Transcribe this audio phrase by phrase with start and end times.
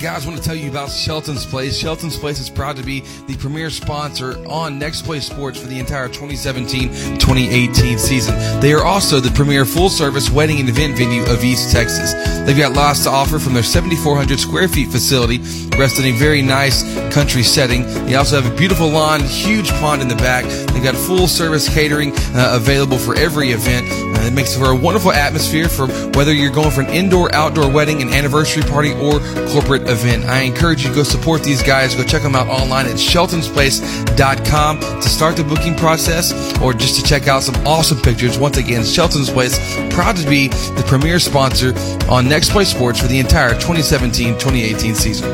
[0.00, 1.76] guys, want to tell you about Shelton's Place.
[1.76, 5.78] Shelton's Place is proud to be the premier sponsor on Next Play Sports for the
[5.78, 8.60] entire 2017-2018 season.
[8.60, 12.14] They are also the premier full-service wedding and event venue of East Texas.
[12.46, 15.38] They've got lots to offer from their 7,400 square feet facility,
[15.76, 16.82] rest in a very nice
[17.12, 17.82] country setting.
[18.06, 20.44] They also have a beautiful lawn, huge pond in the back.
[20.72, 23.86] They've got full-service catering uh, available for every event.
[23.90, 27.70] Uh, it makes for a wonderful atmosphere for whether you're going for an indoor, outdoor
[27.70, 30.24] wedding, an anniversary party, or corporate event.
[30.24, 31.94] I encourage you to go support these guys.
[31.94, 37.02] Go check them out online at sheltonsplace.com to start the booking process or just to
[37.06, 38.38] check out some awesome pictures.
[38.38, 39.58] Once again, Shelton's Place,
[39.92, 41.74] proud to be the premier sponsor
[42.10, 45.28] on Next Play Sports for the entire 2017-2018 season.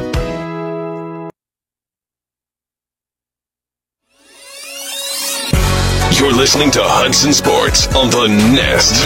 [6.18, 9.04] You're listening to Hudson Sports on the Nest.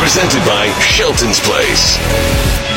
[0.00, 2.67] Presented by Shelton's Place.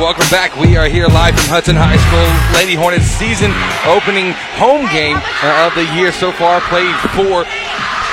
[0.00, 0.56] Welcome back.
[0.56, 2.24] We are here live from Hudson High School.
[2.56, 3.52] Lady Hornets season
[3.84, 6.64] opening home game uh, of the year so far.
[6.72, 7.44] Played four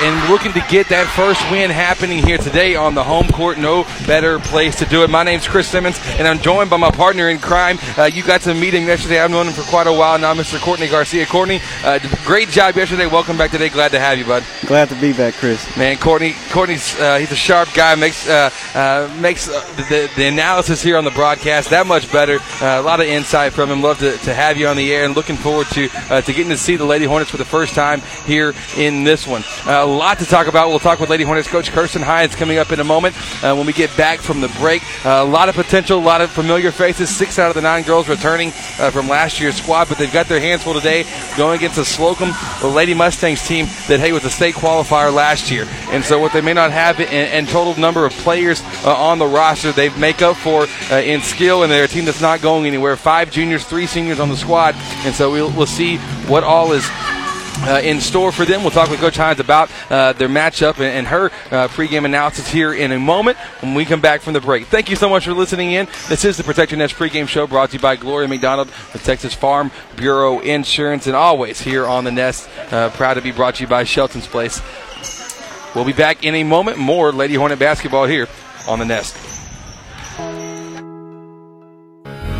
[0.00, 3.58] and looking to get that first win happening here today on the home court.
[3.58, 5.10] No better place to do it.
[5.10, 7.78] My name's Chris Simmons, and I'm joined by my partner in crime.
[7.96, 9.20] Uh, you got to meet him yesterday.
[9.20, 10.60] I've known him for quite a while now, Mr.
[10.60, 11.26] Courtney Garcia.
[11.26, 13.06] Courtney, uh, great job yesterday.
[13.06, 13.68] Welcome back today.
[13.68, 14.44] Glad to have you, bud.
[14.66, 15.76] Glad to be back, Chris.
[15.76, 17.94] Man, Courtney, Courtney's uh, he's a sharp guy.
[17.96, 22.38] Makes uh, uh, makes uh, the, the analysis here on the broadcast that much better.
[22.60, 23.82] Uh, a lot of insight from him.
[23.82, 26.50] Love to, to have you on the air, and looking forward to uh, to getting
[26.50, 29.42] to see the Lady Hornets for the first time here in this one.
[29.66, 30.68] Uh, lot to talk about.
[30.68, 33.66] We'll talk with Lady Hornets coach Kirsten Hines coming up in a moment uh, when
[33.66, 34.82] we get back from the break.
[35.04, 37.14] Uh, a lot of potential, a lot of familiar faces.
[37.14, 40.26] Six out of the nine girls returning uh, from last year's squad, but they've got
[40.26, 41.04] their hands full today
[41.36, 42.30] going against a Slocum,
[42.60, 46.32] the Lady Mustangs team that hey was a state qualifier last year, and so what
[46.32, 49.88] they may not have in, in total number of players uh, on the roster, they
[49.98, 52.96] make up for uh, in skill, and they're a team that's not going anywhere.
[52.96, 54.74] Five juniors, three seniors on the squad,
[55.04, 55.96] and so we'll, we'll see
[56.26, 56.88] what all is
[57.62, 58.62] uh, in store for them.
[58.62, 62.48] We'll talk with Coach Hines about uh, their matchup and, and her uh, pregame analysis
[62.48, 64.66] here in a moment when we come back from the break.
[64.66, 65.86] Thank you so much for listening in.
[66.08, 69.04] This is the Protect Your Nest pregame show brought to you by Gloria McDonald with
[69.04, 72.48] Texas Farm Bureau Insurance and always here on the Nest.
[72.70, 74.62] Uh, proud to be brought to you by Shelton's Place.
[75.74, 76.78] We'll be back in a moment.
[76.78, 78.26] More Lady Hornet basketball here
[78.66, 79.37] on the Nest.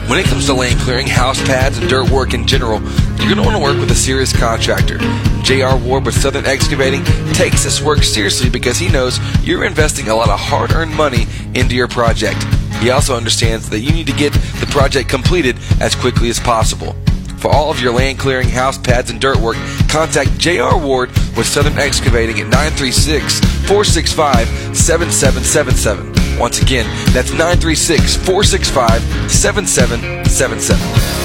[0.09, 3.37] When it comes to land clearing, house pads, and dirt work in general, you're going
[3.37, 4.97] to want to work with a serious contractor.
[5.43, 5.77] J.R.
[5.77, 7.05] Ward with Southern Excavating
[7.35, 11.27] takes this work seriously because he knows you're investing a lot of hard earned money
[11.55, 12.43] into your project.
[12.81, 16.97] He also understands that you need to get the project completed as quickly as possible.
[17.37, 19.59] For all of your land clearing, house pads, and dirt work,
[19.91, 20.79] contact J.R.
[20.79, 26.28] Ward with Southern Excavating at 936 465 7777.
[26.39, 31.19] Once again, that's 936 465 7777.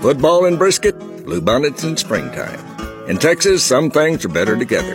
[0.00, 2.60] Football and brisket, bluebonnets in springtime.
[3.08, 4.94] In Texas, some things are better together.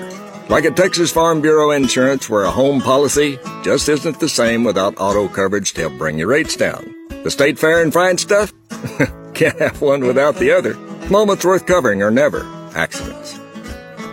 [0.50, 5.00] Like at Texas Farm Bureau Insurance, where a home policy just isn't the same without
[5.00, 6.94] auto coverage to help bring your rates down.
[7.24, 8.53] The state fair and fine stuff?
[9.34, 10.75] Can't have one without the other.
[11.09, 13.41] Moments worth covering are never accidents.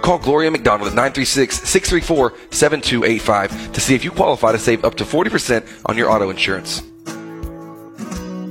[0.08, 4.94] Call Gloria McDonald at 936 634 7285 to see if you qualify to save up
[4.94, 6.87] to 40% on your auto insurance.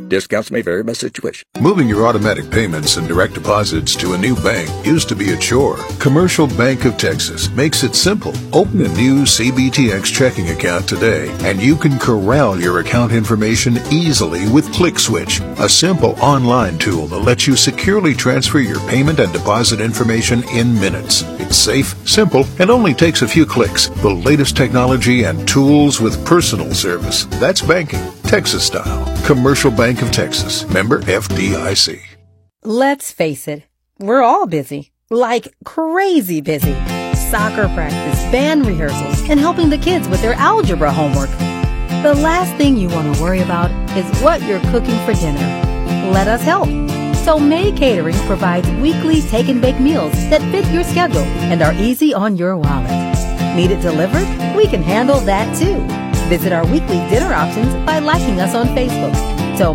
[0.08, 1.46] Discounts may vary by situation.
[1.60, 5.38] Moving your automatic payments and direct deposits to a new bank used to be a
[5.38, 5.78] chore.
[6.00, 8.34] Commercial Bank of Texas makes it simple.
[8.54, 14.50] Open a new CBTX checking account today, and you can corral your account information easily
[14.50, 19.82] with ClickSwitch, a simple online tool that lets you securely transfer your payment and deposit
[19.82, 21.24] information in minutes.
[21.40, 23.88] It's safe, simple, and only takes a few clicks.
[23.88, 27.26] The latest technology and tools with personal service.
[27.40, 29.06] That's banking, Texas style.
[29.26, 30.68] Commercial Bank of Texas.
[30.70, 32.02] Member FDIC.
[32.62, 33.64] Let's face it,
[34.00, 34.92] we're all busy.
[35.10, 36.74] Like crazy busy.
[37.16, 41.30] Soccer practice, band rehearsals, and helping the kids with their algebra homework.
[42.04, 45.40] The last thing you want to worry about is what you're cooking for dinner.
[46.12, 46.68] Let us help.
[47.24, 51.74] So May Catering provides weekly take and bake meals that fit your schedule and are
[51.76, 52.92] easy on your wallet.
[53.56, 54.28] Need it delivered?
[54.58, 56.07] We can handle that too.
[56.28, 59.14] Visit our weekly dinner options by liking us on Facebook.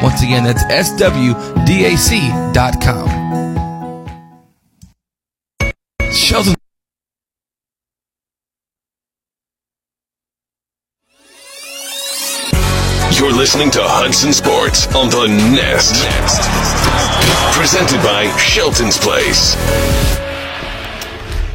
[0.01, 1.27] Once again, that's swdac.com.
[13.57, 15.25] listening to Hudson Sports on the
[15.55, 16.05] Nest.
[17.57, 19.55] Presented by Shelton's Place.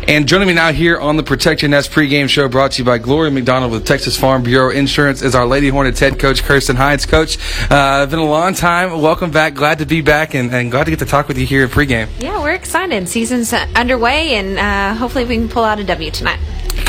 [0.08, 2.84] And joining me now here on the Protect Your Nest pregame show brought to you
[2.84, 6.74] by Gloria McDonald with Texas Farm Bureau Insurance is our Lady Hornets head coach, Kirsten
[6.74, 7.06] Hines.
[7.06, 7.38] Coach,
[7.70, 9.00] uh, been a long time.
[9.00, 9.54] Welcome back.
[9.54, 11.70] Glad to be back and, and glad to get to talk with you here at
[11.70, 12.08] pregame.
[12.18, 13.08] Yeah, we're excited.
[13.08, 16.40] Season's underway and uh, hopefully we can pull out a W tonight.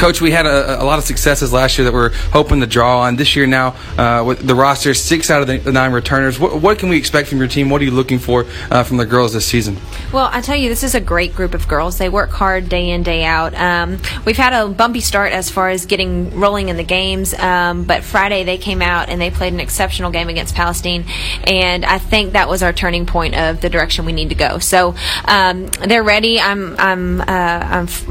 [0.03, 3.03] Coach, we had a, a, lot of successes last year that we're hoping to draw
[3.03, 3.15] on.
[3.15, 6.37] This year now, uh, with the roster, six out of the, nine returners.
[6.37, 7.69] What, what, can we expect from your team?
[7.69, 9.77] What are you looking for uh, from the girls this season?
[10.11, 11.99] Well, I tell you, this is a great group of girls.
[11.99, 13.53] They work hard day in, day out.
[13.55, 17.85] Um, we've had a bumpy start as far as getting rolling in the games, um,
[17.85, 21.05] but Friday they came out and they played an exceptional game against Palestine,
[21.47, 24.59] and I think that was our turning point of the direction we need to go.
[24.59, 26.41] So um, they're ready.
[26.41, 28.05] I'm, I'm, uh, I'm f-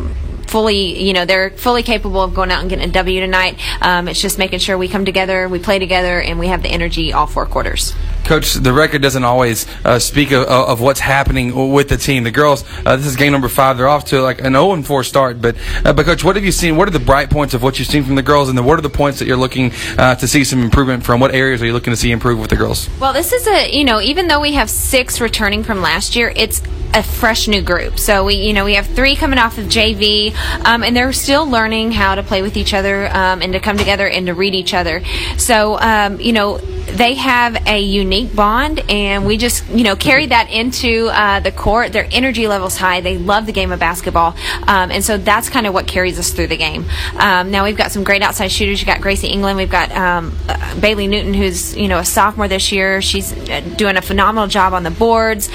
[0.53, 3.59] fully, you know, they're fully capable of going out and getting a W tonight.
[3.81, 6.69] Um, it's just making sure we come together, we play together, and we have the
[6.69, 7.95] energy all four quarters.
[8.25, 12.23] Coach, the record doesn't always uh, speak of, of, what's happening with the team.
[12.23, 13.79] The girls, uh, this is game number five.
[13.79, 15.41] They're off to like an 0 and 4 start.
[15.41, 15.57] But,
[15.87, 16.77] uh, but coach, what have you seen?
[16.77, 18.79] What are the bright points of what you've seen from the girls, and then what
[18.79, 21.19] are the points that you're looking uh, to see some improvement from?
[21.19, 22.91] What areas are you looking to see improve with the girls?
[23.01, 26.31] Well, this is a you know even though we have six returning from last year,
[26.37, 26.61] it's
[26.95, 27.99] a fresh new group.
[27.99, 30.35] So we, you know, we have three coming off of JV,
[30.65, 33.79] um, and they're still learning how to play with each other um, and to come
[33.79, 35.03] together and to read each other.
[35.39, 40.27] So, um, you know, they have a unique bond, and we just, you know, carry
[40.27, 41.93] that into uh, the court.
[41.93, 43.01] Their energy level's high.
[43.01, 44.37] They love the game of basketball,
[44.67, 46.85] um, and so that's kind of what carries us through the game.
[47.17, 48.81] Um, now we've got some great outside shooters.
[48.81, 49.57] You got Gracie England.
[49.57, 53.01] We've got um, uh, Bailey Newton, who's you know a sophomore this year.
[53.01, 55.49] She's uh, doing a phenomenal job on the boards.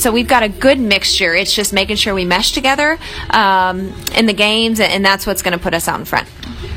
[0.00, 1.34] so we've got a good mixture.
[1.34, 2.98] It's just making sure we mesh together
[3.30, 6.28] um, in the games, and that's what's going to put us out in front.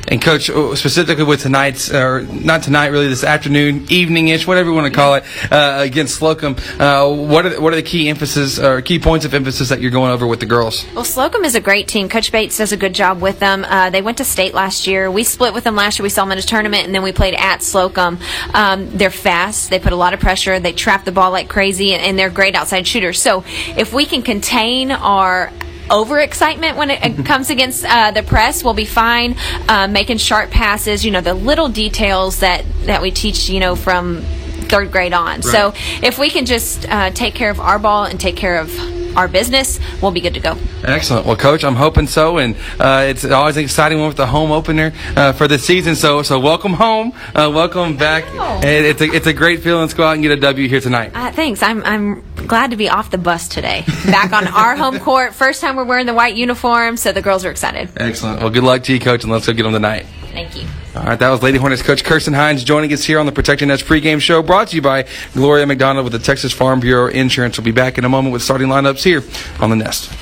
[0.09, 4.75] And coach, uh, specifically with tonight's, or not tonight, really this afternoon, evening-ish, whatever you
[4.75, 8.07] want to call it, uh, against Slocum, uh, what are the, what are the key
[8.07, 10.85] emphasis or key points of emphasis that you're going over with the girls?
[10.95, 12.07] Well, Slocum is a great team.
[12.07, 13.65] Coach Bates does a good job with them.
[13.65, 15.11] Uh, they went to state last year.
[15.11, 16.03] We split with them last year.
[16.03, 18.17] We saw them in a tournament, and then we played at Slocum.
[18.53, 19.69] Um, they're fast.
[19.69, 20.57] They put a lot of pressure.
[20.57, 23.21] They trap the ball like crazy, and, and they're great outside shooters.
[23.21, 23.43] So
[23.75, 25.51] if we can contain our
[25.89, 28.63] overexcitement when it comes against uh, the press.
[28.63, 29.35] We'll be fine
[29.67, 31.05] uh, making sharp passes.
[31.05, 33.49] You know, the little details that that we teach.
[33.49, 34.21] You know, from
[34.67, 35.41] third grade on.
[35.41, 35.43] Right.
[35.43, 35.73] So
[36.03, 38.69] if we can just uh, take care of our ball and take care of
[39.17, 40.55] our business, we'll be good to go.
[40.83, 41.25] Excellent.
[41.25, 44.51] Well, Coach, I'm hoping so, and uh, it's always an exciting one with the home
[44.51, 45.95] opener uh, for the season.
[45.95, 48.23] So, so welcome home, uh, welcome back.
[48.63, 51.11] It's a it's a great feeling to go out and get a W here tonight.
[51.13, 51.63] Uh, thanks.
[51.63, 55.33] I'm I'm glad to be off the bus today, back on our home court.
[55.33, 57.89] First time we're wearing the white uniform, so the girls are excited.
[57.97, 58.41] Excellent.
[58.41, 60.05] Well, good luck to you, Coach, and let's go get them tonight.
[60.37, 60.67] Thank you.
[60.95, 63.59] All right, that was Lady Hornets coach Kirsten Hines joining us here on the Protect
[63.59, 67.07] Your Nest pregame show, brought to you by Gloria McDonald with the Texas Farm Bureau
[67.07, 67.57] Insurance.
[67.57, 69.23] We'll be back in a moment with starting lineups here
[69.59, 70.13] on the Nest.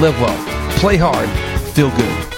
[0.00, 1.28] Live well, play hard,
[1.74, 2.32] feel good.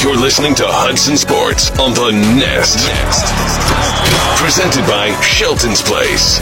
[0.00, 2.86] You're listening to Hudson Sports on the Nest.
[2.86, 4.40] Nest.
[4.40, 6.40] Presented by Shelton's Place.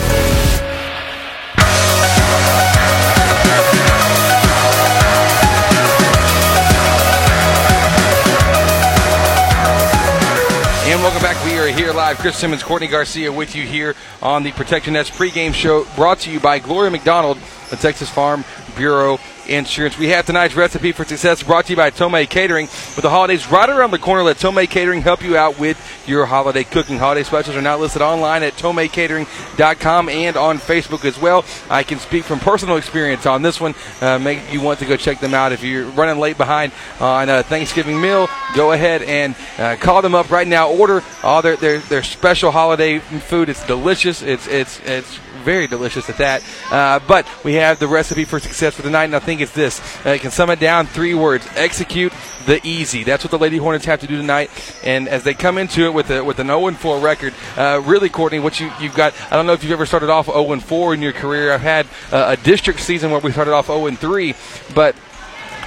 [10.90, 11.42] And welcome back.
[11.44, 12.18] We are here live.
[12.18, 16.30] Chris Simmons, Courtney Garcia with you here on the Protection Nest pregame show brought to
[16.30, 17.38] you by Gloria McDonald,
[17.70, 18.44] the Texas Farm
[18.76, 19.18] Bureau
[19.48, 19.98] Insurance.
[19.98, 22.66] We have tonight's recipe for success brought to you by Tomei Catering.
[22.66, 26.26] With the holidays right around the corner, let Tomei Catering help you out with your
[26.26, 26.98] holiday cooking.
[26.98, 31.44] Holiday specials are now listed online at tomeicatering.com and on Facebook as well.
[31.68, 33.74] I can speak from personal experience on this one.
[34.00, 35.52] Uh, make you want to go check them out.
[35.52, 40.14] If you're running late behind on a Thanksgiving meal, go ahead and uh, call them
[40.14, 40.70] up right now.
[40.70, 43.48] Order all their, their, their special holiday food.
[43.48, 44.22] It's delicious.
[44.22, 46.42] It's it's it's very delicious at that.
[46.70, 49.52] Uh, but we have the recipe for success for the night, and I think it's
[49.52, 49.80] this.
[50.04, 52.12] Uh, can sum it down three words: execute
[52.46, 53.04] the easy.
[53.04, 54.50] That's what the Lady Hornets have to do tonight.
[54.84, 58.08] And as they come into it with a, with an 0 4 record, uh, really,
[58.08, 59.14] Courtney, what you you've got.
[59.30, 61.52] I don't know if you've ever started off 0 4 in your career.
[61.52, 64.34] I've had uh, a district season where we started off 0 3,
[64.74, 64.96] but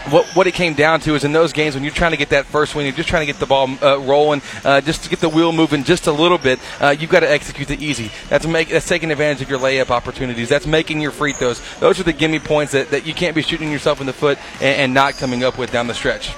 [0.09, 2.29] what, what it came down to is in those games when you're trying to get
[2.29, 5.09] that first win, you're just trying to get the ball uh, rolling, uh, just to
[5.09, 6.59] get the wheel moving just a little bit.
[6.81, 8.11] Uh, you've got to execute the easy.
[8.29, 10.49] That's make that's taking advantage of your layup opportunities.
[10.49, 11.61] That's making your free throws.
[11.79, 14.37] Those are the gimme points that, that you can't be shooting yourself in the foot
[14.55, 16.33] and, and not coming up with down the stretch.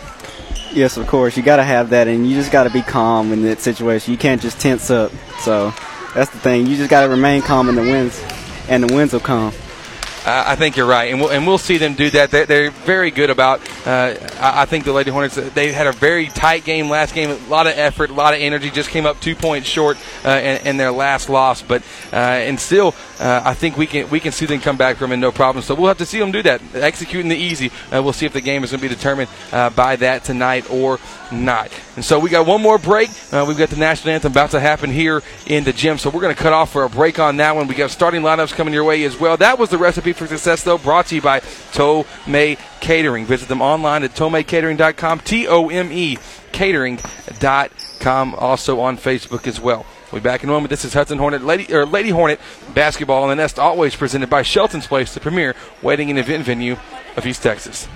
[0.71, 1.37] Yes, of course.
[1.37, 4.11] You got to have that, and you just got to be calm in that situation.
[4.11, 5.11] You can't just tense up.
[5.39, 5.73] So
[6.13, 6.67] that's the thing.
[6.67, 8.21] You just got to remain calm in the wins,
[8.67, 9.53] and the wins will come.
[10.27, 12.31] I think you're right, and we'll, and we'll see them do that.
[12.31, 13.61] They're, they're very good about.
[13.85, 17.37] Uh, I think the Lady Hornets they had a very tight game last game, a
[17.47, 18.71] lot of effort, a lot of energy.
[18.71, 22.59] Just came up two points short uh, in, in, their last loss, but uh, and
[22.59, 25.31] still, uh, I think we can we can see them come back from it no
[25.31, 25.63] problem.
[25.63, 27.71] So we'll have to see them do that, executing the easy.
[27.91, 30.69] Uh, we'll see if the game is going to be determined uh, by that tonight
[30.69, 30.99] or
[31.31, 31.71] not.
[31.95, 33.09] And so we got one more break.
[33.31, 36.35] we've got the national anthem about to happen here in the gym, so we're going
[36.35, 37.67] to cut off for a break on that one.
[37.67, 39.37] We got starting lineups coming your way as well.
[39.37, 43.25] That was the recipe for success, though, brought to you by Tomei Catering.
[43.25, 46.17] Visit them online at tomeicatering.com, T O M E
[46.55, 49.85] catering.com, also on Facebook as well.
[50.15, 50.69] We'll be back in a moment.
[50.69, 52.39] This is Hudson Hornet Lady or Lady Hornet
[52.73, 56.77] basketball on the Nest, always presented by Shelton's Place, the premier wedding and event venue
[57.17, 57.89] of East Texas.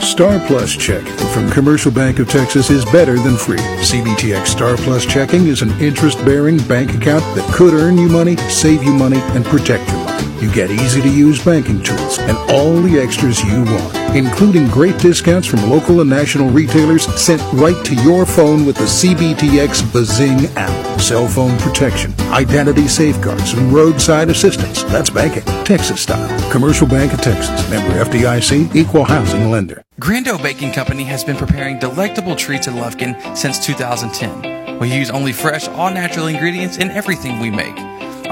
[0.00, 3.58] Star Plus checking from Commercial Bank of Texas is better than free.
[3.58, 8.38] CBTX Star Plus checking is an interest bearing bank account that could earn you money,
[8.48, 10.26] save you money, and protect your money.
[10.40, 14.98] You get easy to use banking tools and all the extras you want, including great
[14.98, 20.46] discounts from local and national retailers sent right to your phone with the CBTX Bazing
[20.56, 21.00] app.
[21.00, 24.82] Cell phone protection, identity safeguards, and roadside assistance.
[24.84, 26.50] That's banking, Texas style.
[26.50, 29.82] Commercial Bank of Texas, member FDIC, equal housing lender.
[30.00, 34.78] Grando Baking Company has been preparing delectable treats in Lufkin since 2010.
[34.78, 37.76] We use only fresh, all natural ingredients in everything we make.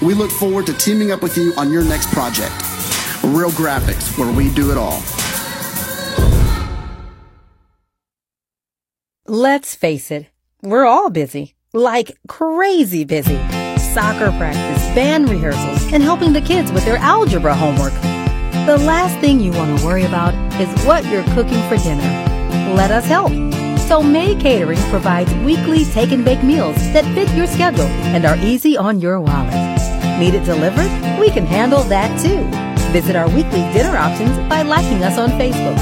[0.00, 2.52] We look forward to teaming up with you on your next project.
[3.24, 5.02] Real Graphics, where we do it all.
[9.26, 10.26] Let's face it,
[10.62, 11.54] we're all busy.
[11.72, 13.36] Like crazy busy.
[13.92, 17.92] Soccer practice, band rehearsals, and helping the kids with their algebra homework.
[18.66, 22.02] The last thing you want to worry about is what you're cooking for dinner.
[22.74, 23.32] Let us help.
[23.80, 28.36] So May Catering provides weekly take and bake meals that fit your schedule and are
[28.38, 29.67] easy on your wallet.
[30.18, 30.90] Need it delivered?
[31.20, 32.42] We can handle that too.
[32.92, 35.78] Visit our weekly dinner options by liking us on Facebook.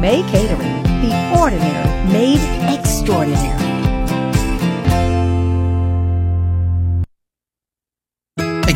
[0.00, 2.40] May Catering, the ordinary made
[2.72, 3.75] extraordinary.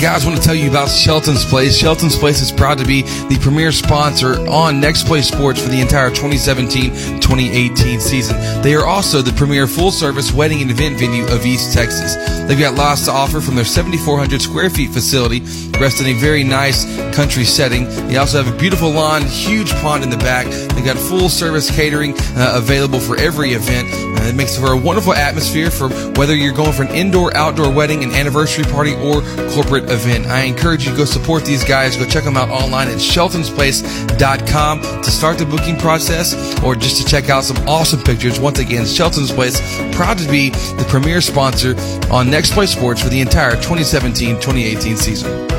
[0.00, 1.76] Guys, I want to tell you about Shelton's Place.
[1.76, 5.78] Shelton's Place is proud to be the premier sponsor on Next Play Sports for the
[5.78, 8.62] entire 2017-2018 season.
[8.62, 12.16] They are also the premier full-service wedding and event venue of East Texas.
[12.49, 15.40] They've got lots to offer from their 7,400 square feet facility,
[15.78, 17.85] rest in a very nice country setting.
[18.09, 20.47] They also have a beautiful lawn, huge pond in the back.
[20.47, 23.88] They've got full-service catering uh, available for every event.
[23.92, 27.71] Uh, it makes for a wonderful atmosphere for whether you're going for an indoor, outdoor
[27.71, 29.21] wedding, an anniversary party, or
[29.52, 30.26] corporate event.
[30.26, 31.97] I encourage you to go support these guys.
[31.97, 37.04] Go check them out online at sheltonsplace.com to start the booking process or just to
[37.04, 38.40] check out some awesome pictures.
[38.40, 39.61] Once again, Shelton's Place,
[39.94, 41.75] proud to be the premier sponsor
[42.11, 45.50] on Next Play Sports for the entire 2017-2018 season.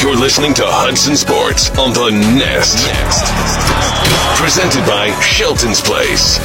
[0.00, 2.86] You're listening to Hudson Sports on the Nest.
[2.86, 3.77] Nest.
[4.36, 6.38] Presented by Shelton's Place.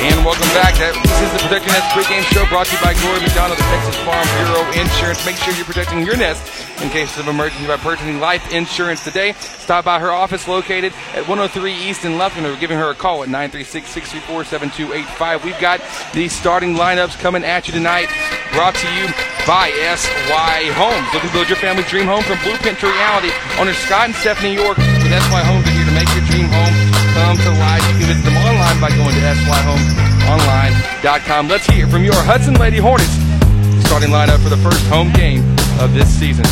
[0.00, 0.74] And welcome back.
[0.78, 3.96] This is the Protecting Nest pregame show brought to you by Gloria McDonald, the Texas
[4.04, 5.24] Farm Bureau Insurance.
[5.26, 9.32] Make sure you're protecting your nest in cases of emergency by purchasing life insurance today.
[9.32, 13.22] Stop by her office located at 103 East in Lufkin or giving her a call
[13.22, 15.44] at 936-634-7285.
[15.44, 15.80] We've got
[16.12, 18.08] the starting lineups coming at you tonight,
[18.52, 19.08] brought to you
[19.46, 21.08] by SY Homes.
[21.12, 23.30] Looking to build your family's dream home from blueprint to reality.
[23.58, 26.74] Owners Scott and Stephanie York with SY Homes are here to make your dream home
[27.16, 27.82] come to life.
[27.92, 31.48] You can visit them online by going to syhomesonline.com.
[31.48, 33.27] Let's hear from your Hudson Lady Hornets
[33.88, 35.40] starting lineup for the first home game
[35.80, 36.44] of this season.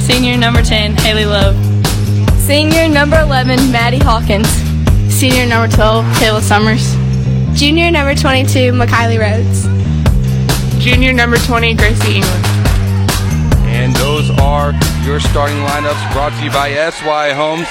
[0.00, 1.54] Senior number 10, Haley Love.
[2.40, 4.48] Senior number 11, Maddie Hawkins.
[5.12, 6.94] Senior number 12, Kayla Summers.
[7.52, 9.68] Junior number 22, McKiley Rhodes.
[10.82, 12.46] Junior number 20, Gracie England.
[13.68, 14.72] And those are
[15.04, 17.68] your starting lineups brought to you by SY Homes.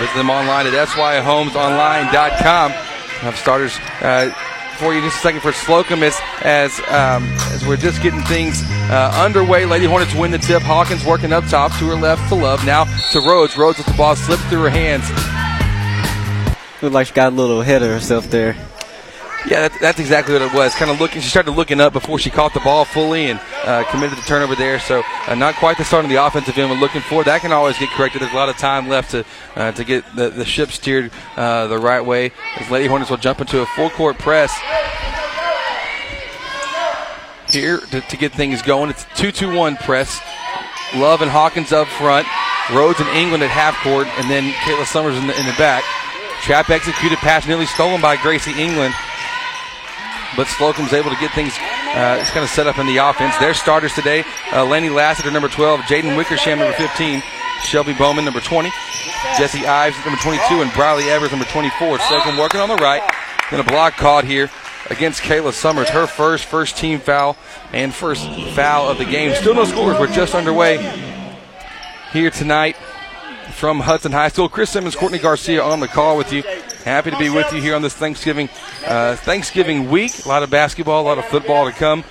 [0.00, 2.72] Visit them online at syhomesonline.com.
[2.72, 4.32] Have starters uh,
[4.78, 8.62] for you just a second for Slocum as as, um, as we're just getting things
[8.90, 9.66] uh, underway.
[9.66, 10.62] Lady Hornets win the tip.
[10.62, 12.64] Hawkins working up top to her left to Love.
[12.64, 13.56] Now to Rhodes.
[13.56, 15.08] Rhodes with the ball slipped through her hands.
[16.80, 18.56] Looked like she got a little ahead of herself there.
[19.46, 20.74] Yeah, that, that's exactly what it was.
[20.74, 23.84] Kind of looking, she started looking up before she caught the ball fully and uh,
[23.84, 24.80] committed the turnover there.
[24.80, 27.22] So uh, not quite the start of the offensive end we're looking for.
[27.22, 28.20] That can always get corrected.
[28.20, 29.24] There's a lot of time left to
[29.54, 32.32] uh, to get the, the ship steered uh, the right way.
[32.56, 34.58] As Lady Hornets will jump into a full court press
[37.50, 38.90] here to, to get things going.
[38.90, 40.20] It's a 2-2-1 press.
[40.96, 42.26] Love and Hawkins up front.
[42.70, 45.82] Rhodes and England at half court, and then Kayla Summers in the, in the back.
[46.42, 48.94] Trap executed pass nearly stolen by Gracie England
[50.36, 53.36] but Slocum's able to get things uh, kind of set up in the offense.
[53.38, 57.22] Their starters today, uh, Laney Lassiter, number 12, Jaden Wickersham, number 15,
[57.64, 58.70] Shelby Bowman, number 20,
[59.36, 61.98] Jesse Ives, number 22, and Briley Evers, number 24.
[61.98, 63.02] Slocum working on the right.
[63.50, 64.50] Then a block caught here
[64.90, 67.36] against Kayla Summers, her first first team foul
[67.72, 69.34] and first foul of the game.
[69.34, 69.98] Still no scores.
[69.98, 70.78] We're just underway
[72.12, 72.76] here tonight
[73.52, 74.48] from Hudson High School.
[74.48, 76.42] Chris Simmons, Courtney Garcia on the call with you.
[76.88, 78.48] Happy to be with you here on this Thanksgiving
[78.86, 80.24] uh, Thanksgiving week.
[80.24, 82.02] A lot of basketball, a lot of football to come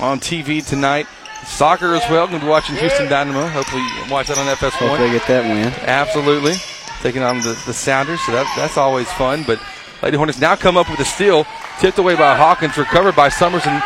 [0.00, 1.06] on TV tonight.
[1.44, 2.26] Soccer as well.
[2.26, 3.46] Going to be watching Houston Dynamo.
[3.48, 4.88] Hopefully, watch that on FS1.
[4.88, 5.74] Hopefully, get that win.
[5.86, 6.54] Absolutely,
[7.02, 8.18] taking on the, the Sounders.
[8.24, 9.44] So that, that's always fun.
[9.46, 9.60] But
[10.02, 11.44] Lady Hornets now come up with a steal,
[11.78, 13.82] tipped away by Hawkins, recovered by Summers, and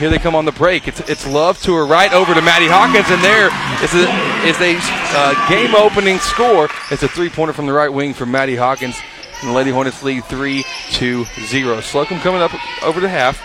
[0.00, 0.88] here they come on the break.
[0.88, 3.46] It's, it's Love to her right over to Maddie Hawkins, and there
[3.78, 4.10] is a,
[4.42, 4.74] is a
[5.14, 6.68] uh, game opening score.
[6.90, 8.96] It's a three pointer from the right wing from Maddie Hawkins.
[9.42, 11.80] And the Lady Hornets lead 3 to 0.
[11.80, 12.52] Slocum coming up
[12.84, 13.42] over the half.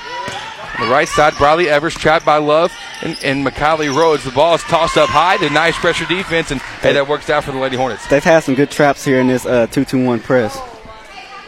[0.79, 4.23] On the right side, Briley Evers trapped by Love and, and McKiley Rhodes.
[4.23, 7.43] The ball is tossed up high The nice pressure defense, and hey, that works out
[7.43, 8.05] for the Lady Hornets.
[8.07, 10.59] They've had some good traps here in this uh, 2 2 1 press.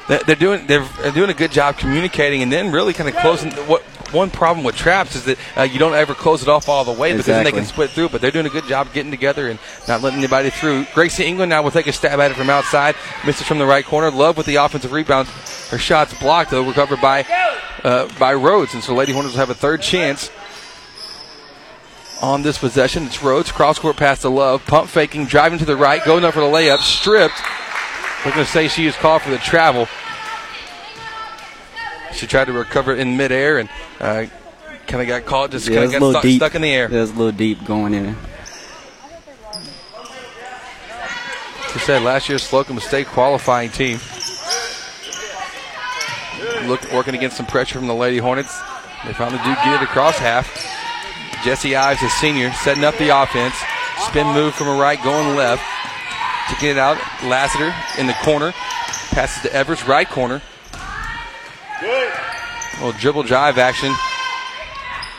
[0.08, 0.84] They're doing they're
[1.14, 3.52] doing a good job communicating, and then really kind of closing.
[3.68, 6.84] What one problem with traps is that uh, you don't ever close it off all
[6.84, 8.10] the way because then they can split through.
[8.10, 10.86] But they're doing a good job getting together and not letting anybody through.
[10.94, 12.96] Gracie England now will take a stab at it from outside,
[13.26, 14.12] misses from the right corner.
[14.12, 15.28] Love with the offensive rebound.
[15.28, 17.26] Her shot's blocked though, recovered by
[17.84, 20.30] uh, by Rhodes, and so Lady Hornets will have a third chance
[22.22, 23.04] on this possession.
[23.04, 26.34] It's Rhodes cross court pass to Love, pump faking, driving to the right, going up
[26.34, 27.42] for the layup, stripped
[28.26, 29.88] We're going to say she is called for the travel.
[32.14, 33.70] She tried to recover in midair and
[34.00, 34.26] uh,
[34.88, 36.86] kind of got caught, just Yeah, kind of got stuck, stuck in the air.
[36.86, 38.16] It was a little deep going in.
[41.72, 44.00] I said, last year's Slocum state qualifying team.
[46.68, 48.60] Look, working against some pressure from the Lady Hornets.
[49.06, 50.48] They finally do get it across half.
[51.44, 53.56] Jesse Ives, a senior, setting up the offense.
[54.08, 55.64] Spin move from a right, going left.
[56.50, 58.52] To get it out, Lassiter in the corner.
[59.12, 60.42] Passes to Evers, right corner.
[61.82, 63.94] Little dribble drive action.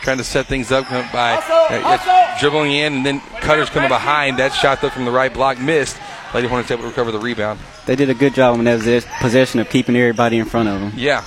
[0.01, 1.33] Trying to set things up by
[1.69, 4.39] uh, dribbling in, and then Cutter's coming behind.
[4.39, 5.97] That shot, though, from the right block missed.
[6.33, 7.59] Lady Hornets able to recover the rebound.
[7.85, 10.79] They did a good job in that possess- possession of keeping everybody in front of
[10.79, 10.93] them.
[10.95, 11.23] Yeah.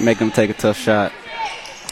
[0.00, 1.12] Make them take a tough shot.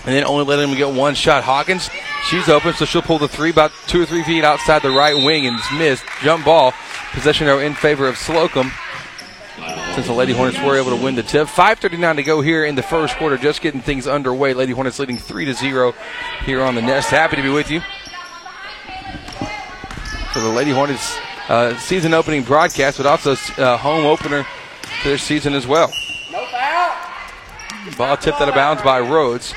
[0.04, 1.42] And then only letting them get one shot.
[1.42, 1.90] Hawkins,
[2.28, 5.14] she's open, so she'll pull the three about two or three feet outside the right
[5.16, 6.04] wing and it's missed.
[6.22, 6.72] Jump ball.
[7.12, 8.70] Possession arrow in favor of Slocum.
[9.94, 11.48] Since the Lady Hornets were able to win the tip.
[11.48, 14.54] 5.39 to go here in the first quarter, just getting things underway.
[14.54, 15.94] Lady Hornets leading 3 to 0
[16.44, 17.10] here on the Nest.
[17.10, 17.80] Happy to be with you.
[20.32, 21.18] For the Lady Hornets
[21.48, 24.46] uh, season opening broadcast, but also uh, home opener
[25.02, 25.92] to their season as well.
[27.96, 29.52] Ball tipped out of bounds by Rhodes.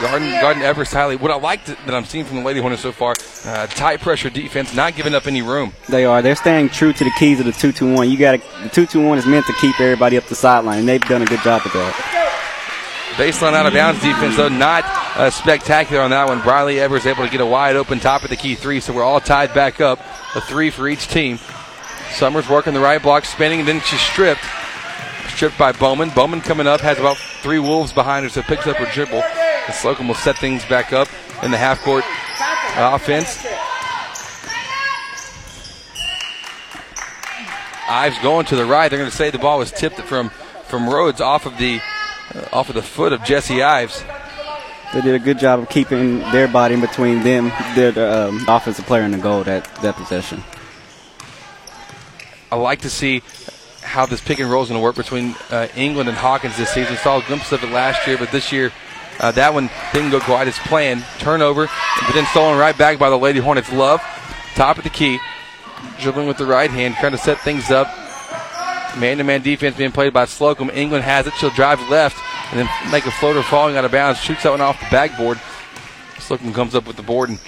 [0.00, 1.16] Garden, Garden Everest highly.
[1.16, 4.00] What I like to, that I'm seeing from the Lady Hornets so far, uh, tight
[4.00, 5.72] pressure defense, not giving up any room.
[5.88, 6.22] They are.
[6.22, 8.10] They're staying true to the keys of the two-two-one.
[8.10, 11.22] You got the two-two-one is meant to keep everybody up the sideline, and they've done
[11.22, 12.22] a good job of that.
[13.16, 14.84] Baseline out of bounds defense, though, not
[15.16, 16.42] uh, spectacular on that one.
[16.42, 19.02] Briley Evers able to get a wide open top of the key three, so we're
[19.02, 19.98] all tied back up.
[20.34, 21.38] A three for each team.
[22.12, 24.44] Summers working the right block, spinning, and then she's stripped.
[25.36, 26.08] Stripped by Bowman.
[26.08, 29.22] Bowman coming up has about three Wolves behind her, so picks up her dribble.
[29.22, 31.08] And Slocum will set things back up
[31.42, 32.04] in the half court
[32.74, 33.44] offense.
[37.86, 38.88] Ives going to the right.
[38.88, 40.30] They're going to say the ball was tipped from
[40.68, 41.80] from Rhodes off of the
[42.34, 44.02] uh, off of the foot of Jesse Ives.
[44.94, 48.86] They did a good job of keeping their body in between them, their um, offensive
[48.86, 50.42] player, and the goal that that possession.
[52.50, 53.22] I like to see
[53.86, 56.70] how this pick and roll is going to work between uh, England and Hawkins this
[56.70, 56.96] season.
[56.96, 58.72] Saw a glimpse of it last year, but this year
[59.20, 61.04] uh, that one didn't go quite as planned.
[61.18, 61.66] Turnover,
[62.06, 63.72] but then stolen right back by the Lady Hornets.
[63.72, 64.02] Love,
[64.54, 65.18] top of the key,
[66.00, 67.86] dribbling with the right hand, trying to set things up.
[68.98, 70.70] Man-to-man defense being played by Slocum.
[70.70, 71.34] England has it.
[71.34, 72.16] She'll drive left
[72.50, 74.20] and then make a floater falling out of bounds.
[74.20, 75.38] Shoots that one off the backboard.
[76.18, 77.38] Slocum comes up with the board and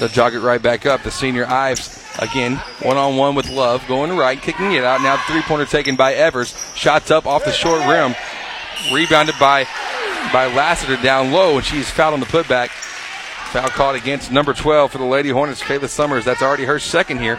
[0.00, 1.02] they'll jog it right back up.
[1.04, 5.00] The senior Ives again one on one with Love going right, kicking it out.
[5.02, 6.74] Now three pointer taken by Evers.
[6.74, 8.16] Shots up off the short rim,
[8.92, 9.66] rebounded by
[10.32, 12.70] by Lassiter down low, and she's fouled on the putback.
[13.50, 16.24] Foul caught against number 12 for the Lady Hornets, Kayla Summers.
[16.24, 17.36] That's already her second here.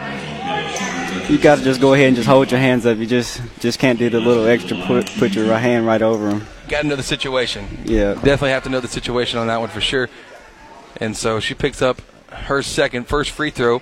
[1.28, 2.98] You got to just go ahead and just hold your hands up.
[2.98, 6.28] You just just can't do the little extra put put your right hand right over
[6.28, 6.46] them.
[6.68, 7.66] Got to know the situation.
[7.84, 8.14] Yeah.
[8.14, 10.08] Definitely have to know the situation on that one for sure.
[10.96, 13.80] And so she picks up her second, first free throw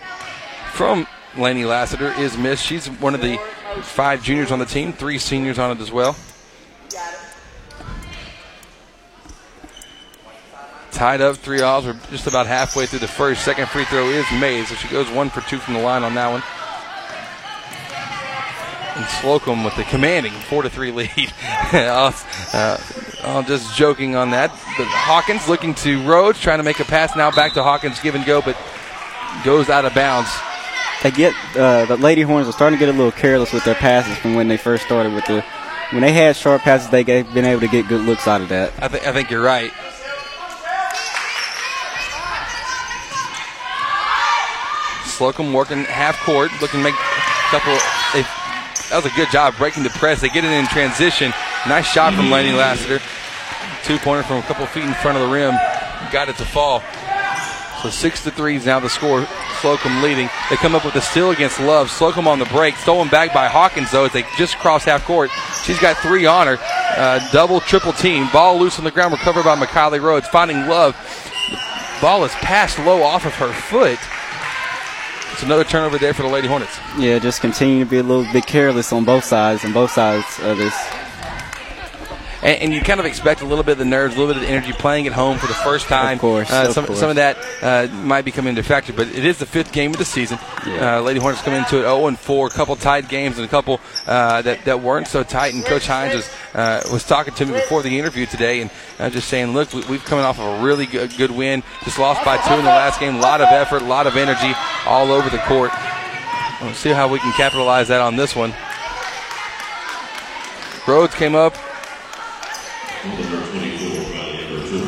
[0.72, 2.64] from Laney Lassiter is missed.
[2.64, 3.38] She's one of the
[3.82, 6.16] five juniors on the team, three seniors on it as well.
[10.90, 11.86] Tied up, three alls.
[11.86, 13.44] We're just about halfway through the first.
[13.44, 16.14] Second free throw is made, so she goes one for two from the line on
[16.14, 16.42] that one.
[18.96, 21.08] And Slocum with the commanding four to three lead.
[21.72, 22.76] uh,
[23.24, 24.50] I'm just joking on that.
[24.50, 28.14] But Hawkins looking to Rhodes, trying to make a pass now back to Hawkins, give
[28.14, 28.56] and go, but
[29.44, 30.30] goes out of bounds.
[31.02, 33.74] They get uh, the Lady Hornets are starting to get a little careless with their
[33.74, 35.44] passes from when they first started with the.
[35.92, 38.48] When they had short passes, they have been able to get good looks out of
[38.50, 38.72] that.
[38.80, 39.72] I, th- I think you're right.
[45.04, 47.76] Slocum working half court, looking to make a couple.
[48.14, 48.24] They,
[48.90, 50.20] that was a good job breaking the press.
[50.20, 51.32] They get it in transition.
[51.68, 53.00] Nice shot from Laney Lassiter.
[53.84, 55.54] Two pointer from a couple feet in front of the rim.
[56.12, 56.82] Got it to fall.
[57.82, 59.26] So six to three is now the score.
[59.60, 60.28] Slocum leading.
[60.50, 61.90] They come up with a steal against Love.
[61.90, 62.76] Slocum on the break.
[62.76, 65.30] Stolen back by Hawkins, though, as they just cross half court.
[65.64, 66.58] She's got three on her.
[66.96, 68.28] Uh, double, triple team.
[68.32, 69.12] Ball loose on the ground.
[69.12, 70.28] Recovered by McKiley Rhodes.
[70.28, 70.94] Finding Love.
[72.02, 73.98] Ball is passed low off of her foot.
[75.32, 76.78] It's another turnover there for the Lady Hornets.
[76.98, 80.26] Yeah, just continue to be a little bit careless on both sides and both sides
[80.40, 80.74] of this.
[82.42, 84.42] And, and, you kind of expect a little bit of the nerves, a little bit
[84.42, 86.14] of the energy playing at home for the first time.
[86.14, 86.98] Of course, uh, of some, course.
[86.98, 89.90] some of that uh, might be coming into factor, but it is the fifth game
[89.90, 90.38] of the season.
[90.66, 90.98] Yeah.
[90.98, 93.48] Uh, Lady Hornets come into it 0 and 4, a couple tied games and a
[93.48, 95.52] couple uh, that, that weren't so tight.
[95.52, 99.10] And Coach Hines was uh, was talking to me before the interview today, and uh,
[99.10, 101.62] just saying, look, we, we've coming off of a really good, good win.
[101.84, 103.16] Just lost by two in the last game.
[103.16, 104.52] A lot of effort, a lot of energy
[104.86, 105.70] all over the court.
[106.62, 108.54] We'll see how we can capitalize that on this one.
[110.86, 111.54] Rhodes came up.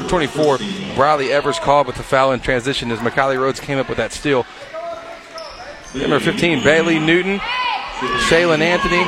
[0.08, 0.58] 24.
[0.94, 4.12] Briley Evers called with the foul in transition as Macaulay Rhodes came up with that
[4.12, 4.44] steal.
[5.94, 9.02] Number 15, Bailey Newton, Shaylin Anthony,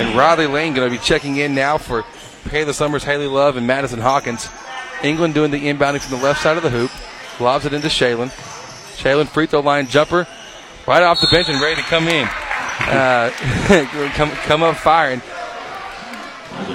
[0.00, 2.02] and Riley Lane going to be checking in now for
[2.44, 4.48] Kayla Summers, Haley Love, and Madison Hawkins.
[5.02, 6.90] England doing the inbounding from the left side of the hoop.
[7.40, 8.28] Lobs it into Shaylin.
[8.96, 10.26] Shaylin free throw line jumper
[10.86, 12.28] right off the bench and ready to come in.
[12.80, 13.30] Uh,
[14.14, 15.22] come, come up firing.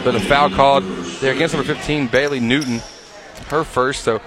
[0.04, 0.84] But a foul called
[1.22, 2.82] there against number 15, Bailey Newton.
[3.50, 4.04] Her first.
[4.04, 4.22] So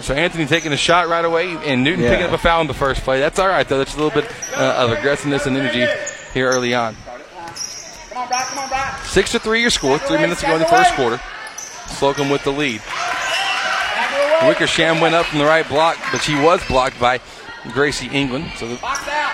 [0.00, 2.10] so Anthony taking a shot right away and Newton Yeah.
[2.10, 3.20] picking up a foul in the first play.
[3.20, 3.78] That's all right, though.
[3.78, 5.86] That's a little bit uh, of aggressiveness and energy
[6.32, 6.96] here early on.
[9.04, 9.98] Six to three your score.
[9.98, 11.20] Three minutes ago in the first quarter.
[11.86, 12.80] Slocum with the lead.
[14.48, 17.20] Wickersham went up from the right block, but she was blocked by
[17.72, 18.50] Gracie England.
[18.56, 18.78] So the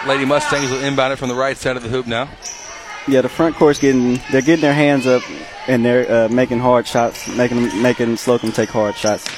[0.06, 2.28] Lady Mustangs will inbound it from the right side of the hoop now.
[3.08, 5.22] Yeah, the front court's getting they're getting their hands up
[5.70, 9.30] and they're uh, making hard shots, making making Slocum take hard shots.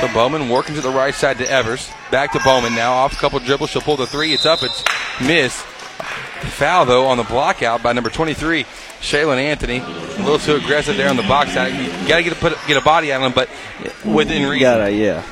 [0.00, 1.90] So Bowman working to the right side to Evers.
[2.10, 2.92] Back to Bowman now.
[2.92, 3.70] Off a couple dribbles.
[3.70, 4.32] She'll pull the three.
[4.32, 4.62] It's up.
[4.62, 4.84] It's
[5.20, 5.58] missed.
[5.60, 8.64] Foul, though, on the block out by number 23,
[9.00, 9.80] Shaylin Anthony.
[9.80, 11.70] A little too aggressive there on the box out.
[11.70, 13.50] You got to get a, put, get a body on him, but
[14.04, 14.60] within reason.
[14.60, 15.22] Gotta, yeah.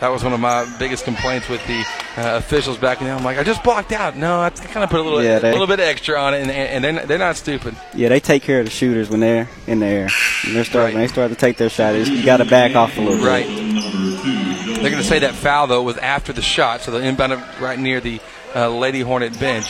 [0.00, 1.80] That was one of my biggest complaints with the
[2.16, 3.16] uh, officials back then.
[3.16, 4.16] I'm like, I just blocked out.
[4.16, 6.42] No, I kind of put a little, Yeah, they- a little bit extra on it,
[6.42, 7.74] and, and they're, not- they're not stupid.
[7.94, 10.08] Yeah, they take care of the shooters when they're in the air.
[10.44, 12.96] When they're starting, when they start to take their shot, you got to back off
[12.96, 13.46] a little Right.
[13.46, 14.78] bit.
[14.82, 17.40] They're going to say that foul, though, was after the shot, so they'll inbound it
[17.60, 18.20] right near the
[18.54, 19.66] uh, Lady Hornet bench.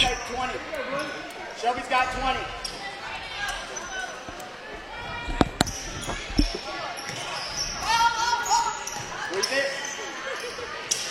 [1.59, 2.39] Shelby's got 20.
[8.19, 9.69] Squeeze it.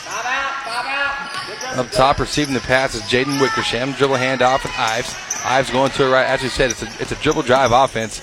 [0.08, 1.67] Five out, five out.
[1.78, 3.92] Up top, receiving the pass is Jaden Wickersham.
[3.92, 5.16] Dribble handoff with Ives.
[5.46, 6.26] Ives going to it right.
[6.26, 8.20] As we said, it's a, it's a dribble drive offense.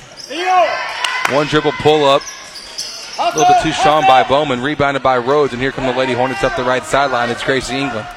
[1.30, 2.22] One dribble pull up.
[3.20, 4.60] A little bit too strong by Bowman.
[4.60, 5.52] Rebounded by Rhodes.
[5.52, 7.30] And here come the Lady Hornets up the right sideline.
[7.30, 8.08] It's Gracie England.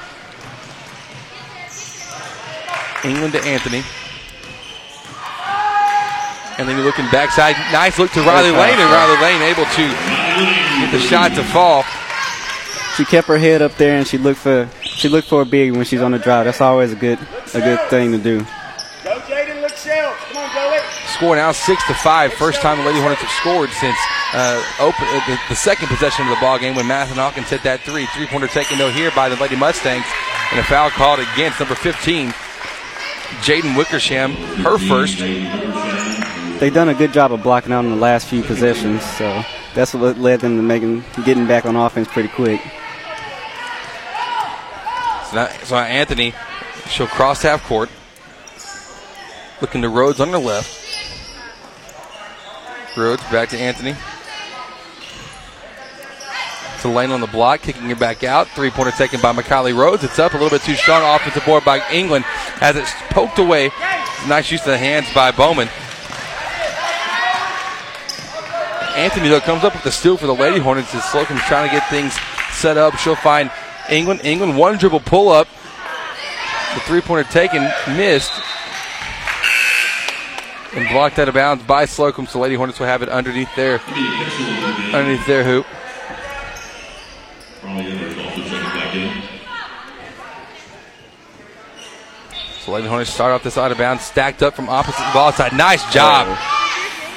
[3.04, 3.84] England to Anthony.
[6.58, 7.56] And then you're looking backside.
[7.72, 8.80] Nice look to Riley Lane.
[8.80, 9.88] And Riley Lane able to
[10.82, 11.84] get the shot to fall.
[12.96, 15.76] She kept her head up there and she looked for she looked for a big
[15.76, 16.46] when she's on the drive.
[16.46, 17.20] That's always a good
[17.54, 18.40] a good thing to do.
[19.04, 19.62] Go, Jaden.
[19.62, 20.14] Look, Shell.
[20.32, 20.80] Come on, Joey.
[21.08, 22.34] Score now six to five.
[22.34, 23.96] First time the Lady Hornets have scored since
[24.34, 27.64] uh, open uh, the, the second possession of the ball game when Maddie Hawkins hit
[27.64, 28.08] that three.
[28.08, 30.06] Three pointer taken though here by the Lady Mustangs,
[30.52, 32.30] and a foul called against number 15,
[33.46, 34.34] Jaden Wickersham.
[34.66, 35.20] Her first.
[36.60, 39.44] They've done a good job of blocking out in the last few possessions, so
[39.76, 42.60] that's what led them to making getting back on offense pretty quick.
[45.30, 46.34] So now, so now Anthony,
[46.90, 47.90] she'll cross half court,
[49.62, 50.74] looking to Rhodes on the left.
[52.98, 53.96] Rhodes back to Anthony.
[56.82, 58.48] To Lane on the block, kicking it back out.
[58.50, 60.04] Three pointer taken by Macaulay Rhodes.
[60.04, 61.04] It's up a little bit too strong.
[61.16, 62.24] Offensive board by England
[62.62, 63.72] as it's poked away.
[64.28, 65.70] Nice use of the hands by Bowman.
[68.96, 71.76] Anthony, though, comes up with the steal for the Lady Hornets as Slocum's trying to
[71.76, 72.18] get things
[72.52, 72.96] set up.
[72.98, 73.52] She'll find
[73.90, 74.22] England.
[74.24, 75.48] England, one dribble pull up.
[76.74, 77.64] The three pointer taken,
[77.96, 78.32] missed.
[80.74, 83.80] And blocked out of bounds by Slocum, so Lady Hornets will have it underneath their
[84.94, 85.66] underneath their hoop.
[92.62, 95.54] So Lady Hornets start off this out of bounds, stacked up from opposite ball side.
[95.54, 96.28] Nice job.
[96.30, 96.57] Oh.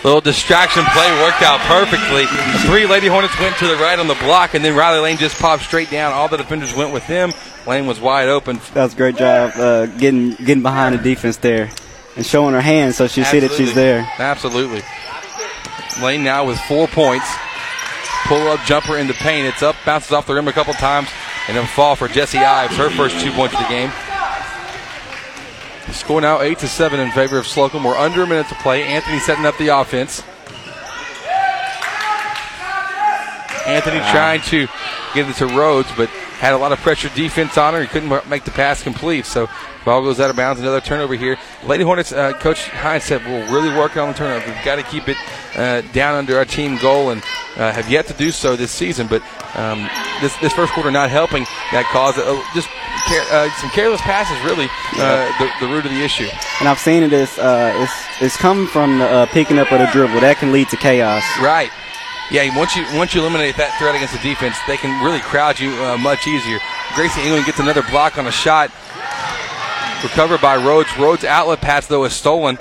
[0.02, 2.24] Little distraction play worked out perfectly.
[2.66, 5.38] Three Lady Hornets went to the right on the block, and then Riley Lane just
[5.38, 6.14] popped straight down.
[6.14, 7.34] All the defenders went with him.
[7.66, 8.60] Lane was wide open.
[8.72, 11.70] That was a great job uh, getting getting behind the defense there
[12.16, 14.10] and showing her hands so she see that she's there.
[14.18, 14.82] Absolutely.
[16.02, 17.26] Lane now with four points.
[18.24, 19.46] Pull up jumper in the paint.
[19.48, 21.08] It's up, bounces off the rim a couple times,
[21.48, 22.76] and then fall for Jesse Ives.
[22.76, 23.90] Her first two points of the game.
[25.92, 27.84] Score now eight to seven in favor of Slocum.
[27.84, 28.82] We're under a minute to play.
[28.82, 30.22] Anthony setting up the offense.
[33.66, 34.66] Anthony trying to
[35.14, 37.82] get it to Rhodes, but had a lot of pressure defense on her.
[37.82, 39.26] He couldn't make the pass complete.
[39.26, 39.48] So
[39.84, 40.60] ball goes out of bounds.
[40.60, 41.36] Another turnover here.
[41.64, 44.46] Lady Hornets uh, coach Hines said we're really working on the turnover.
[44.46, 45.16] We've got to keep it
[45.54, 47.22] uh, down under our team goal, and
[47.56, 49.06] uh, have yet to do so this season.
[49.06, 49.22] But
[49.54, 49.88] um,
[50.20, 52.18] this this first quarter not helping that cause.
[52.18, 52.68] Uh, just
[53.08, 56.28] care, uh, some careless passes, really, uh, the, the root of the issue.
[56.60, 59.80] And I've seen it as uh, it's it's coming from the uh, picking up of
[59.80, 60.20] the dribble.
[60.20, 61.24] That can lead to chaos.
[61.40, 61.70] Right.
[62.30, 65.58] Yeah, once you once you eliminate that threat against the defense, they can really crowd
[65.58, 66.58] you uh, much easier.
[66.94, 68.70] Gracie England gets another block on a shot.
[70.02, 70.88] Recovered by Rhodes.
[70.96, 72.56] Rhodes' outlet pass, though, is stolen.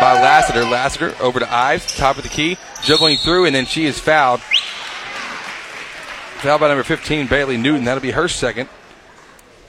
[0.00, 0.64] By Lassiter.
[0.64, 4.40] Lassiter over to Ives, top of the key, juggling through, and then she is fouled.
[6.40, 7.84] Foul by number 15, Bailey Newton.
[7.84, 8.68] That'll be her second.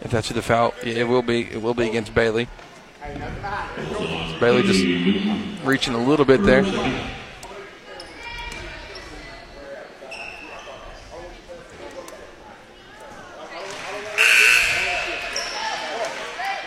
[0.02, 1.42] If that's the foul, it will be.
[1.42, 2.48] It will be against Bailey.
[4.40, 6.64] Bailey just reaching a little bit there.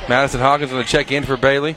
[0.09, 1.77] Madison Hawkins going to check in for Bailey.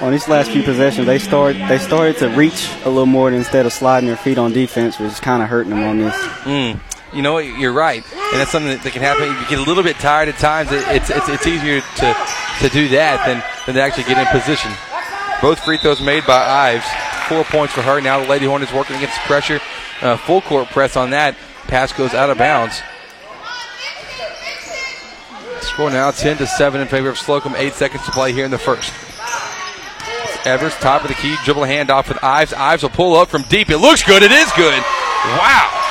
[0.00, 3.66] On these last few possessions, they start they started to reach a little more instead
[3.66, 6.14] of sliding their feet on defense, which is kind of hurting them on this.
[6.42, 6.80] Mm.
[7.12, 7.44] You know what?
[7.44, 9.26] You're right, and that's something that, that can happen.
[9.26, 10.72] You get a little bit tired at times.
[10.72, 12.16] It, it's, it's it's easier to
[12.60, 14.70] to do that than than to actually get in position.
[15.40, 16.86] Both free throws made by Ives.
[17.28, 18.00] Four points for her.
[18.00, 19.60] Now the Lady Hornets working against pressure.
[20.00, 21.36] Uh, full court press on that.
[21.68, 22.80] Pass goes out of bounds.
[25.62, 27.54] Score now 10 to 7 in favor of Slocum.
[27.56, 28.92] Eight seconds to play here in the first.
[30.44, 32.52] Evers, top of the key, dribble handoff with Ives.
[32.52, 33.70] Ives will pull up from deep.
[33.70, 34.22] It looks good.
[34.22, 34.82] It is good.
[35.24, 35.82] Wow.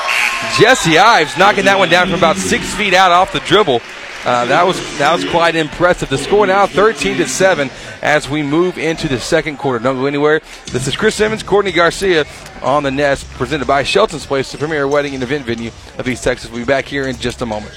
[0.60, 3.80] Jesse Ives knocking that one down from about six feet out off the dribble.
[4.24, 6.10] Uh, that was that was quite impressive.
[6.10, 7.72] The score now 13 to 7
[8.04, 9.80] as we move into the second quarter.
[9.84, 10.42] Don't go anywhere.
[10.68, 12.26] This is Chris Simmons, Courtney Garcia
[12.62, 16.24] on the Nest, presented by Shelton's Place, the premier wedding and event venue of East
[16.24, 16.52] Texas.
[16.52, 17.74] We'll be back here in just a moment.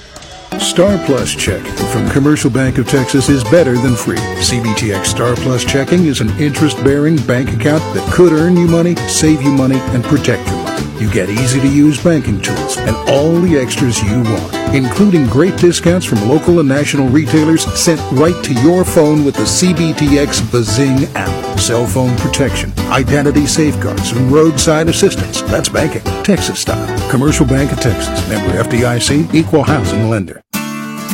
[0.61, 4.17] Star Plus checking from Commercial Bank of Texas is better than free.
[4.17, 8.97] CBTX Star Plus checking is an interest bearing bank account that could earn you money,
[9.09, 10.74] save you money, and protect your money.
[11.01, 15.57] You get easy to use banking tools and all the extras you want, including great
[15.57, 21.05] discounts from local and national retailers sent right to your phone with the CBTX Bazing
[21.17, 21.59] app.
[21.59, 25.43] Cell phone protection, identity safeguards, and roadside assistance.
[25.43, 27.11] That's banking, Texas style.
[27.11, 30.43] Commercial Bank of Texas, member FDIC, equal housing lender.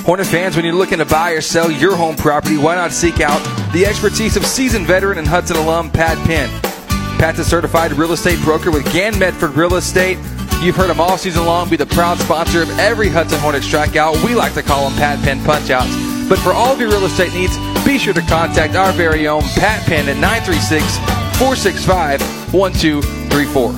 [0.05, 3.21] Hornet fans, when you're looking to buy or sell your home property, why not seek
[3.21, 3.41] out
[3.73, 6.70] the expertise of seasoned veteran and Hudson alum Pat Penn?
[7.21, 10.17] Pat's a certified real estate broker with Gan Medford Real Estate.
[10.63, 14.25] You've heard him all season long be the proud sponsor of every Hudson Hornet strikeout.
[14.25, 16.31] We like to call them Pat Penn punchouts.
[16.31, 19.43] But for all of your real estate needs, be sure to contact our very own
[19.43, 20.97] Pat Penn at 936
[21.37, 22.23] 465
[22.55, 23.73] 1234.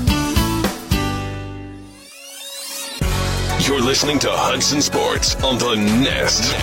[3.66, 6.55] You're listening to Hudson Sports on the Nest.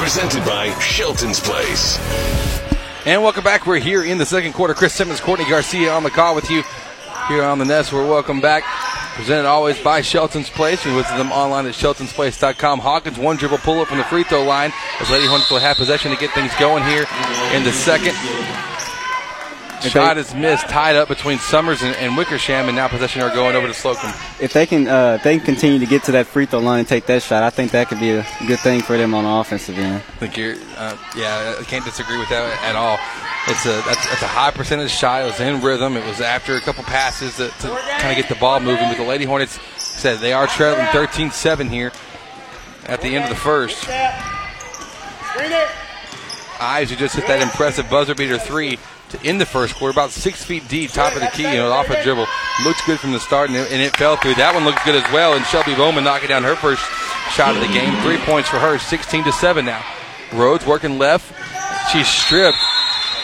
[0.00, 1.98] Presented by Shelton's Place.
[3.06, 3.68] And welcome back.
[3.68, 4.74] We're here in the second quarter.
[4.74, 6.64] Chris Simmons, Courtney Garcia on the call with you
[7.28, 7.92] here on the Nest.
[7.92, 8.64] We're welcome back.
[9.14, 10.84] Presented always by Shelton's Place.
[10.84, 12.80] You visit them online at sheltonsplace.com.
[12.80, 15.76] Hawkins, one dribble pull up from the free throw line as Lady Hornets will have
[15.76, 17.06] possession to get things going here
[17.54, 18.16] in the second.
[19.82, 23.54] Shot is missed, tied up between Summers and, and, Wickersham, and now possession are going
[23.56, 24.10] over to Slocum.
[24.40, 26.88] If they can, uh, they can continue to get to that free throw line and
[26.88, 27.42] take that shot.
[27.42, 29.96] I think that could be a good thing for them on the offensive end.
[29.96, 32.98] I think you're, uh, yeah, I can't disagree with that at all.
[33.48, 35.22] It's a that's, that's, a high percentage shot.
[35.22, 35.96] It was in rhythm.
[35.96, 38.88] It was after a couple passes to, to kind of get the ball moving.
[38.88, 41.92] But the Lady Hornets said they are trailing 13-7 here
[42.86, 43.88] at the end of the first.
[46.58, 48.78] Ives who just hit that impressive buzzer beater three
[49.10, 51.70] to end the first quarter, about six feet deep, top of the key, you know,
[51.70, 52.26] off a dribble.
[52.64, 54.34] Looks good from the start, and it, and it fell through.
[54.34, 56.82] That one looks good as well, and Shelby Bowman knocking down her first
[57.32, 57.94] shot of the game.
[58.02, 59.84] Three points for her, 16 to 7 now.
[60.32, 61.32] Rhodes working left.
[61.92, 62.58] She's stripped.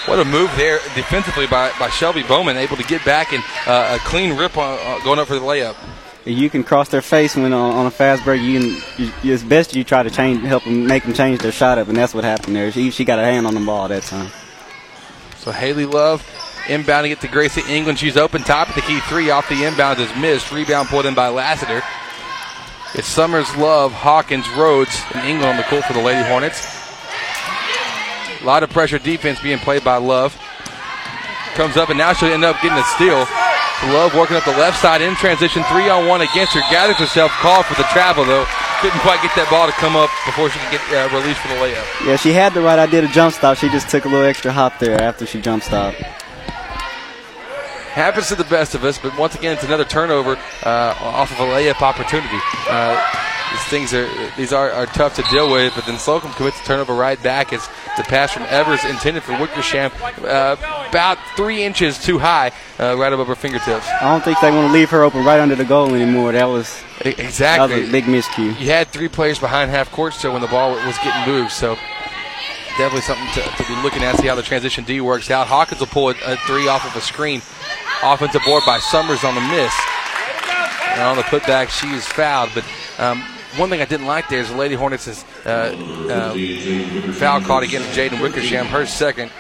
[0.06, 3.98] What a move there defensively by, by Shelby Bowman, able to get back and uh,
[4.00, 5.76] a clean rip on, uh, going up for the layup.
[6.24, 8.42] You can cross their face when on, on a fast break.
[8.42, 11.78] You can, you, best you try to change, help them, make them change their shot
[11.78, 12.70] up, and that's what happened there.
[12.70, 14.30] She, she got a hand on the ball that time.
[15.42, 16.22] So Haley Love
[16.66, 17.98] inbounding it to Gracie England.
[17.98, 20.52] She's open top of the key three off the inbound is missed.
[20.52, 21.82] Rebound pulled in by Lassiter.
[22.94, 26.62] It's Summers, Love, Hawkins, Rhodes, and England on the court for the Lady Hornets.
[28.40, 30.38] A lot of pressure defense being played by Love.
[31.54, 33.26] Comes up and now she'll end up getting a steal.
[33.90, 36.60] Love working up the left side in transition, three on one against her.
[36.70, 38.46] Gathers herself, called for the travel though.
[38.82, 41.46] Couldn't quite get that ball to come up before she could get uh, released for
[41.46, 41.86] the layup.
[42.04, 43.56] Yeah, she had the right idea to jump stop.
[43.56, 45.98] She just took a little extra hop there after she jump stopped.
[47.94, 51.38] Happens to the best of us, but once again, it's another turnover uh, off of
[51.38, 52.38] a layup opportunity.
[52.68, 52.98] Uh,
[53.52, 56.66] these things are these are, are tough to deal with, but then Slocum commits the
[56.66, 59.90] turnover right back as the pass from Evers intended for Wickersham,
[60.22, 60.56] uh,
[60.88, 63.86] about three inches too high, uh, right above her fingertips.
[63.88, 66.32] I don't think they want to leave her open right under the goal anymore.
[66.32, 68.58] That was exactly that was a big miscue.
[68.58, 71.74] You had three players behind half court still when the ball was getting moved, so
[72.78, 74.16] definitely something to, to be looking at.
[74.16, 75.46] See how the transition D works out.
[75.46, 77.42] Hawkins will pull a, a three off of a screen.
[78.02, 79.72] Offensive board by Summers on the miss.
[80.88, 82.64] And on the putback, she is fouled, but.
[82.98, 83.24] Um,
[83.56, 87.90] one thing I didn't like there is the Lady Hornets uh, uh, foul caught against
[87.90, 89.30] Jaden Wickersham, her second.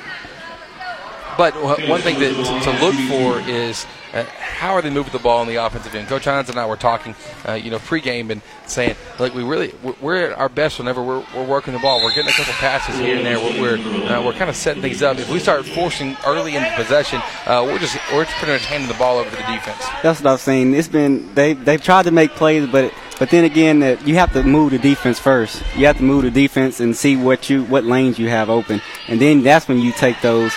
[1.38, 2.34] But one thing that,
[2.64, 6.08] to look for is uh, how are they moving the ball in the offensive end?
[6.08, 7.14] Coach Hines and I were talking,
[7.48, 11.24] uh, you know, pregame and saying, like, we really we're at our best whenever we're,
[11.34, 12.02] we're working the ball.
[12.02, 13.38] We're getting a couple passes here and there.
[13.38, 15.18] We're we're, uh, we're kind of setting things up.
[15.18, 18.88] If we start forcing early in possession, uh, we're just we're just pretty much handing
[18.88, 19.84] the ball over to the defense.
[20.02, 20.74] That's what I've seen.
[20.74, 24.32] It's been they they've tried to make plays, but but then again, that you have
[24.32, 25.62] to move the defense first.
[25.76, 28.82] You have to move the defense and see what you what lanes you have open,
[29.08, 30.52] and then that's when you take those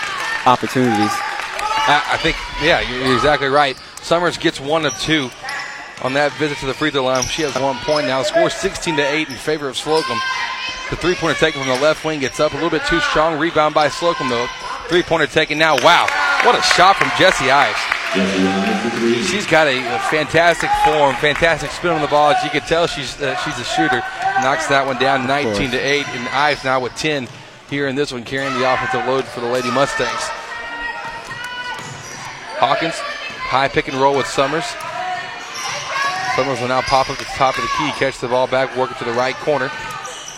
[0.46, 1.12] opportunities.
[1.88, 3.78] I, I think, yeah, you're exactly right.
[4.02, 5.30] Summers gets one of two
[6.04, 7.24] on that visit to the free throw line.
[7.24, 8.24] She has one point now.
[8.24, 10.18] Score 16 to 8 in favor of Slocum.
[10.90, 13.40] The three pointer taken from the left wing gets up a little bit too strong.
[13.40, 14.48] Rebound by Slocum, though.
[14.88, 15.76] Three pointer taken now.
[15.84, 16.06] Wow.
[16.44, 17.80] What a shot from Jesse Ives.
[19.28, 22.32] She's got a, a, fantastic form, fantastic spin on the ball.
[22.32, 24.02] As you can tell, she's uh, she's a shooter.
[24.42, 27.28] Knocks that one down, 19 to 8, and Ives now with 10
[27.70, 30.30] here in this one, carrying the offensive load for the Lady Mustangs.
[32.58, 34.66] Hawkins, high pick and roll with Summers.
[36.36, 38.76] Summers will now pop up at the top of the key, catch the ball back,
[38.76, 39.72] work it to the right corner.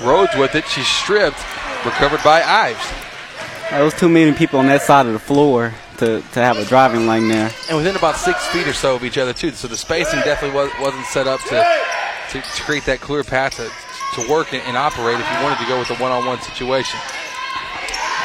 [0.01, 0.68] Rhodes with it.
[0.68, 1.39] She's stripped,
[1.84, 2.86] recovered by Ives.
[3.72, 6.65] There was too many people on that side of the floor to, to have a
[6.65, 7.51] driving lane there.
[7.68, 9.51] And within about six feet or so of each other, too.
[9.51, 11.80] So the spacing definitely was, wasn't set up to,
[12.32, 15.57] to, to create that clear path to, to work and, and, operate if you wanted
[15.59, 16.99] to go with a one on one situation.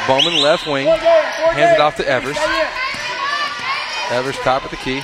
[0.07, 2.37] Bowman left wing, hands it off to Evers.
[4.11, 5.01] Evers top of the key.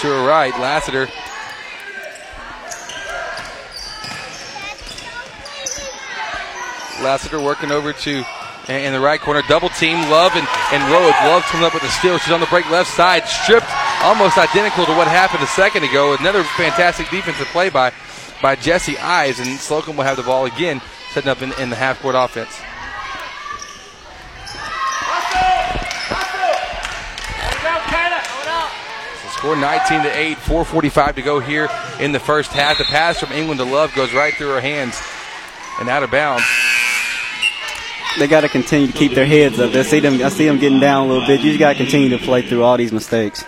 [0.00, 1.08] To her right, Lassiter.
[7.02, 8.24] Lassiter working over to
[8.68, 9.42] in the right corner.
[9.48, 11.16] Double team, Love and, and Rhodes.
[11.24, 12.18] Love comes up with a steal.
[12.18, 13.26] She's on the break left side.
[13.26, 13.66] Stripped
[14.02, 16.16] almost identical to what happened a second ago.
[16.18, 17.92] Another fantastic defensive play by,
[18.42, 19.38] by Jesse Ives.
[19.38, 20.80] And Slocum will have the ball again,
[21.10, 22.60] setting up in, in the half court offense.
[29.36, 31.68] Score 19 to 8, 4:45 to go here
[32.00, 32.78] in the first half.
[32.78, 35.00] The pass from England to Love goes right through her hands
[35.78, 36.44] and out of bounds.
[38.18, 39.74] They got to continue to keep their heads up.
[39.74, 40.22] I see them.
[40.22, 41.40] I see them getting down a little bit.
[41.40, 43.44] You just got to continue to play through all these mistakes.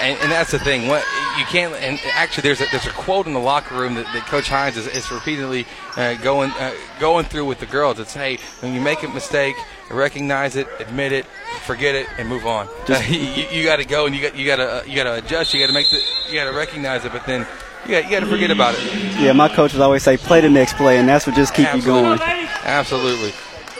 [0.00, 0.88] And, and, that's the thing.
[0.88, 1.04] What
[1.38, 1.74] you can't.
[1.74, 4.76] And actually, there's a, there's a quote in the locker room that, that Coach Hines
[4.76, 5.66] is, is repeatedly
[5.96, 7.98] uh, going uh, going through with the girls.
[7.98, 9.56] It's hey, when you make a mistake,
[9.90, 11.24] recognize it, admit it,
[11.64, 12.68] forget it, and move on.
[12.88, 15.04] Uh, you, you got to go and you got you got to uh, you got
[15.04, 15.52] to adjust.
[15.52, 17.46] You got to make the you got to recognize it, but then
[17.84, 19.20] you got, you got to forget about it.
[19.20, 22.10] Yeah, my coaches always say play the next play, and that's what just keep Absolutely.
[22.10, 22.48] you going.
[22.64, 23.32] Absolutely.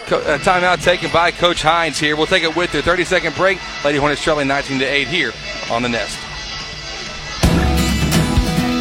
[0.06, 2.16] Co- uh, timeout taken by Coach Hines here.
[2.16, 2.82] We'll take it with her.
[2.82, 3.58] 30 second break.
[3.84, 5.32] Lady Hornets trailing 19 to 8 here
[5.70, 6.18] on the Nest.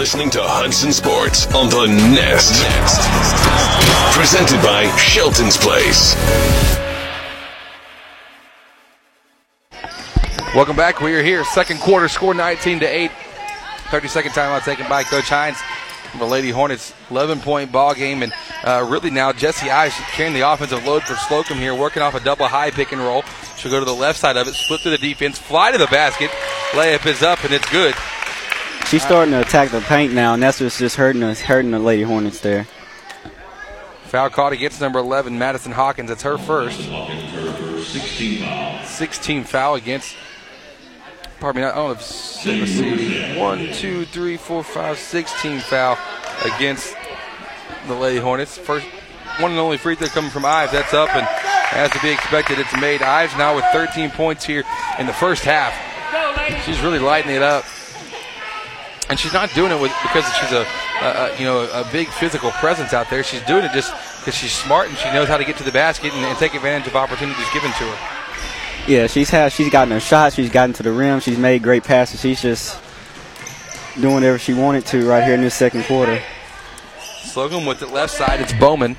[0.00, 2.62] Listening to Hudson Sports on the Nest.
[2.62, 4.16] Nest.
[4.16, 6.14] Presented by Shelton's Place.
[10.54, 11.02] Welcome back.
[11.02, 11.44] We are here.
[11.44, 13.10] Second quarter, score 19 to 8.
[13.90, 15.58] 30 second timeout taken by Coach Hines.
[16.18, 18.32] The Lady Hornets 11 point ball game, and
[18.64, 22.20] uh, really now Jesse Ives carrying the offensive load for Slocum here, working off a
[22.20, 23.20] double high pick and roll.
[23.58, 25.88] She'll go to the left side of it, split through the defense, fly to the
[25.88, 26.30] basket.
[26.70, 27.94] Layup is up, and it's good.
[28.90, 31.78] She's starting to attack the paint now, and that's what's just hurting us, hurting the
[31.78, 32.66] Lady Hornets there.
[34.06, 36.10] Foul caught against number 11, Madison Hawkins.
[36.10, 36.80] It's her first.
[36.80, 38.84] 16 foul.
[38.84, 40.16] 16 foul against.
[41.38, 41.98] Pardon me, I don't know if.
[41.98, 42.08] Let's
[42.72, 43.38] see.
[43.38, 45.96] 1, 2, 3, 4, 5, 16 foul
[46.56, 46.96] against
[47.86, 48.58] the Lady Hornets.
[48.58, 48.86] First
[49.38, 50.72] one and only free throw coming from Ives.
[50.72, 51.28] That's up, and
[51.78, 53.02] as to be expected, it's made.
[53.02, 54.64] Ives now with 13 points here
[54.98, 55.72] in the first half.
[56.64, 57.64] She's really lighting it up
[59.10, 60.64] and she's not doing it with, because she's a,
[61.02, 63.24] a, you know a big physical presence out there.
[63.24, 65.72] She's doing it just because she's smart and she knows how to get to the
[65.72, 68.16] basket and, and, take advantage of opportunities given to her.
[68.86, 70.36] Yeah, she's had she's gotten her shots.
[70.36, 71.20] She's gotten to the rim.
[71.20, 72.20] She's made great passes.
[72.20, 72.80] She's just
[74.00, 76.22] doing whatever she wanted to right here in this second quarter.
[77.22, 78.40] Slocum with the left side.
[78.40, 78.96] It's Bowman.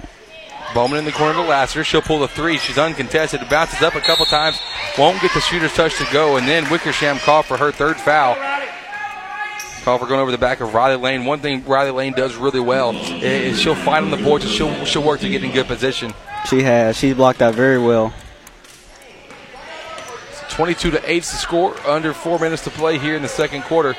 [0.73, 1.83] Bowman in the corner to Lassiter.
[1.83, 2.57] She'll pull the three.
[2.57, 3.41] She's uncontested.
[3.41, 4.59] It bounces up a couple times.
[4.97, 6.37] Won't get the shooter's touch to go.
[6.37, 8.35] And then Wickersham called for her third foul.
[9.83, 11.25] Call for going over the back of Riley Lane.
[11.25, 14.85] One thing Riley Lane does really well is she'll fight on the boards and she'll,
[14.85, 16.13] she'll work to get in good position.
[16.47, 16.97] She has.
[16.97, 18.13] She blocked that very well.
[20.49, 21.75] 22 to 8 is the score.
[21.87, 23.95] Under four minutes to play here in the second quarter.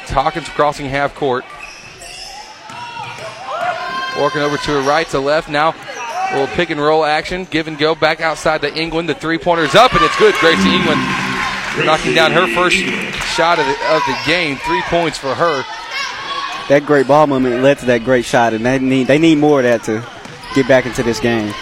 [0.00, 1.44] It's Hawkins crossing half court.
[4.18, 5.50] Walking over to her right to left.
[5.50, 5.74] Now
[6.30, 7.44] a little pick and roll action.
[7.44, 9.10] Give and go back outside to England.
[9.10, 10.34] The three pointer's up and it's good.
[10.36, 11.00] Gracie England
[11.84, 12.78] knocking down her first
[13.32, 14.56] shot of the, of the game.
[14.58, 15.64] Three points for her.
[16.68, 19.60] That great ball movement led to that great shot, and they need they need more
[19.60, 20.06] of that to
[20.54, 21.52] get back into this game.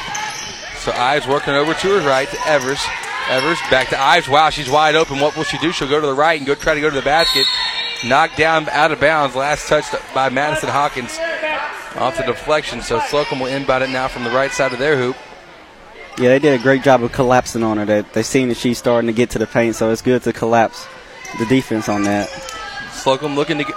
[0.79, 2.81] So Ives working over to her right to Evers.
[3.29, 4.29] Evers back to Ives.
[4.29, 5.21] Wow, she's wide open.
[5.21, 5.73] What will she do?
[5.73, 7.47] She'll go to the right and go try to go to the basket.
[8.05, 9.37] Knocked down out of bounds.
[9.37, 11.19] Last touch by Madison Hawkins
[11.97, 12.83] off the deflection.
[12.83, 15.17] So Slocum will inbound it now from the right side of their hoop.
[16.19, 17.85] Yeah, they did a great job of collapsing on her.
[17.85, 20.33] They, they seen that she's starting to get to the paint, so it's good to
[20.33, 20.87] collapse
[21.39, 22.29] the defense on that.
[22.93, 23.75] Slocum looking to get.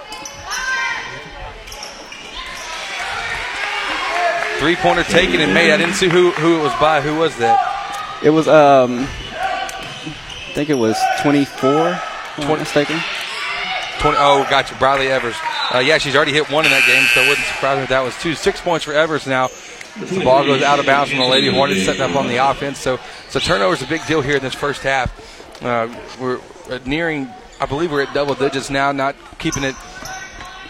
[4.59, 5.71] Three pointer taken and made.
[5.71, 7.01] I didn't see who, who it was by.
[7.01, 8.21] Who was that?
[8.23, 11.99] It was, um, I think it was 24,
[12.35, 12.99] 20, mistaken.
[13.99, 14.75] 20, oh, gotcha.
[14.75, 15.35] Briley Evers.
[15.73, 17.89] Uh, yeah, she's already hit one in that game, so it wouldn't surprise me if
[17.89, 18.35] that was two.
[18.35, 19.49] Six points for Evers now.
[19.99, 22.79] The ball goes out of bounds from the Lady Hornets, setting up on the offense.
[22.79, 22.99] So,
[23.29, 25.11] so turnover is a big deal here in this first half.
[25.63, 25.87] Uh,
[26.19, 26.39] we're
[26.85, 27.27] nearing,
[27.63, 29.73] I believe we're at double digits now, not keeping it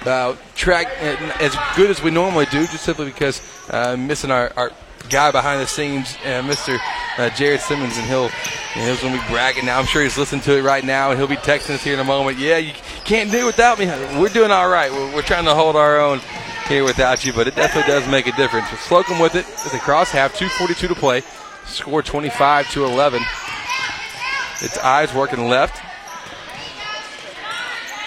[0.05, 0.85] uh, track
[1.41, 3.41] as good as we normally do, just simply because
[3.71, 4.69] uh, missing our, our
[5.09, 6.77] guy behind the scenes, uh, Mr.
[7.17, 8.29] Uh, Jared Simmons, and he'll
[8.75, 9.79] you he's to be bragging now.
[9.79, 11.99] I'm sure he's listening to it right now, and he'll be texting us here in
[11.99, 12.37] a moment.
[12.37, 12.73] Yeah, you
[13.05, 13.87] can't do it without me.
[14.21, 14.91] We're doing all right.
[14.91, 16.21] We're, we're trying to hold our own
[16.67, 18.69] here without you, but it definitely does make a difference.
[18.69, 21.23] With Slocum with it at the cross half, 2:42 to play,
[21.65, 23.19] score 25 to 11.
[24.61, 25.81] It's Ives working left.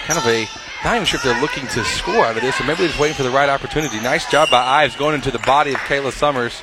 [0.07, 0.47] Kind of a
[0.85, 2.99] not even sure if they're looking to score out of this, or maybe they're just
[2.99, 3.99] waiting for the right opportunity.
[3.99, 6.61] Nice job by Ives going into the body of Kayla Summers.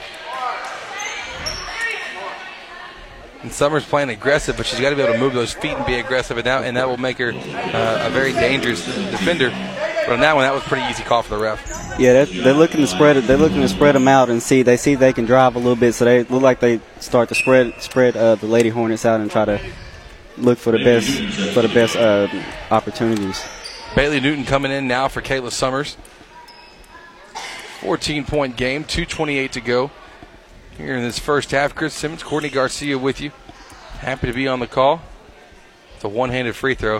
[3.42, 5.84] And Summers playing aggressive, but she's got to be able to move those feet and
[5.84, 9.50] be aggressive, and that, and that will make her uh, a very dangerous defender.
[9.50, 11.60] But on that one, that was pretty easy call for the ref.
[11.98, 13.26] Yeah, they're, they're looking to spread it.
[13.26, 14.62] They're looking to spread them out and see.
[14.62, 17.34] They see they can drive a little bit, so they look like they start to
[17.34, 19.60] spread spread uh, the Lady Hornets out and try to
[20.36, 21.08] look for the best
[21.52, 22.28] for the best uh,
[22.70, 23.42] opportunities.
[23.94, 25.96] Bailey Newton coming in now for Kayla Summers.
[27.80, 29.90] 14 point game, 2.28 to go
[30.78, 31.74] here in this first half.
[31.74, 33.30] Chris Simmons, Courtney Garcia with you.
[33.98, 35.02] Happy to be on the call.
[35.94, 36.96] It's a one handed free throw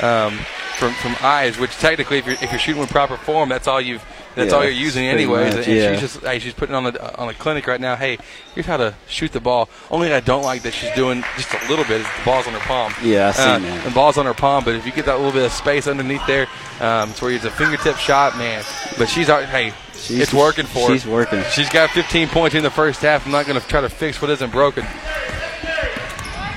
[0.00, 0.38] um,
[0.78, 3.80] from from Ives, which technically, if you're, if you're shooting with proper form, that's all
[3.80, 4.04] you've
[4.34, 5.54] that's Yeah, all you're using anyways.
[5.56, 5.92] much, and yeah.
[5.92, 7.96] she's just hey, she's putting on the on the clinic right now.
[7.96, 8.18] Hey,
[8.54, 9.68] here's how to shoot the ball.
[9.90, 12.46] Only thing I don't like that she's doing just a little bit is the ball's
[12.46, 12.92] on her palm.
[13.02, 13.84] Yeah, I seen uh, that.
[13.84, 16.26] The ball's on her palm, but if you get that little bit of space underneath
[16.26, 16.46] there,
[16.80, 18.64] um, it's where it's a fingertip shot, man.
[18.98, 20.94] But she's already hey, She's- it's working for her.
[20.94, 21.42] she's working.
[21.52, 23.24] She's got 15 points in the first half.
[23.26, 24.84] I'm not going to try to fix what isn't broken.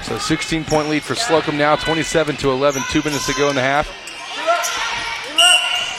[0.03, 3.55] So 16 point lead for Slocum now, 27 to 11, two minutes to go in
[3.55, 3.87] the half.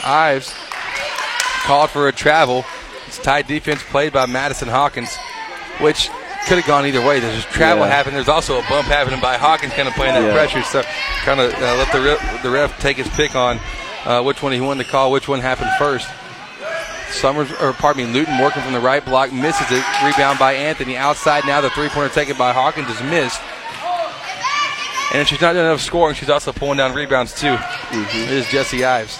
[0.03, 0.53] Ives
[1.69, 2.65] called for a travel.
[3.05, 5.15] It's tight defense played by Madison Hawkins,
[5.79, 6.09] which
[6.47, 7.19] could have gone either way.
[7.19, 7.91] There's travel Yeah.
[7.91, 8.15] happening.
[8.15, 10.33] There's also a bump happening by Hawkins, kind of playing that Yeah.
[10.33, 10.63] pressure.
[10.63, 10.81] So
[11.25, 13.59] kind of uh, let the ref, the ref take his pick on
[14.05, 16.07] uh, which one he wanted to call, which one happened first.
[17.11, 19.83] Summers, or pardon me, Newton working from the right block, misses it.
[20.03, 20.97] Rebound by Anthony.
[20.97, 23.39] Outside now, the three pointer taken by Hawkins is missed.
[25.13, 26.15] And she's not doing enough scoring.
[26.15, 27.55] She's also pulling down rebounds too.
[27.91, 29.19] It is Jesse Ives.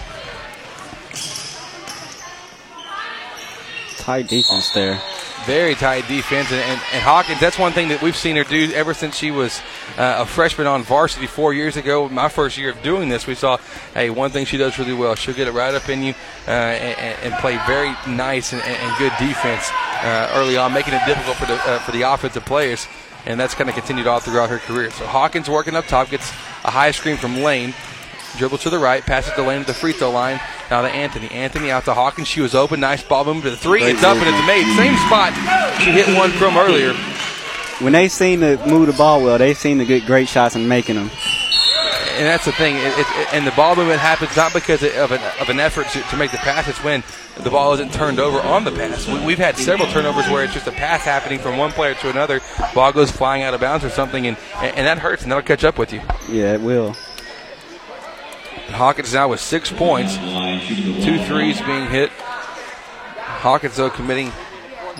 [4.09, 4.99] Tight defense there.
[5.45, 7.39] Very tight defense, and, and, and Hawkins.
[7.39, 9.61] That's one thing that we've seen her do ever since she was
[9.99, 12.09] uh, a freshman on varsity four years ago.
[12.09, 13.57] My first year of doing this, we saw,
[13.93, 15.13] hey, one thing she does really well.
[15.13, 16.15] She'll get it right up in you
[16.47, 18.63] uh, and, and play very nice and,
[18.97, 19.69] good defense
[20.01, 22.87] uh, early on, making it difficult for the uh, for the offensive players.
[23.27, 24.89] And that's kind of continued all throughout her career.
[24.89, 26.31] So Hawkins working up top gets
[26.65, 27.75] a high screen from Lane.
[28.37, 30.39] Dribble to the right, passes to Lane at the free throw line.
[30.69, 31.29] Now to Anthony.
[31.31, 32.27] Anthony out to Hawkins.
[32.27, 32.79] She was open.
[32.79, 33.79] Nice ball movement to the three.
[33.79, 34.47] Great it's up and movement.
[34.49, 34.77] it's made.
[34.77, 35.33] Same spot
[35.81, 36.93] she hit one from earlier.
[37.79, 40.67] When they seem to move the ball well, they seem to get great shots and
[40.67, 41.09] making them.
[42.17, 42.75] And that's the thing.
[42.75, 46.01] It, it, and the ball movement happens not because of an, of an effort to,
[46.01, 46.67] to make the pass.
[46.67, 47.01] It's when
[47.41, 49.07] the ball isn't turned over on the pass.
[49.07, 52.09] We, we've had several turnovers where it's just a pass happening from one player to
[52.09, 52.41] another.
[52.73, 55.63] Ball goes flying out of bounds or something, and, and that hurts, and that'll catch
[55.63, 56.01] up with you.
[56.27, 56.93] Yeah, it will.
[58.71, 62.09] Hawkins now with six points, two threes being hit.
[62.11, 64.31] Hawkins though committing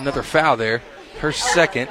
[0.00, 0.82] Another foul there.
[1.18, 1.90] Her second.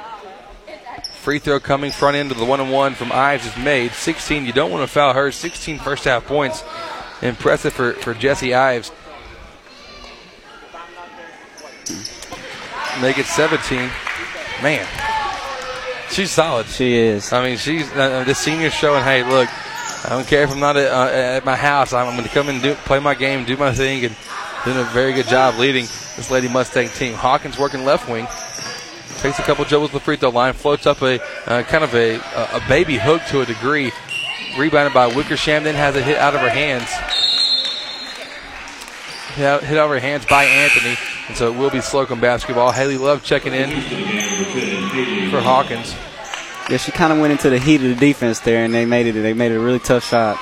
[1.12, 3.92] Free throw coming front end of the one and one from Ives is made.
[3.92, 4.44] 16.
[4.46, 5.30] You don't want to foul her.
[5.30, 6.64] 16 first half points.
[7.22, 8.90] Impressive for, for Jesse Ives.
[13.00, 13.90] Make it 17.
[14.60, 14.86] Man,
[16.10, 16.66] she's solid.
[16.66, 17.32] She is.
[17.32, 19.04] I mean, she's uh, the senior showing.
[19.04, 19.48] Hey, look,
[20.04, 21.92] I don't care if I'm not at, uh, at my house.
[21.92, 24.16] I'm, going to come and do play my game, do my thing, and
[24.64, 25.84] doing a very good job leading
[26.16, 27.14] this Lady Mustang team.
[27.14, 28.26] Hawkins working left wing.
[29.18, 31.94] Takes a couple dribbles to the free throw line, floats up a uh, kind of
[31.94, 33.92] a, a baby hook to a degree.
[34.58, 36.88] Rebounded by Wickersham, then has a hit out of her hands.
[39.34, 40.96] Hit out, hit out of her hands by Anthony,
[41.28, 42.72] and so it will be Slocum basketball.
[42.72, 43.70] Haley Love checking in
[45.30, 45.94] for Hawkins.
[46.70, 49.06] Yeah, she kind of went into the heat of the defense there, and they made
[49.06, 49.12] it.
[49.20, 50.38] They made it a really tough shot.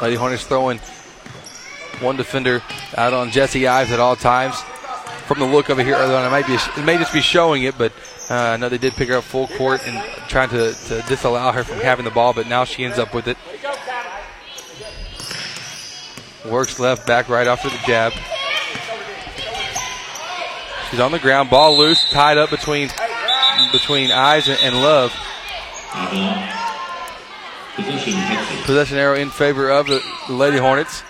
[0.00, 0.78] Lady Hornets throwing
[2.00, 2.62] one defender
[2.96, 4.58] out on Jesse Ives at all times.
[5.26, 7.76] From the look over here on, it might be it may just be showing it,
[7.76, 7.92] but
[8.30, 11.62] uh, know they did pick her up full court and trying to, to disallow her
[11.62, 13.36] from having the ball, but now she ends up with it.
[16.50, 18.12] Works left, back right after the jab.
[20.94, 22.88] She's on the ground, ball loose, tied up between
[23.72, 25.10] between Ives and, and Love.
[28.64, 31.02] Possession arrow in favor of the Lady Hornets.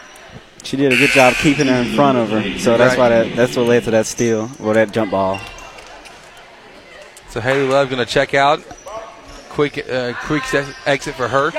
[0.63, 2.99] She did a good job keeping her in front of her, so that's Right.
[2.99, 5.39] why that, that's what led to that steal or that jump ball.
[7.29, 8.61] So Haley Love going to check out.
[9.51, 11.51] Quick, uh, quick ex- exit for her.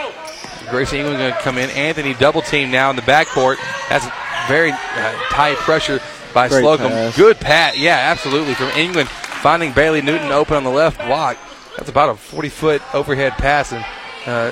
[0.72, 1.70] Grace England going to come in.
[1.70, 3.58] Anthony double team now in the backcourt.
[3.88, 4.08] That's
[4.48, 6.02] very uh, tight pressure
[6.36, 6.90] by Great Slocum.
[6.90, 7.18] pass.
[7.18, 11.38] Good pat, yeah, absolutely from England, finding Bailey Newton open on the left block.
[11.78, 13.84] That's about a 40 foot overhead pass, and
[14.28, 14.50] uh,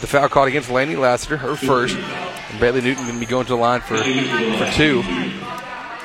[0.00, 1.96] the foul called against Laney Lassiter, her first.
[1.96, 5.02] And Bailey Newton going to be going to the line for for two.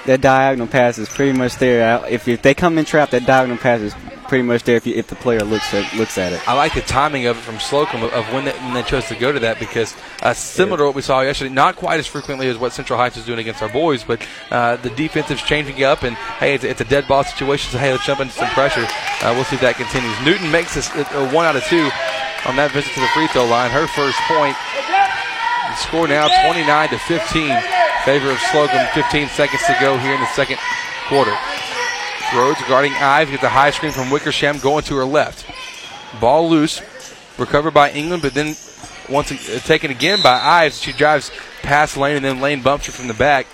[0.06, 2.04] That diagonal pass is pretty much there.
[2.08, 3.94] If, if they come in trap, that diagonal pass is
[4.30, 6.48] pretty much there if, you, if the player looks at looks at it.
[6.48, 9.06] I like the timing of it from Slocum of, of when, they, when they chose
[9.08, 12.06] to go to that because uh, similar to what we saw yesterday, not quite as
[12.06, 15.84] frequently as what Central Heights is doing against our boys, but uh, the defensive's changing
[15.84, 18.50] up and hey, it's, it's a dead ball situation, so hey, let's jump into some
[18.50, 18.86] pressure.
[19.26, 20.16] Uh, we'll see if that continues.
[20.24, 21.90] Newton makes this uh, uh, one out of two
[22.46, 23.72] on that visit to the free throw line.
[23.72, 24.56] Her first point.
[25.74, 27.50] The score now 29 to 15,
[28.06, 28.86] favor of Slocum.
[28.94, 30.58] 15 seconds to go here in the second
[31.10, 31.34] quarter.
[32.36, 35.46] Rhodes guarding Ives gets a high screen from Wickersham going to her left.
[36.22, 36.82] Ball loose,
[37.38, 38.56] recovered by England, but then
[39.10, 41.32] once uh, taken again by Ives, she drives
[41.64, 43.48] past Lane and then Lane bumps her from the back.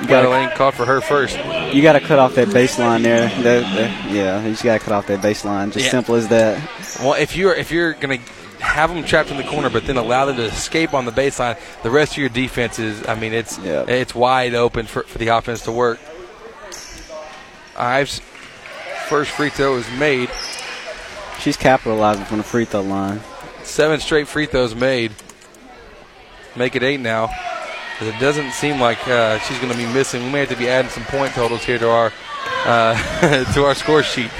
[0.08, 1.36] Got gotta- Lane caught for her first.
[1.72, 3.28] You got to cut off that baseline there.
[3.28, 5.72] That- that- yeah, you just got to cut off that baseline.
[5.72, 5.90] Just Yeah.
[5.92, 6.60] simple as that.
[7.00, 8.18] Well, if you're if you're gonna
[8.60, 11.56] have them trapped in the corner, but then allow them to escape on the baseline,
[11.82, 15.28] the rest of your defense is, I mean, it's it's wide open for, for the
[15.28, 15.98] offense to work.
[17.76, 18.20] Ives'
[19.08, 20.30] first free throw is made.
[21.40, 23.20] She's capitalizing from the free throw line.
[23.62, 25.12] Seven straight free throws made.
[26.56, 27.30] Make it eight now.
[28.00, 30.24] It doesn't seem like uh, she's going to be missing.
[30.24, 32.12] We may have to be adding some point totals here to our
[32.64, 34.30] uh, to our score sheet.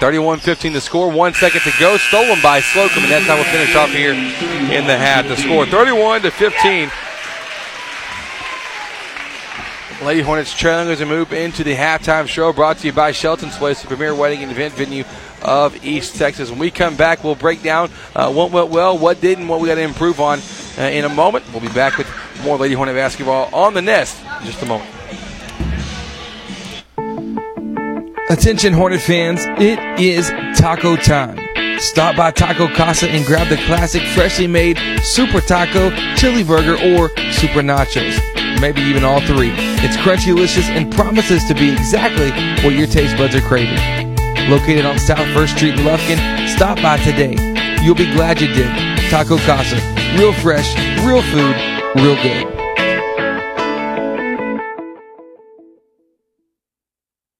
[0.00, 1.10] 31-15 to score.
[1.10, 1.96] One second to go.
[1.96, 5.28] Stolen by Slocum, and that's how we'll finish off here in the half.
[5.28, 6.90] The score 31 to 15.
[10.04, 13.56] Lady Hornets trailing as we move into the halftime show brought to you by Shelton's
[13.56, 15.04] Place, the premier wedding and event venue
[15.42, 16.50] of East Texas.
[16.50, 19.68] When we come back, we'll break down uh, what went well, what didn't, what we
[19.68, 20.40] got to improve on
[20.78, 21.44] uh, in a moment.
[21.52, 22.06] We'll be back with
[22.42, 24.90] more Lady Hornet basketball on the nest in just a moment.
[28.28, 31.38] Attention Hornet fans, it is taco time.
[31.78, 37.08] Stop by Taco Casa and grab the classic freshly made Super Taco, Chili Burger, or
[37.32, 38.33] Super Nachos.
[38.64, 39.50] Maybe even all three.
[39.84, 42.30] It's crunchy delicious and promises to be exactly
[42.64, 43.76] what your taste buds are craving.
[44.48, 47.36] Located on South First Street in Lufkin, stop by today.
[47.82, 48.70] You'll be glad you did.
[49.10, 49.76] Taco Casa.
[50.16, 51.54] Real fresh, real food,
[51.96, 52.46] real good.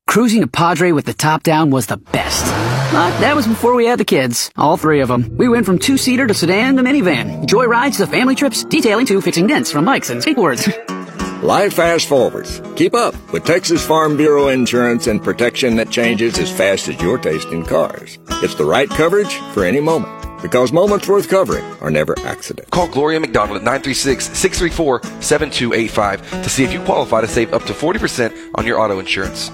[0.07, 2.45] Cruising to Padre with the top down was the best.
[2.93, 5.35] But that was before we had the kids, all three of them.
[5.39, 9.07] We went from two seater to sedan to minivan, joy rides to family trips, detailing
[9.07, 10.69] to fixing dents from bikes and skateboards.
[11.45, 12.63] Life fast forwards.
[12.75, 17.19] Keep up with Texas Farm Bureau insurance and protection that changes as fast as your
[17.19, 18.19] taste in cars.
[18.41, 20.41] It's the right coverage for any moment.
[20.41, 22.71] Because moments worth covering are never accidents.
[22.71, 28.53] Call Gloria McDonald at 936-634-7285 to see if you qualify to save up to 40%
[28.55, 29.51] on your auto insurance.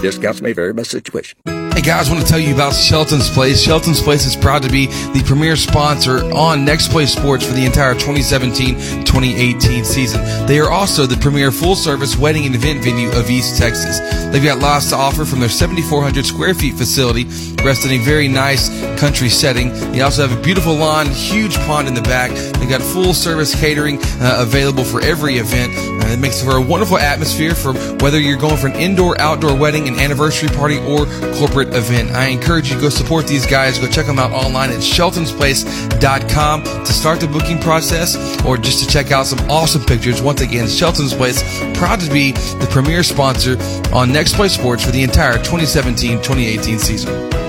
[0.00, 1.38] Discounts may vary by situation.
[1.74, 3.62] Hey guys, I want to tell you about Shelton's Place.
[3.62, 7.64] Shelton's Place is proud to be the premier sponsor on Next Play Sports for the
[7.64, 10.22] entire 2017-2018 season.
[10.46, 14.00] They are also the premier full-service wedding and event venue of East Texas.
[14.30, 17.24] They've got lots to offer from their 7,400 square feet facility,
[17.64, 18.68] rest in a very nice
[19.00, 19.72] country setting.
[19.92, 22.32] They also have a beautiful lawn, huge pond in the back.
[22.58, 25.72] They've got full-service catering uh, available for every event.
[25.74, 29.56] Uh, it makes for a wonderful atmosphere for whether you're going for an indoor, outdoor
[29.56, 31.06] wedding, an anniversary party, or
[31.36, 32.12] corporate event.
[32.12, 33.78] I encourage you to go support these guys.
[33.78, 38.90] Go check them out online at sheltonsplace.com to start the booking process or just to
[38.90, 40.22] check out some awesome pictures.
[40.22, 41.42] Once again, Shelton's Place,
[41.76, 43.56] proud to be the premier sponsor
[43.94, 47.41] on Next Play Sports for the entire 2017-2018 season.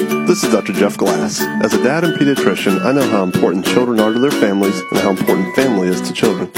[0.00, 0.72] This is Dr.
[0.72, 1.42] Jeff Glass.
[1.62, 4.98] As a dad and pediatrician, I know how important children are to their families and
[5.00, 6.50] how important family is to children.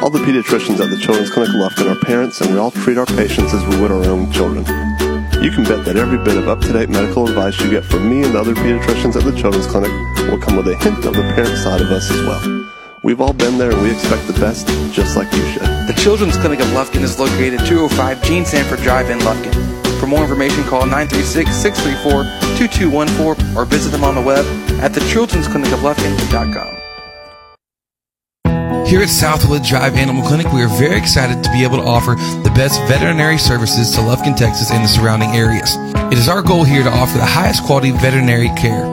[0.00, 3.04] All the pediatricians at the Children's Clinic Lufkin are parents, and we all treat our
[3.04, 4.64] patients as we would our own children.
[5.44, 8.34] You can bet that every bit of up-to-date medical advice you get from me and
[8.34, 9.92] the other pediatricians at the Children's Clinic
[10.30, 12.66] will come with a hint of the parent side of us as well.
[13.02, 15.62] We've all been there and we expect the best, just like you should.
[15.62, 19.85] The Children's Clinic of Lufkin is located at 205 Gene Sanford Drive in Lufkin.
[19.98, 24.44] For more information, call 936-634-2214 or visit them on the web
[24.80, 26.76] at the Children's Clinic of thechildren'sclinicoflufkin.com.
[28.86, 32.14] Here at Southwood Drive Animal Clinic, we are very excited to be able to offer
[32.44, 35.74] the best veterinary services to Lufkin, Texas and the surrounding areas.
[36.12, 38.86] It is our goal here to offer the highest quality veterinary care.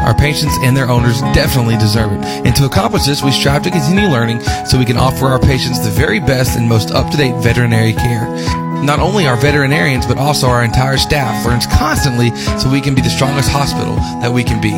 [0.00, 2.24] Our patients and their owners definitely deserve it.
[2.24, 5.78] And to accomplish this, we strive to continue learning so we can offer our patients
[5.84, 8.26] the very best and most up-to-date veterinary care.
[8.84, 13.02] Not only our veterinarians, but also our entire staff learns constantly so we can be
[13.02, 14.70] the strongest hospital that we can be.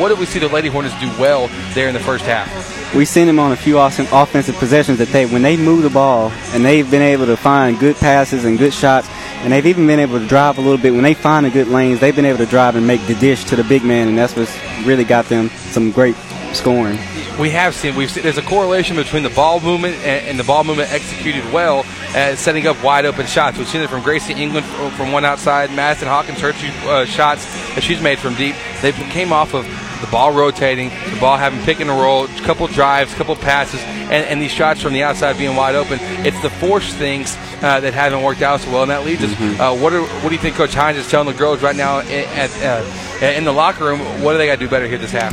[0.00, 2.77] what did we see the Lady Hornets do well there in the first half?
[2.94, 5.90] We seen them on a few awesome offensive possessions that they, when they move the
[5.90, 9.08] ball and they've been able to find good passes and good shots,
[9.42, 10.92] and they've even been able to drive a little bit.
[10.92, 13.44] When they find the good lanes, they've been able to drive and make the dish
[13.44, 16.16] to the big man, and that's what's really got them some great
[16.54, 16.98] scoring.
[17.38, 20.44] We have seen we've seen, there's a correlation between the ball movement and, and the
[20.44, 21.84] ball movement executed well
[22.16, 23.58] at setting up wide open shots.
[23.58, 27.44] We've seen it from Gracie England from one outside, Madison Hawkins her two uh, shots
[27.74, 28.56] that she's made from deep.
[28.82, 29.66] They came off of
[30.00, 33.80] the ball rotating, the ball having pick and roll, a couple drives, a couple passes,
[33.82, 35.98] and, and, these shots from the outside being wide open.
[36.24, 39.60] It's the force things uh, that haven't worked out so well, and that leads mm-hmm.
[39.60, 39.60] us.
[39.60, 42.00] Uh, what, are, what do you think Coach Hines is telling the girls right now
[42.00, 44.00] at, uh, in the locker room?
[44.22, 45.32] What do they got to do better here this half?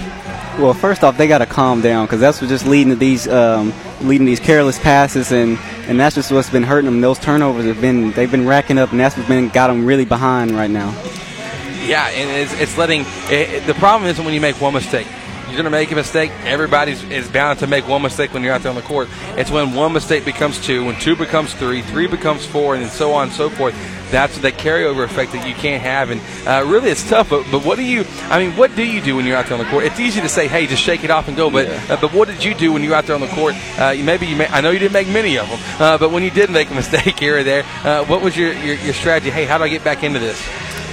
[0.59, 3.27] Well, first off, they got to calm down because that's what's just leading to these
[3.27, 5.57] um, leading these careless passes, and,
[5.87, 7.01] and that's just what's been hurting them.
[7.01, 10.05] Those turnovers have been they've been racking up, and that's what's been got them really
[10.05, 10.91] behind right now.
[11.87, 15.07] Yeah, and it's, it's letting it, the problem isn't when you make one mistake.
[15.45, 16.31] You're going to make a mistake.
[16.43, 19.07] Everybody is bound to make one mistake when you're out there on the court.
[19.37, 23.13] It's when one mistake becomes two, when two becomes three, three becomes four, and so
[23.13, 23.75] on and so forth.
[24.09, 26.09] That's that carryover effect that you can't have.
[26.09, 27.29] And uh, really, it's tough.
[27.29, 28.05] But, but what do you?
[28.23, 29.83] I mean, what do you do when you're out there on the court?
[29.83, 31.85] It's easy to say, "Hey, just shake it off and go." But Yeah.
[31.89, 33.53] uh, but what did you do when you were out there on the court?
[33.79, 34.35] Uh, you- maybe you.
[34.35, 36.71] May, I know you didn't make many of them, uh, but when you did make
[36.71, 39.29] a mistake here or there, uh, what was your, your your strategy?
[39.29, 40.39] Hey, how do I get back into this?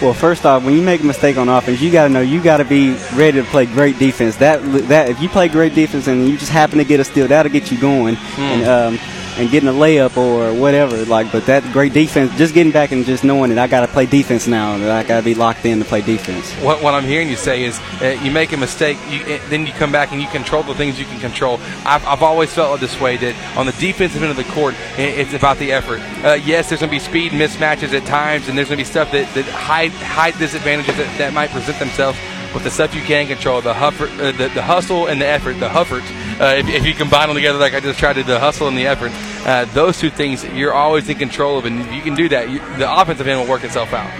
[0.02, 2.42] Well, first off, when you make a mistake on offense, you got to know you
[2.42, 4.34] got to be ready to play great defense.
[4.38, 7.28] That that if you play great defense and you just happen to get a steal,
[7.28, 8.16] that'll get you going.
[8.36, 8.98] And um,
[9.36, 11.04] and getting a layup or whatever.
[11.04, 13.88] Like, but that great defense, just getting back and just knowing that I got to
[13.88, 14.76] play defense now.
[14.78, 16.52] That I got to be locked in to play defense.
[16.54, 19.66] What, what I'm hearing you say is uh, you make a mistake, you, uh, then
[19.66, 21.58] you come back and you control the things you can control.
[21.84, 25.34] I've, I've always felt this way that on the defensive end of the court, it's
[25.34, 26.00] about the effort.
[26.24, 28.90] Uh, yes, there's going to be speed mismatches at times, and there's going to be
[28.90, 32.18] stuff that, that hide, hide disadvantages that, that might present themselves.
[32.52, 35.54] But the stuff you can control, the, huffer, uh, the, the hustle and the effort,
[35.54, 36.04] the huffert,
[36.40, 38.76] uh, if, if, you combine them together like I just tried to, the hustle and
[38.76, 39.12] the effort,
[39.46, 42.50] uh, those two things you're always in control of, and if you can do that,
[42.50, 44.10] you, the offensive end will work itself out.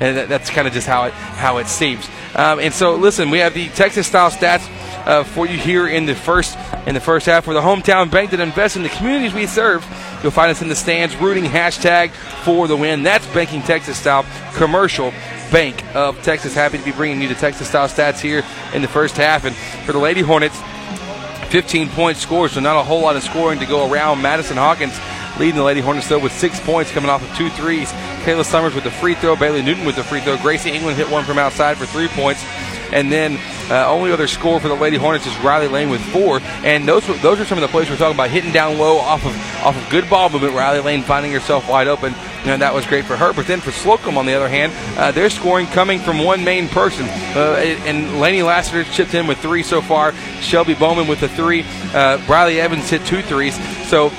[0.00, 2.08] And that, that's kind of just how it how it seems.
[2.34, 4.68] Um, and so, listen, we have the Texas style stats
[5.06, 7.44] uh, for you here in the first in the first half.
[7.44, 9.84] For the hometown bank that invests in the communities we serve,
[10.22, 12.10] you'll find us in the stands rooting hashtag
[12.44, 13.02] for the win.
[13.02, 14.24] That's banking Texas style
[14.54, 15.12] commercial
[15.50, 16.54] Bank of Texas.
[16.54, 18.44] Happy to be bringing you the Texas style stats here
[18.74, 19.44] in the first half.
[19.44, 20.60] And for the Lady Hornets,
[21.48, 24.22] 15 point scores, so not a whole lot of scoring to go around.
[24.22, 24.98] Madison Hawkins
[25.38, 27.90] leading the Lady Hornets though with six points coming off of two threes.
[28.24, 30.36] Kayla Summers with the free throw, Bailey Newton with the free throw.
[30.38, 32.44] Gracie England hit one from outside for three points.
[32.92, 33.38] And then
[33.70, 36.40] uh, only other score for the Lady Hornets is Riley Lane with four.
[36.64, 39.24] And those those are some of the plays we're talking about hitting down low off
[39.24, 40.54] of off of good ball movement.
[40.54, 42.14] Riley Lane finding herself wide open,
[42.44, 43.32] and that was great for her.
[43.32, 46.68] But then for Slocum, on the other hand, uh, their scoring coming from one main
[46.68, 47.06] person.
[47.36, 47.56] Uh,
[47.86, 50.12] and Laney Lassiter chipped in with three so far.
[50.40, 51.64] Shelby Bowman with the three.
[51.92, 53.56] Uh, Briley Evers hit two threes.
[53.88, 54.10] So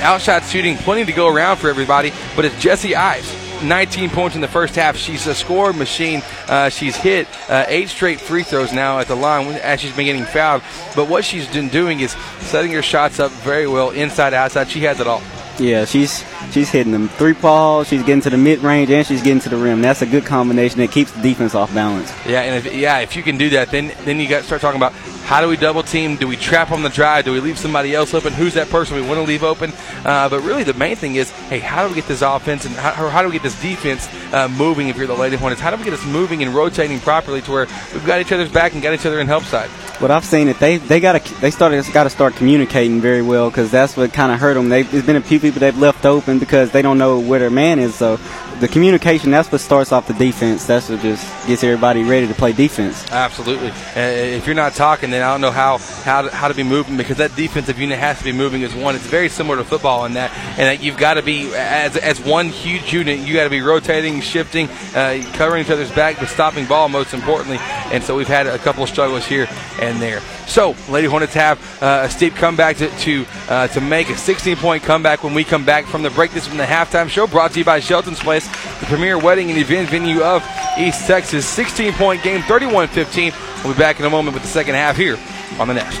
[0.00, 2.12] outshot shooting, plenty to go around for everybody.
[2.36, 4.96] But it's Jesse Ives 19 points in the first half.
[4.96, 6.22] She's a score machine.
[6.46, 10.06] Uh, she's hit uh, eight straight free throws now at the line as she's been
[10.06, 10.62] getting fouled.
[10.94, 14.68] But what she's been doing is setting her shots up very well, inside, outside.
[14.68, 15.22] She has it all.
[15.58, 17.88] Yeah, she's she's hitting them three balls.
[17.88, 19.82] She's getting to the mid range and she's getting to the rim.
[19.82, 22.12] That's a good combination that keeps the defense off balance.
[22.26, 24.78] Yeah, and if, yeah, if you can do that, then then you got start talking
[24.78, 24.92] about
[25.28, 26.16] how do we double team?
[26.16, 27.26] Do we trap on the drive?
[27.26, 28.32] Do we leave somebody else open?
[28.32, 29.74] Who's that person we want to leave open?
[30.02, 32.74] Uh, but really, the main thing is, hey, how do we get this offense and
[32.74, 34.88] how, how do we get this defense uh, moving?
[34.88, 37.50] If you're the Lady Hornets, how do we get us moving and rotating properly to
[37.50, 39.68] where we've got each other's back and got each other in help side?
[40.00, 43.20] What I've seen it, they they got to they started got to start communicating very
[43.20, 44.70] well because that's what kind of hurt them.
[44.70, 47.50] They've, there's been a few people they've left open because they don't know where their
[47.50, 47.94] man is.
[47.94, 48.18] So
[48.60, 50.66] the communication that's what starts off the defense.
[50.66, 53.06] That's what just gets everybody ready to play defense.
[53.10, 53.68] Absolutely.
[53.68, 56.62] Uh, if you're not talking, then I don't know how how to, how to be
[56.62, 58.94] moving because that defensive unit has to be moving as one.
[58.94, 62.20] It's very similar to football in that, and that you've got to be as as
[62.20, 63.20] one huge unit.
[63.20, 67.14] You got to be rotating, shifting, uh, covering each other's back, but stopping ball most
[67.14, 67.58] importantly.
[67.92, 69.48] And so we've had a couple of struggles here
[69.80, 70.20] and there.
[70.48, 74.56] So Lady Hornets have uh, a steep comeback to to, uh, to make a 16
[74.56, 76.32] point comeback when we come back from the break.
[76.32, 78.46] This is from the halftime show brought to you by Shelton's Place
[78.80, 80.42] the premier wedding and event venue of
[80.78, 81.46] East Texas.
[81.46, 83.32] 16 point game, 31 15.
[83.62, 85.18] We'll be back in a moment with the second half here
[85.58, 86.00] on the Nest.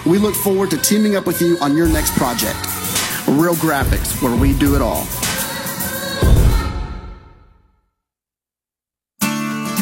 [0.05, 2.57] We look forward to teaming up with you on your next project.
[3.27, 5.05] Real Graphics, where we do it all.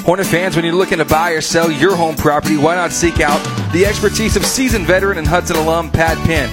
[0.04, 3.20] Hornet fans, when you're looking to buy or sell your home property, why not seek
[3.20, 3.40] out
[3.72, 6.50] the expertise of seasoned veteran and Hudson alum Pat Penn?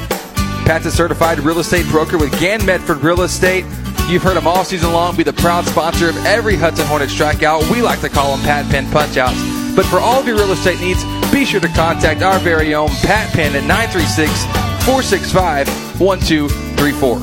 [0.66, 3.64] Pat's a certified real estate broker with Gan Medford Real Estate.
[4.08, 7.70] You've heard him all season long be the proud sponsor of every Hudson Hornet strikeout.
[7.70, 9.74] We like to call them Pat Penn punchouts.
[9.74, 11.02] But for all of your real estate needs,
[11.36, 14.46] be sure to contact our very own Pat Penn at 936
[14.86, 15.68] 465
[16.00, 17.18] 1234.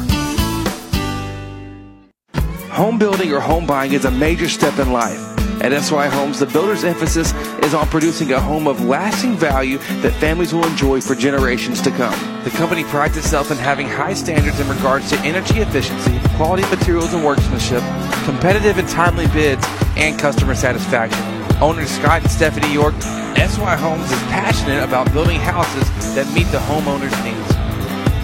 [2.75, 5.19] Home building or home buying is a major step in life.
[5.63, 7.33] At SY Homes, the builder's emphasis
[7.63, 11.89] is on producing a home of lasting value that families will enjoy for generations to
[11.89, 12.43] come.
[12.43, 17.15] The company prides itself in having high standards in regards to energy efficiency, quality materials
[17.15, 17.81] and workmanship,
[18.25, 19.65] competitive and timely bids,
[19.97, 21.32] and customer satisfaction.
[21.63, 26.57] Owners Scott and Stephanie York, SY Homes is passionate about building houses that meet the
[26.57, 27.47] homeowner's needs.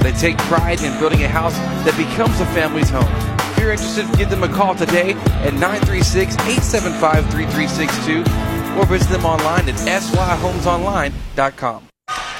[0.03, 3.07] They take pride in building a house that becomes a family's home.
[3.53, 8.25] If you're interested, give them a call today at 936 875 3362
[8.77, 11.87] or visit them online at syhomesonline.com.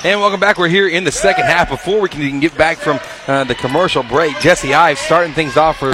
[0.04, 0.58] And welcome back.
[0.58, 1.70] We're here in the second half.
[1.70, 5.78] Before we can get back from uh, the commercial break, Jesse Ives starting things off
[5.78, 5.94] for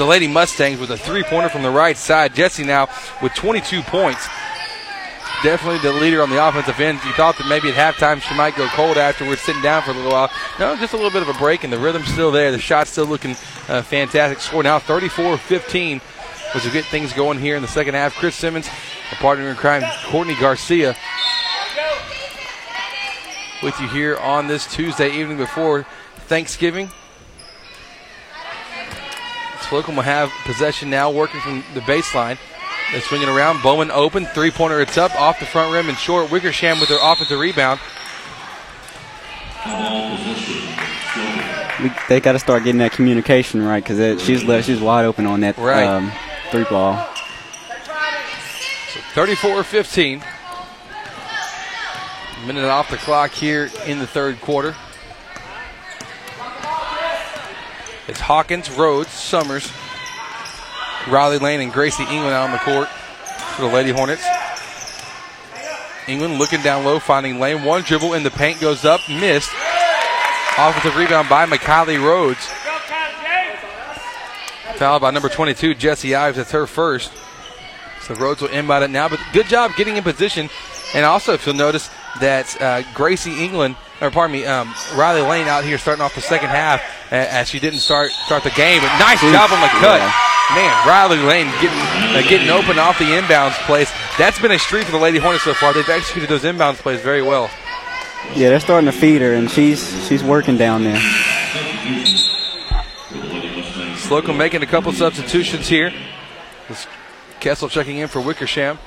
[0.00, 2.34] the Lady Mustangs with a three pointer from the right side.
[2.34, 2.88] Jesse now
[3.22, 4.26] with 22 points.
[5.44, 6.98] definitely the leader on the offensive end.
[7.04, 9.94] You thought that maybe at halftime she might go cold afterwards, sitting down for a
[9.94, 10.30] little while.
[10.58, 12.50] No, just a little bit of a break, and the rhythm's still there.
[12.50, 13.32] The shot's still looking
[13.68, 14.40] uh, fantastic.
[14.40, 16.00] Score now 34 15
[16.54, 18.14] was to get things going here in the second half.
[18.14, 18.70] Chris Simmons,
[19.12, 20.96] a partner in crime, Courtney Garcia,
[23.62, 25.84] with you here on this Tuesday evening before
[26.20, 26.90] Thanksgiving.
[29.70, 32.36] Slocum will have possession now, working from the baseline.
[32.92, 33.62] They're swinging around.
[33.62, 34.26] Bowman open.
[34.26, 34.80] Three pointer.
[34.80, 36.28] It's up off the front rim and short.
[36.30, 37.78] Wickersham with their offensive rebound.
[41.82, 45.24] We, they got to start getting that communication right because she's left, she's wide open
[45.24, 45.86] on that Right.
[45.86, 46.12] um,
[46.50, 46.96] three ball.
[49.14, 50.22] 34 15.
[52.42, 54.74] A Minute off the clock here in the third quarter.
[58.10, 59.70] It's Hawkins, Rhodes, Summers,
[61.06, 62.88] Riley Lane, and Gracie England out on the court
[63.54, 64.26] for the Lady Hornets.
[66.08, 67.62] England looking down low, finding Lane.
[67.62, 69.52] One dribble in the paint goes up, missed.
[70.58, 72.44] Offensive rebound by McKiley Rhodes.
[74.74, 76.36] Foul by number 22, Jesse Ives.
[76.36, 77.12] That's her first.
[78.00, 80.50] So Rhodes will inbound it now, but good job getting in position.
[80.96, 81.88] And also, if you'll notice
[82.18, 86.20] that uh, Gracie England, or pardon me, um, Riley Lane out here starting off the
[86.20, 86.80] second half
[87.12, 88.80] uh, as she didn't start start the game.
[88.80, 90.00] But nice job on the cut.
[90.54, 93.90] Man, Riley Lane getting uh, getting open off the inbounds plays.
[94.18, 95.72] That's been a streak for the Lady Hornets so far.
[95.72, 97.50] They've executed those inbounds plays very well.
[98.34, 101.00] Yeah, they're starting to feed her, and she's she's working down there.
[103.96, 105.92] Slocum making a couple substitutions here.
[106.68, 106.86] This
[107.38, 108.78] Kessel checking in for Wickersham.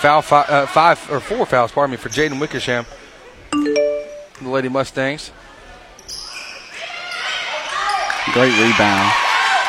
[0.00, 2.86] Foul five, uh, five or four fouls, pardon me, for Jaden Wickersham.
[3.50, 5.32] The Lady Mustangs.
[8.32, 9.12] Great rebound.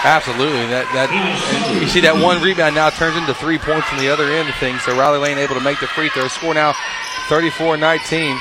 [0.03, 0.67] Absolutely.
[0.67, 4.25] That that you see that one rebound now turns into three points from the other
[4.25, 4.83] end of things.
[4.83, 6.27] So Riley Lane able to make the free throw.
[6.27, 6.73] Score now
[7.27, 8.37] 34-19.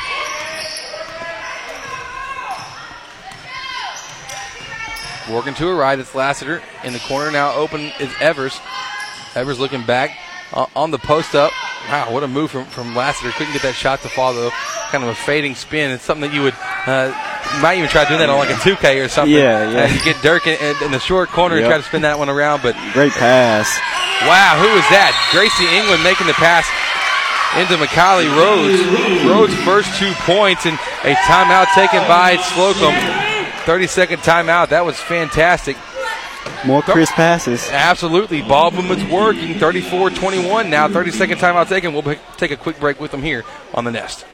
[5.32, 6.62] Working to her right, it's Lassiter.
[6.84, 8.60] In the corner now open is Evers.
[9.34, 10.10] Evers looking back
[10.52, 11.52] uh, on the post up.
[11.88, 13.30] Wow, what a move from, from Lassiter.
[13.32, 14.50] Couldn't get that shot to fall though.
[14.90, 15.90] Kind of a fading spin.
[15.90, 16.54] It's something that you would
[16.86, 17.12] uh,
[17.56, 19.32] you might even try doing that on like a 2K or something.
[19.34, 19.84] Yeah, yeah.
[19.84, 22.28] Uh, you get Dirk in, in- the short corner and try to spin that one
[22.28, 23.68] around, but Great pass.
[24.28, 25.14] Wow, who is that?
[25.32, 26.66] Gracie England making the pass
[27.56, 28.76] into McKiley Rhodes.
[29.24, 30.74] Rhodes' first two points and
[31.04, 32.92] a timeout taken by Slocum.
[33.64, 34.68] 30 second timeout.
[34.68, 35.76] That was fantastic.
[36.66, 37.68] More crisp passes.
[37.70, 38.42] Absolutely.
[38.42, 39.54] Ball movement's working.
[39.54, 40.88] 34 21 now.
[40.88, 41.92] 30 second timeout taken.
[41.92, 43.44] We'll take a quick break with them here
[43.74, 44.24] on the Nest.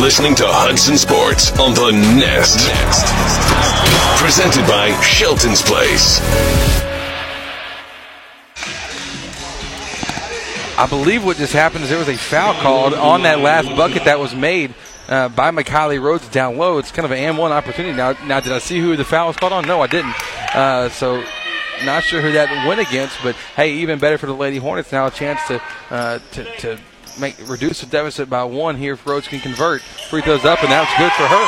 [0.07, 2.71] listening to Hudson Sports on the Nest.
[4.23, 6.21] Presented by Shelton's Place.
[10.77, 14.05] I believe what just happened is there was a foul called on that last bucket
[14.05, 14.73] that was made
[15.09, 16.77] uh, by McKiley Rhodes down low.
[16.77, 17.93] It's kind of an and one opportunity.
[17.93, 19.67] Now, now, did I see who the foul was called on?
[19.67, 20.15] No, I didn't.
[20.55, 21.21] Uh, so,
[21.83, 25.07] not sure who that went against, but hey, even better for the Lady Hornets now
[25.07, 26.79] a chance to uh, to, to
[27.19, 29.81] make reduce the deficit by one here if Rhodes can convert.
[29.81, 31.45] Free throws up, and that's good for her.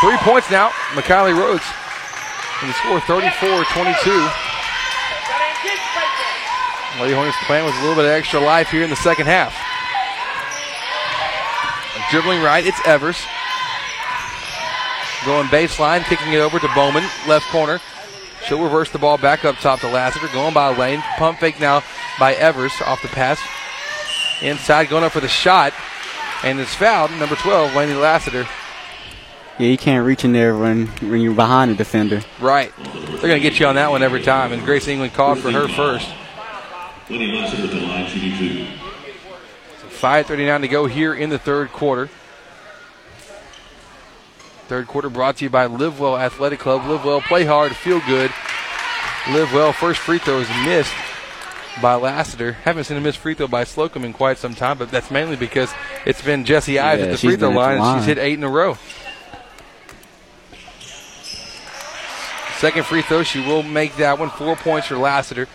[0.00, 1.64] Three points now, McKiley Rhodes.
[2.62, 4.28] And the score 34 22.
[7.00, 9.56] Lady Hornets playing with a little bit of extra life here in the second half.
[12.10, 13.16] Dribbling right, it's Evers.
[15.24, 17.78] Going baseline, kicking it over to Bowman, left corner.
[18.46, 20.26] She'll reverse the ball back up top to Lassiter.
[20.32, 21.02] Going by Lane.
[21.18, 21.82] Pump fake now
[22.18, 23.38] by Evers off the pass.
[24.42, 25.72] Inside, going up for the shot.
[26.42, 27.10] And it's fouled.
[27.12, 28.46] Number 12, Laney Lassiter.
[29.58, 32.22] Yeah, you can't reach in there when when you're behind the defender.
[32.40, 32.72] Right.
[32.78, 34.52] They're going to get you on that one every time.
[34.52, 36.08] And Grace England called for her first.
[37.10, 38.66] Laney Lassiter at the line, shooting two.
[39.90, 42.08] 5.39 to go here in the third quarter.
[44.68, 46.86] Third quarter brought to you by Live Well Athletic Club.
[46.86, 48.32] Live Well, play hard, feel good.
[49.30, 50.94] Live Well, first free throw is missed
[51.80, 52.52] by Lassiter.
[52.52, 55.36] Haven't seen a missed free throw by Slocum in quite some time, but that's mainly
[55.36, 55.72] because
[56.06, 58.44] it's been Jesse Ives Yeah, at the free throw line, and she's hit eight in
[58.44, 58.76] a row.
[62.58, 64.30] Second free throw, she will make that one.
[64.30, 65.48] Four points for Lassiter.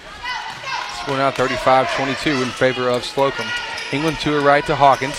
[1.02, 3.46] Scoring now 35-22 in favor of Slocum.
[3.92, 5.16] England to her right to Hawkins.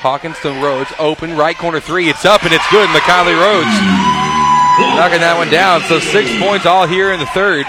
[0.00, 0.92] Hawkins to Rhodes.
[0.98, 2.08] Open, right corner three.
[2.08, 2.88] It's up and it's good.
[2.90, 4.20] McKinley Rhodes
[4.96, 5.82] knocking that one down.
[5.82, 7.66] So six points all here in the third.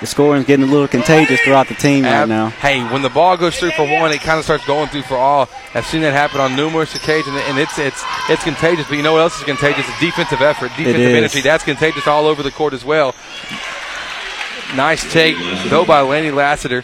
[0.00, 2.50] The scoring's getting a little contagious throughout the team right Ab- now.
[2.50, 5.16] Hey, when the ball goes through for one, it kind of starts going through for
[5.16, 5.48] all.
[5.72, 8.86] I've seen that happen on numerous occasions, and it's it's it's contagious.
[8.86, 9.88] But you know what else is contagious?
[9.88, 11.40] It's defensive effort, defensive energy.
[11.40, 13.14] That's contagious all over the court as well.
[14.74, 15.36] Nice take,
[15.70, 16.82] though, by Laney Lassiter.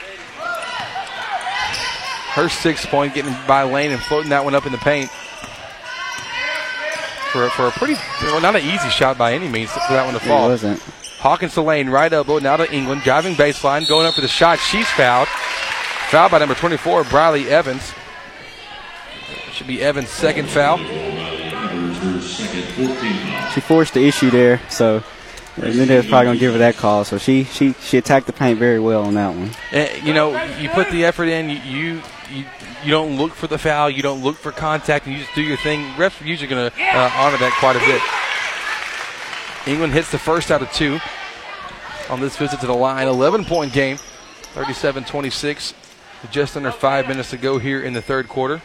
[2.33, 5.11] Her sixth point getting by Lane and floating that one up in the paint.
[7.33, 10.15] For, for a pretty, well, not an easy shot by any means for that one
[10.15, 10.47] to fall.
[10.47, 10.83] It wasn't.
[11.23, 14.59] Hawkins to Lane, right elbow, now to England, driving baseline, going up for the shot.
[14.59, 15.29] She's fouled.
[16.11, 17.93] Fouled by number 24, Briley Evers.
[19.53, 20.79] Should be Evers' second foul.
[23.53, 25.05] She forced the issue there, so
[25.57, 27.05] Mendez probably gonna give her that call.
[27.05, 29.51] So she she she attacked the paint very well on that one.
[29.71, 31.51] Eh, you know, you put the effort in.
[31.51, 32.45] You, you
[32.83, 33.89] you don't look for the foul.
[33.89, 35.07] You don't look for contact.
[35.07, 35.93] And you just do your thing.
[35.93, 38.03] Refs are usually going to uh, honor that quite a bit.
[39.67, 40.99] England hits the first out of two
[42.11, 43.07] on this visit to the line.
[43.07, 43.97] 11 point game,
[44.55, 45.75] 37 26.
[46.31, 48.63] Just under five minutes to go here in the third quarter.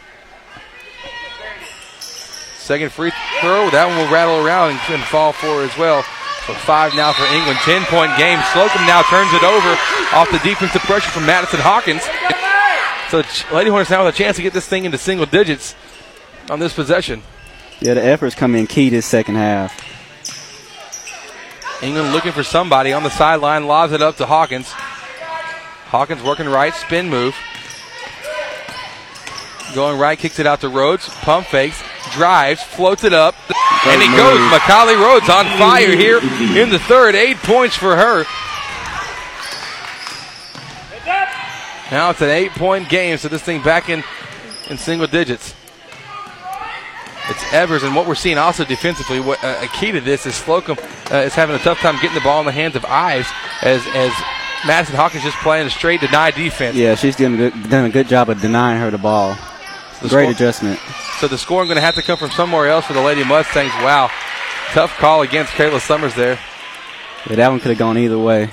[2.00, 3.70] Second free throw.
[3.70, 6.02] That one will rattle around and, fall for as well.
[6.46, 7.58] So five now for England.
[7.64, 8.38] 10 point game.
[8.52, 9.72] Slocum now turns it over
[10.14, 12.02] off the defensive pressure from Madison Hawkins.
[13.10, 13.22] So
[13.54, 15.74] Lady Hornets now with a chance to get this thing into single digits
[16.50, 17.22] on this possession.
[17.80, 19.87] Yeah, the efforts come in key this second half.
[21.82, 24.70] England looking for somebody on the sideline, lobs it up to Hawkins.
[25.90, 27.34] Hawkins working right, spin move.
[29.74, 33.34] Going right, kicks it out to Rhodes, pump fakes, drives, floats it up,
[33.86, 34.40] and it goes.
[34.50, 37.14] Macaulay Rhodes on fire here in the third.
[37.14, 38.24] Eight points for her.
[41.90, 44.02] Now it's an eight point game, so this thing back in,
[44.68, 45.54] in single digits.
[47.30, 50.34] It's Evers, and what we're seeing also defensively, what, uh, a key to this is
[50.34, 50.78] Slocum
[51.12, 53.28] uh, is having a tough time getting the ball in the hands of Ives
[53.62, 54.12] as as
[54.66, 56.74] Madison Hawkins just playing a straight deny defense.
[56.76, 59.36] Yeah, she's doing a good, done a good job of denying her the ball.
[60.00, 60.80] The Great score- adjustment.
[61.20, 63.72] So the scoring going to have to come from somewhere else for the Lady Mustangs.
[63.82, 64.10] Wow,
[64.72, 66.38] tough call against Kayla Summers there.
[67.28, 68.50] Yeah, that one could have gone either way.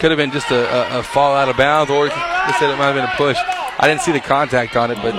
[0.00, 2.78] Could have been just a, a, a fall out of bounds, or they said it
[2.78, 3.36] might have been a push.
[3.78, 5.14] I didn't see the contact on it, but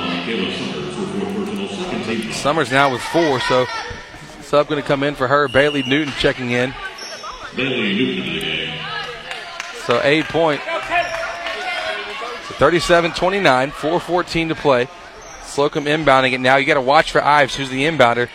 [2.34, 3.66] Summers now with four, so
[4.42, 5.48] sub going to come in for her.
[5.48, 6.74] Bailey Newton checking in.
[7.56, 8.80] Bailey Newton in the game.
[9.86, 10.62] So eight point.
[12.48, 14.88] So 37 29, 414 to play.
[15.44, 16.56] Slocum inbounding it now.
[16.58, 18.30] You got to watch for Ives, who's the inbounder.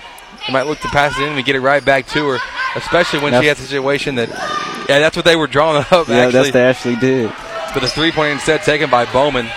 [0.52, 2.38] Might look to pass it in and get it right back to her,
[2.76, 4.28] especially when she has That's- a situation that,
[4.88, 6.32] yeah, that's what they were drawing up, Yeah, actually.
[6.32, 7.32] that's they actually did.
[7.74, 9.48] But the three point instead taken by Bowman.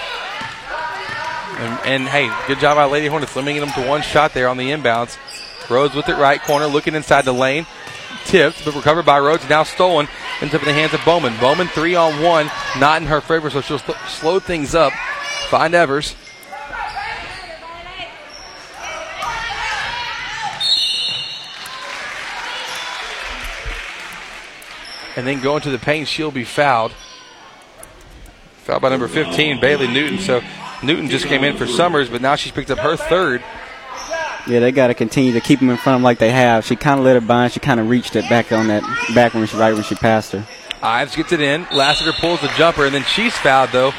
[1.60, 4.55] And, and hey, good job by Lady Hornets limiting them to one shot there on
[4.55, 5.18] the inbounds.
[5.70, 7.66] Rhodes with it right corner, looking inside the lane.
[8.24, 9.47] Tipped, but recovered by Rhodes.
[9.49, 10.07] Now stolen.
[10.39, 11.38] Ends up in the hands of Bowman.
[11.38, 12.49] Bowman three on one,
[12.80, 14.93] not in her favor, so she'll sl- slow things up.
[15.49, 16.16] Find Evers.
[25.18, 26.93] And then going to the paint, she'll be fouled.
[28.64, 30.20] Fouled by number 15, Bailey Newton.
[30.20, 30.41] So
[30.84, 33.44] Newton just came in for Summers, but now she's picked up her third.
[34.48, 36.66] Yeah, they got to continue to keep them in front of them like they have.
[36.66, 37.52] She kind of let her bind.
[37.54, 40.32] She kind of reached it back on that back when she right when she passed
[40.32, 40.46] her.
[40.82, 41.68] Ives gets it in.
[41.74, 43.92] Lassiter pulls the jumper, and then she's fouled, though.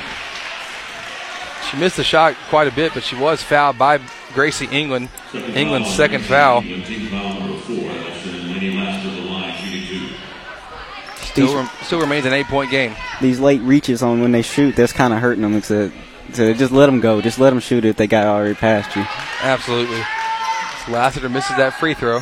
[1.71, 4.01] She missed the shot quite a bit, but she was fouled by
[4.33, 5.09] Gracie England.
[5.35, 6.63] England's second foul.
[6.63, 7.77] England team foul number four.
[7.77, 11.25] That's been Laney Lassiter to the line, shooting two.
[11.27, 12.97] Still, rem- still remains an eight point game.
[13.21, 15.61] These late reaches on when they shoot, that's kind of hurting them.
[15.63, 15.93] To,
[16.35, 17.21] to just let them go.
[17.21, 19.05] Just let them shoot it if they got already past you.
[19.43, 20.03] Absolutely.
[20.85, 22.21] So Lassiter misses that free throw.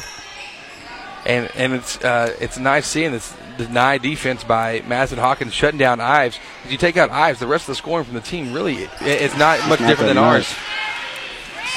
[1.27, 6.01] And and it's uh, it's nice seeing this deny defense by Madison Hawkins shutting down
[6.01, 6.39] Ives.
[6.65, 8.91] If you take out Ives, the rest of the scoring from the team really it,
[9.03, 10.25] it's not much not different than much.
[10.47, 10.55] ours.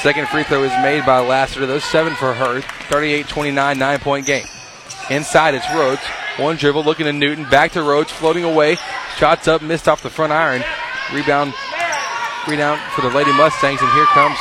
[0.02, 1.66] Second free throw is made by Lassiter.
[1.66, 2.62] Those seven for her.
[2.90, 4.46] 38-29, nine point game.
[5.10, 6.02] Inside it's Rhodes.
[6.38, 7.48] One dribble looking to Newton.
[7.50, 8.78] Back to Rhodes, floating away.
[9.18, 10.64] Shots up, missed off the front iron.
[11.14, 11.54] Rebound,
[12.48, 14.38] rebound for the Lady Mustangs, and here comes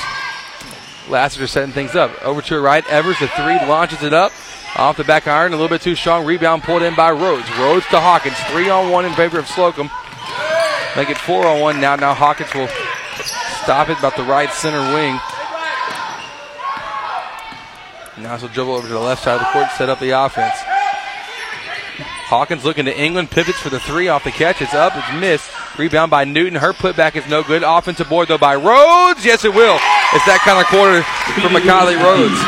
[1.08, 2.10] Lassiter setting things up.
[2.24, 4.32] Over to her right, Evers, the three, launches it up.
[4.76, 6.24] Off the back iron, a little bit too strong.
[6.24, 7.50] Rebound pulled in by Rhodes.
[7.58, 8.38] Rhodes to Hawkins.
[8.50, 9.90] Three on one in favor of Slocum.
[10.96, 11.96] Make it four on one now.
[11.96, 12.68] Now Hawkins will
[13.62, 15.18] stop it about the right center wing.
[18.22, 20.54] Now she'll dribble over to the left side of the court, set up the offense.
[22.28, 24.62] Hawkins looking to England, pivots for the three off the catch.
[24.62, 25.50] It's up, it's missed.
[25.78, 26.58] Rebound by Newton.
[26.58, 27.62] Her putback is no good.
[27.62, 29.24] Offensive board though by Rhodes.
[29.24, 29.78] Yes, it will.
[30.12, 31.02] It's that kind of quarter
[31.40, 32.38] for McKiley Rhodes.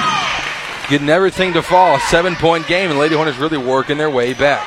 [0.91, 1.97] Getting everything to fall.
[1.97, 4.67] A seven point game, and Lady Hornets really working their way back.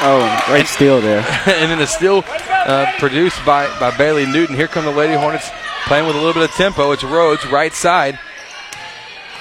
[0.00, 1.20] Oh, great steal there.
[1.46, 4.56] and then the steal uh, produced by, by Bailey Newton.
[4.56, 5.50] Here come the Lady Hornets
[5.86, 6.92] playing with a little bit of tempo.
[6.92, 8.18] It's Rhodes, right side.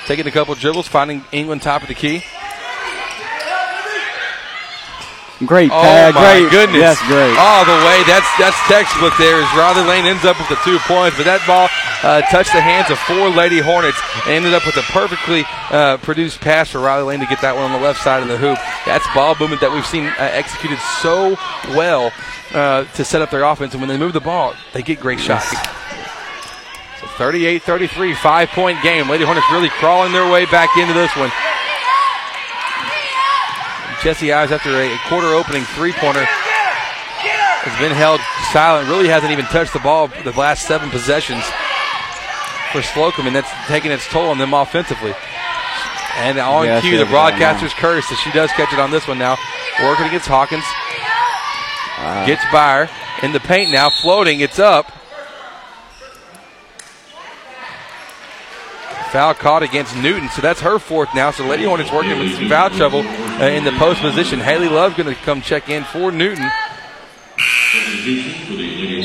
[0.06, 2.24] Taking a couple dribbles, finding England top of the key.
[5.46, 6.14] Great Oh pad.
[6.16, 6.52] my great.
[6.52, 6.82] goodness!
[6.82, 7.36] That's great.
[7.38, 8.00] All the way.
[8.08, 9.14] That's that's textbook.
[9.18, 11.70] There as Riley Lane ends up with the two points, but that ball
[12.04, 15.98] uh, touched the hands of four Lady Hornets and ended up with a perfectly uh,
[15.98, 18.38] produced pass for Riley Lane to get that one on the left side of the
[18.38, 18.58] hoop.
[18.86, 21.38] That's ball movement that we've seen uh, executed so
[21.76, 22.12] well
[22.54, 25.20] uh, to set up their offense, and when they move the ball, they get great
[25.20, 25.50] shots.
[27.00, 29.10] So 38-33, five-point game.
[29.10, 31.32] Lady Hornets really crawling their way back into this one.
[34.04, 38.20] Jesse Ives, after a quarter opening three pointer, has been held
[38.52, 38.90] silent.
[38.90, 41.44] Really hasn't even touched the ball the last seven possessions
[42.74, 45.14] for Slocum, and that's taking its toll on them offensively.
[46.18, 49.18] And on Yeah, cue, the broadcaster's curse that she does catch it on this one
[49.18, 49.38] now.
[49.82, 50.66] Working against Hawkins.
[51.98, 52.26] Wow.
[52.26, 54.42] Gets by her in the paint now, floating.
[54.42, 54.92] It's up.
[59.14, 61.30] Foul caught against Newton, so that's her fourth now.
[61.30, 64.40] So Lady Hornets working with some foul trouble uh, in the post position.
[64.40, 66.50] Haley Love going to come check in for Newton.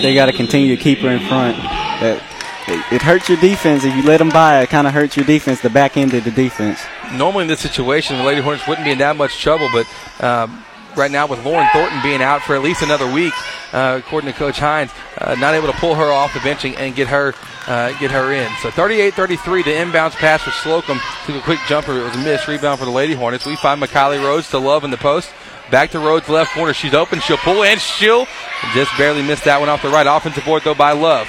[0.01, 1.59] They got to continue to keep her in front.
[1.59, 2.22] That
[2.68, 4.62] it, it hurts your defense if you let them by.
[4.62, 6.80] It kind of hurts your defense, the back end of the defense.
[7.12, 9.86] Normally in this situation, the Lady Hornets wouldn't be in that much trouble, but
[10.24, 10.64] um,
[10.98, 13.32] right now with Lauren Thornton being out for at least another week,
[13.72, 16.94] uh, according to Coach Hines, uh, not able to pull her off the bench and,
[16.94, 17.34] get her
[17.68, 18.50] uh, get her in.
[18.60, 21.92] So 38-33, the inbounds pass for Slocum took a quick jumper.
[21.92, 23.46] It was a missed rebound for the Lady Hornets.
[23.46, 25.30] We find McKiley Rhodes to Love in the post.
[25.70, 26.72] Back to Rhodes left corner.
[26.72, 27.20] She's open.
[27.20, 28.26] She'll pull and she'll
[28.72, 30.06] just barely missed that one off the right.
[30.06, 31.28] Offensive board though by Love.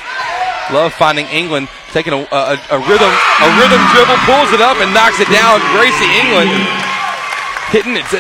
[0.71, 4.93] Love finding England, taking a, a, a rhythm a rhythm dribble, pulls it up and
[4.93, 5.59] knocks it down.
[5.75, 6.88] Gracie England
[7.69, 8.13] hitting it's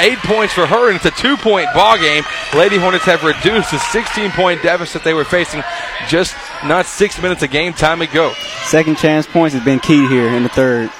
[0.00, 2.24] eight points for her, and it's a two-point ball game.
[2.54, 5.62] Lady Hornets have reduced the 16-point deficit they were facing
[6.08, 8.32] just not six minutes of game time ago.
[8.64, 10.90] Second chance points has been key here in the third.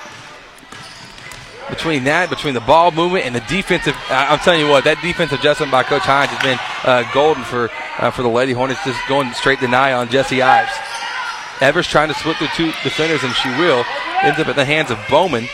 [1.68, 5.40] Between that, between the ball movement and the defensive, I'm telling you what, that defensive
[5.40, 9.01] adjustment by Coach Hines has been uh, golden for uh, for the Lady Hornets, just
[9.09, 10.70] going straight deny on Jesse Ives.
[11.60, 13.85] Evers trying to split the two defenders, and she will.
[14.23, 15.48] Ends up at the hands of Bowman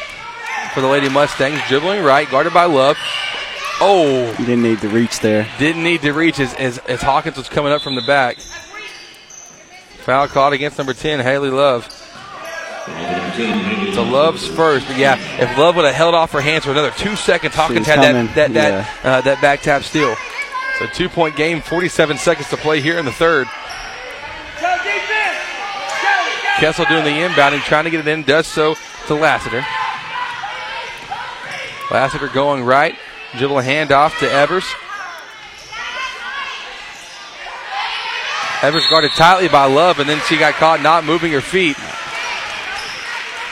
[0.75, 2.97] for the Lady Mustangs, dribbling right, guarded by Love.
[3.81, 5.49] Oh, You didn't need to reach there.
[5.59, 8.39] didn't need to reach as, as, as Hawkins was coming up from the back.
[10.05, 11.85] Foul caught against number 10, Haley Love.
[13.95, 16.91] So Love's first, but yeah, if Love would have held off her hands for another
[16.91, 18.53] two seconds, Hawkins was had coming, that that
[19.03, 20.17] that, uh, that back tap steal.
[20.79, 23.47] So two point game, 47 seconds to play here in the third.
[26.59, 28.75] Kessel doing the inbounding, trying to get it in, does so
[29.07, 29.65] to Lassiter.
[31.93, 32.97] Lassiter going right,
[33.37, 34.65] dribble handoff to Evers.
[38.63, 41.77] Evers guarded tightly by Love, and then she got caught not moving her feet.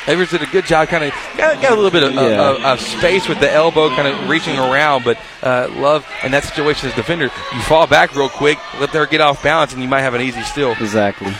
[0.07, 2.51] Evers did a good job, kind of got, got a little bit of, Yeah.
[2.51, 5.05] of, of space with the elbow, kind of reaching around.
[5.05, 9.05] But uh, Love, in that situation as defender, you fall back real quick, let her
[9.07, 10.73] get off balance, and you might have an easy steal.
[10.73, 11.33] Exactly.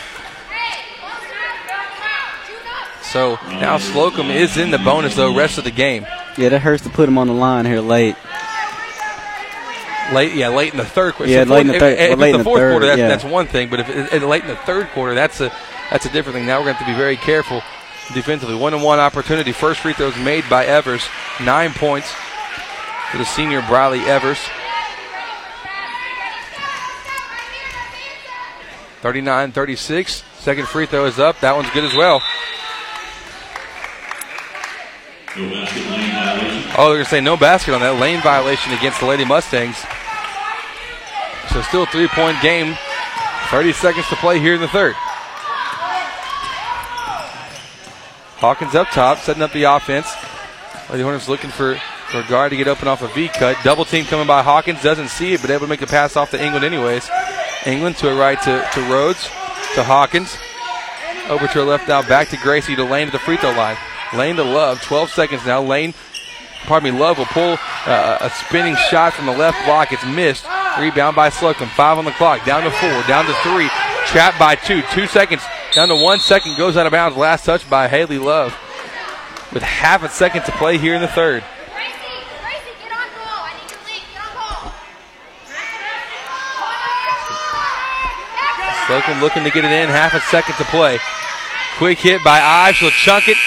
[3.01, 6.05] So now Slocum is in the bonus, though, rest of the game.
[6.37, 8.15] Yeah, that hurts to put him on the line here late.
[10.13, 11.31] Late, yeah, late in the third quarter.
[11.31, 12.99] Yeah, So late in the if- third- If, late in the fourth third, quarter, that's,
[12.99, 13.07] yeah.
[13.07, 13.69] that's one thing.
[13.69, 15.51] But if late in the third quarter, that's a
[15.89, 16.45] that's a different thing.
[16.45, 17.61] Now we're going to have to be very careful
[18.13, 18.55] defensively.
[18.55, 19.51] One and one opportunity.
[19.51, 21.03] First free throws made by Evers.
[21.43, 22.11] Nine points
[23.11, 24.37] for the senior Briley Evers.
[29.01, 30.23] 39-36.
[30.39, 31.39] Second free throw is up.
[31.39, 32.21] That one's good as well.
[35.37, 39.77] Oh, they're going to say no basket on that lane violation against the Lady Mustangs.
[41.51, 42.75] So still a three-point game.
[43.49, 44.93] 30 seconds to play here in the third.
[48.39, 50.07] Hawkins up top, setting up the offense.
[50.89, 51.75] Lady Hornets looking for,
[52.09, 53.57] for a guard to get open off a V cut.
[53.63, 56.31] Double team coming by Hawkins, doesn't see it, but able to make the pass off
[56.31, 57.09] to England anyways.
[57.65, 59.23] England to a right to, to Rhodes,
[59.75, 60.37] to Hawkins.
[61.29, 63.77] Over to her left now, back to Gracie to Lane to the free throw line.
[64.13, 64.81] Lane to Love.
[64.81, 65.61] 12 seconds now.
[65.61, 65.93] Lane,
[66.65, 69.91] pardon me, Love will pull uh, a spinning shot from the left block.
[69.91, 70.45] It's missed.
[70.79, 71.69] Rebound by Slocum.
[71.69, 72.45] Five on the clock.
[72.45, 73.03] Down to four.
[73.07, 73.69] Down to three.
[74.07, 74.81] Trapped by two.
[74.91, 75.41] Two seconds.
[75.73, 76.57] Down to one second.
[76.57, 77.17] Goes out of bounds.
[77.17, 78.57] Last touch by Haley Love.
[79.53, 81.43] With half a second to play here in the third.
[88.87, 89.87] Slocum looking to get it in.
[89.89, 90.99] Half a second to play.
[91.77, 92.77] Quick hit by Ives.
[92.77, 93.37] She'll chunk it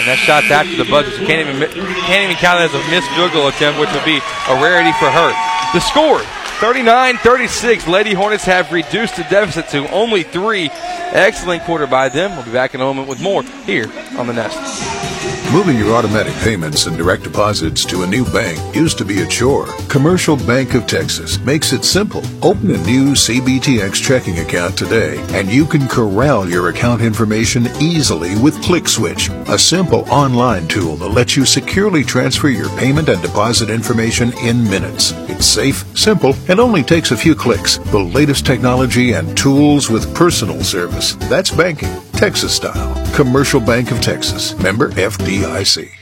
[0.00, 1.68] and that shot's after the buzzer, so can't even,
[2.08, 4.92] can't even count it as a missed field goal attempt, which would be a rarity
[4.96, 5.30] for her.
[5.76, 6.20] The score,
[6.62, 7.86] 39-36.
[7.88, 10.70] Lady Hornets have reduced the deficit to only three.
[11.12, 12.34] Excellent quarter by them.
[12.36, 15.11] We'll be back in a moment with more here on the Nest.
[15.52, 19.26] Moving your automatic payments and direct deposits to a new bank used to be a
[19.26, 19.66] chore.
[19.90, 22.22] Commercial Bank of Texas makes it simple.
[22.42, 28.34] Open a new CBTX checking account today, and you can corral your account information easily
[28.38, 33.68] with ClickSwitch, a simple online tool that lets you securely transfer your payment and deposit
[33.68, 35.12] information in minutes.
[35.28, 37.76] It's safe, simple, and only takes a few clicks.
[37.76, 41.14] The latest technology and tools with personal service.
[41.28, 43.01] That's banking, Texas style.
[43.14, 44.58] Commercial Bank of Texas.
[44.58, 46.01] Member FDIC.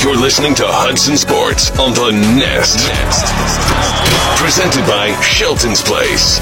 [0.00, 2.08] You're listening to Hudson Sports on the
[2.40, 2.88] Nest.
[2.88, 3.28] Nest.
[4.40, 6.40] Presented by Shelton's Place.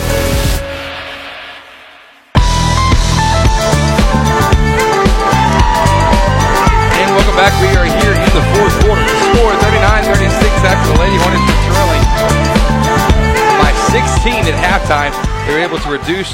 [6.94, 7.50] And welcome back.
[7.58, 9.02] We are here in the fourth quarter.
[9.34, 12.04] Score 39-36 after the Lady Hornets were trailing
[13.58, 15.10] by 16 at halftime.
[15.50, 16.30] They were able to reduce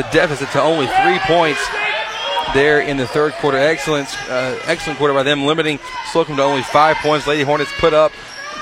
[0.00, 1.60] the deficit to only three points
[2.52, 3.56] there in the third quarter.
[3.56, 5.78] Excellent, uh, excellent quarter by them, limiting
[6.12, 7.26] Slocum to only five points.
[7.26, 8.12] Lady Hornets put up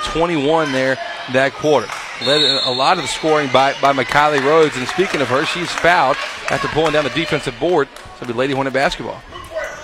[0.04, 0.96] 21 there
[1.32, 1.88] that quarter.
[2.26, 4.76] Led a lot of the scoring by, by McKiley Rhodes.
[4.76, 6.16] And speaking of her, she's fouled
[6.50, 7.88] after pulling down the defensive board.
[7.94, 9.20] So it'll be Lady Hornet basketball.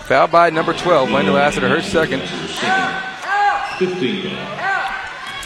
[0.04, 2.22] Fouled by number 12, Lando Lassiter, her second.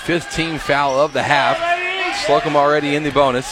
[0.05, 1.59] 15 foul of the half.
[2.27, 3.47] Slocum already in the bonus.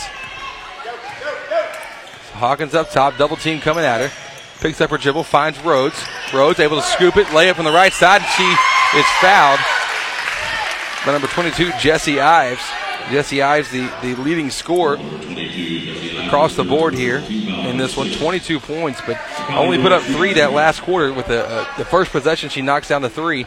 [2.32, 4.29] Hawkins up top, double team coming at her.
[4.60, 6.02] Picks up her dribble, finds Rhodes.
[6.34, 8.20] Rhodes able to scoop it, lay up on the right side.
[8.20, 9.60] and She is fouled
[11.06, 12.62] by number 22, Jesse Ives.
[13.10, 14.98] Jesse Ives, the, the leading scorer
[16.26, 18.10] across the board here in this one.
[18.10, 19.18] 22 points, but
[19.50, 22.50] only put up three that last quarter with the, uh, the first possession.
[22.50, 23.46] She knocks down the three.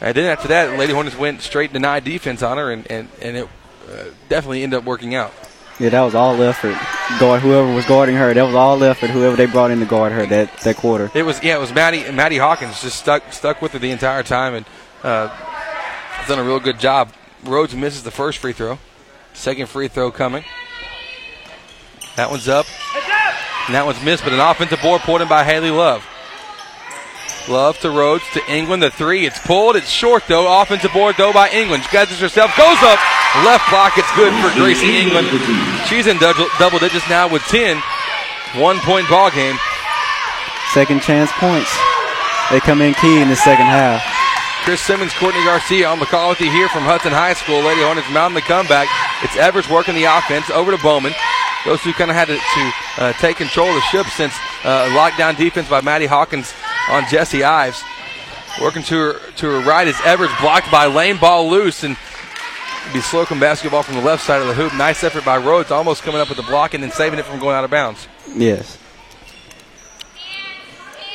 [0.00, 3.36] And then after that, Lady Hornets went straight denied defense on her, and, and, and
[3.36, 3.48] it
[3.90, 5.32] uh, definitely ended up working out.
[5.80, 6.76] Yeah, that was all effort.
[7.18, 9.10] Guard whoever was guarding her, that was all effort.
[9.10, 11.10] Whoever they brought in to guard her that, that quarter.
[11.14, 14.22] It was yeah, it was Maddie Maddie Hawkins just stuck stuck with her the entire
[14.22, 14.66] time and
[15.02, 15.28] uh,
[16.28, 17.12] done a real good job.
[17.42, 18.78] Rhodes misses the first free throw.
[19.32, 20.44] Second free throw coming.
[22.16, 22.66] That one's up.
[23.66, 26.06] And that one's missed, but an offensive board pulled in by Haley Love.
[27.48, 28.82] Love to Rhodes to England.
[28.82, 29.26] The three.
[29.26, 29.76] It's pulled.
[29.76, 30.48] It's short though.
[30.62, 31.84] Offensive board though by England.
[31.84, 32.56] She gathers herself.
[32.56, 32.98] Goes up.
[33.44, 33.98] Left block.
[33.98, 35.28] It's good for Gracie England.
[35.86, 37.76] She's in double, double digits now with 10.
[38.56, 39.56] One point ball game.
[40.72, 41.70] Second chance points.
[42.50, 44.02] They come in key in the second half.
[44.64, 47.60] Chris Simmons, Courtney Garcia on the call with you here from Hudson High School.
[47.60, 48.88] Lady Hornets mounting the comeback.
[49.22, 51.12] It's Evers working the offense over to Bowman.
[51.66, 52.72] Those two kind of had to, to
[53.02, 54.32] uh, take control of the ship since
[54.64, 56.54] uh, lockdown defense by Maddie Hawkins
[56.88, 57.82] on Jesse Ives.
[58.60, 61.96] Working to her to her right is Evers blocked by Lane ball loose and
[62.92, 64.74] be Slocum basketball from the left side of the hoop.
[64.74, 67.40] Nice effort by Rhodes, almost coming up with the block and then saving it from
[67.40, 68.06] going out of bounds.
[68.28, 68.78] Yes.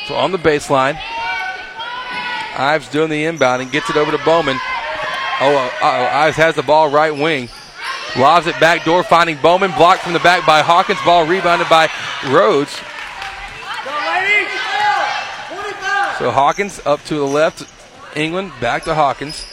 [0.08, 1.00] So on the baseline,
[2.58, 4.58] Ives doing the inbound and gets it over to Bowman.
[5.40, 7.48] Oh, uh, Ives has the ball right wing.
[8.18, 9.72] Lobs it back door, finding Bowman.
[9.78, 11.00] Blocked from the back by Hawkins.
[11.06, 11.90] Ball rebounded by
[12.28, 12.76] Rhodes.
[16.20, 17.64] So Hawkins up to the left.
[18.14, 19.46] England back to Hawkins.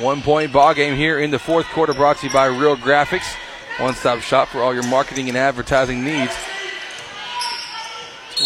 [0.00, 3.32] One point ball game here in the fourth quarter brought to you by Real Graphics.
[3.78, 6.34] One stop shop for all your marketing and advertising needs.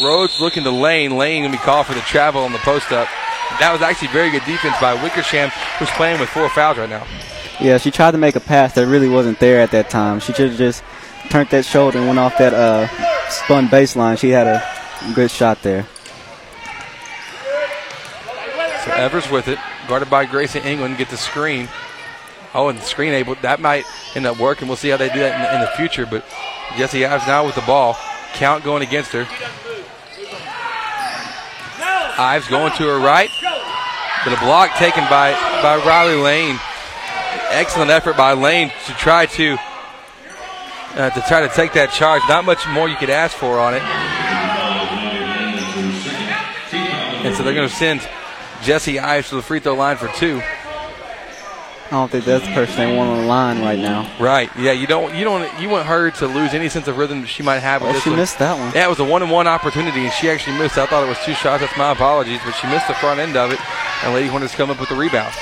[0.05, 1.16] Rhodes looking to Lane.
[1.16, 3.09] Lane going to be called for the travel on the post up.
[3.59, 5.48] That was actually very good defense by Wickersham,
[5.78, 7.06] who's playing with four fouls right now.
[7.62, 10.20] Yeah, she tried to make a pass that really wasn't there at that time.
[10.20, 10.85] She should have just
[11.31, 12.89] turned that shoulder and went off that uh,
[13.31, 14.19] spun baseline.
[14.19, 14.77] She had a
[15.14, 15.86] good shot there.
[18.84, 19.58] So Evers with it,
[19.88, 21.68] guarded by Gracie England, get the screen.
[22.54, 23.84] Oh, and the screen able that might
[24.14, 24.68] end up working.
[24.68, 26.06] We'll see how they do that in the, in the future.
[26.06, 26.24] But
[26.76, 27.96] Jesse Ives now with the ball,
[28.34, 29.26] count going against her.
[32.20, 33.30] Ives going to her right,
[34.24, 36.58] but a block taken by by Riley Lane.
[37.50, 39.56] Excellent effort by Lane to try to
[40.94, 42.22] uh, to try to take that charge.
[42.28, 43.82] Not much more you could ask for on it.
[47.24, 48.06] And so they're going to send
[48.62, 50.40] Jesse Ives to the free throw line for two.
[50.40, 54.14] I don't think that's the person they want on the line right now.
[54.20, 54.50] Right.
[54.58, 54.72] Yeah.
[54.72, 55.14] You don't.
[55.14, 55.60] You don't.
[55.60, 57.80] You want her to lose any sense of rhythm she might have.
[57.80, 58.18] With Oh, this she one.
[58.18, 58.74] missed that one.
[58.74, 60.76] Yeah, it was a one-on-one opportunity, and she actually missed.
[60.76, 61.62] I thought it was two shots.
[61.62, 63.58] That's my apologies, but she missed the front end of it,
[64.04, 65.32] and Lady Hornets come up with the rebound.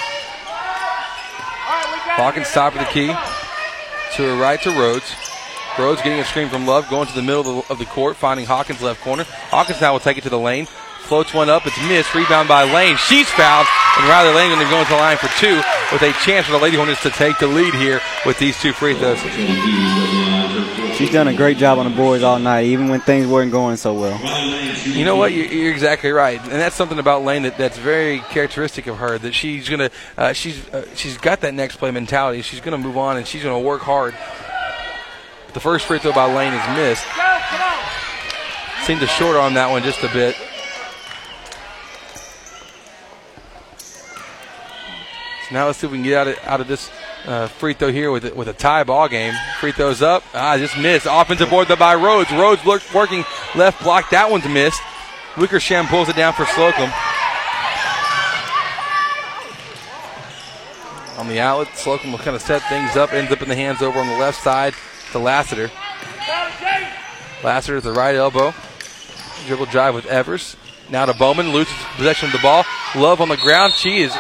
[2.16, 5.14] Hawkins top of the key to her right to Rhodes.
[5.78, 8.16] Rhodes getting a screen from Love, going to the middle of the, of the court,
[8.16, 9.24] finding Hawkins left corner.
[9.50, 10.66] Hawkins now will take it to the lane.
[11.06, 11.64] Floats one up.
[11.66, 12.14] It's missed.
[12.14, 12.96] Rebound by Lane.
[12.96, 13.66] She's fouled.
[13.98, 15.56] And Riley Lane going to go into the line for two
[15.92, 18.72] with a chance for the Lady Hornets to take the lead here with these two
[18.72, 19.20] free throws.
[20.96, 23.76] She's done a great job on the boards all night, even when things weren't going
[23.76, 24.18] so well.
[24.84, 25.32] You know what?
[25.32, 29.18] You're, you're exactly right, and that's something about Lane that, that's very characteristic of her.
[29.18, 32.40] That she's gonna, uh, she's uh, she's got that next play mentality.
[32.42, 34.14] She's gonna move on and she's gonna work hard.
[35.52, 37.06] The first free throw by Lane is missed.
[38.86, 40.36] Seemed to short on that one just a bit.
[45.48, 46.90] So now let's see if we can get out of, out of this
[47.24, 49.32] uh, free throw here with with a tie ball game.
[49.60, 50.24] Free throws up.
[50.34, 51.06] Ah, just missed.
[51.08, 52.32] Offensive board by Rhodes.
[52.32, 53.24] Rhodes working
[53.54, 54.10] left block.
[54.10, 54.80] That one's missed.
[55.36, 56.90] Wickersham pulls it down for Slocum.
[61.18, 63.12] On the outlet, Slocum will kind of set things up.
[63.12, 64.74] Ends up in the hands over on the left side
[65.12, 65.70] to Lassiter.
[67.44, 68.52] Lassiter at the right elbow.
[69.46, 70.56] Dribble drive with Evers.
[70.90, 71.52] Now to Bowman.
[71.52, 72.64] Loses possession of the ball.
[72.96, 73.72] Love on the ground.
[73.74, 74.12] She is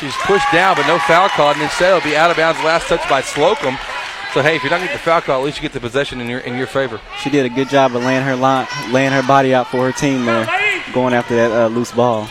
[0.00, 2.58] She's pushed down, but no foul called, and instead it'll be out of bounds.
[2.64, 3.76] Last touch by Slocum.
[4.32, 6.20] So hey, if you're not getting the foul call, at least you get the possession
[6.22, 7.00] in your in your favor.
[7.22, 9.92] She did a good job of laying her line, laying her body out for her
[9.92, 10.46] team there,
[10.94, 12.28] going after that uh, loose ball.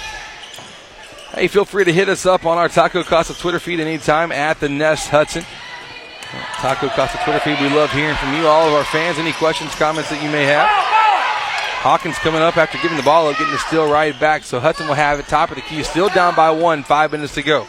[1.33, 4.59] Hey, feel free to hit us up on our Taco Casa Twitter feed anytime at
[4.59, 5.45] the Nest Hudson.
[6.55, 7.59] Taco Casa Twitter feed.
[7.61, 9.19] We love hearing from you, all of our fans.
[9.19, 10.67] Any questions, comments that you may have.
[11.79, 14.43] Hawkins coming up after giving the ball up, getting the steal right back.
[14.43, 17.35] So Hudson will have it top of the key, still down by one, five minutes
[17.35, 17.65] to go.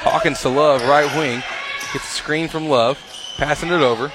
[0.00, 1.42] Hawkins to Love, right wing.
[1.92, 2.98] Gets a screen from Love,
[3.36, 4.10] passing it over.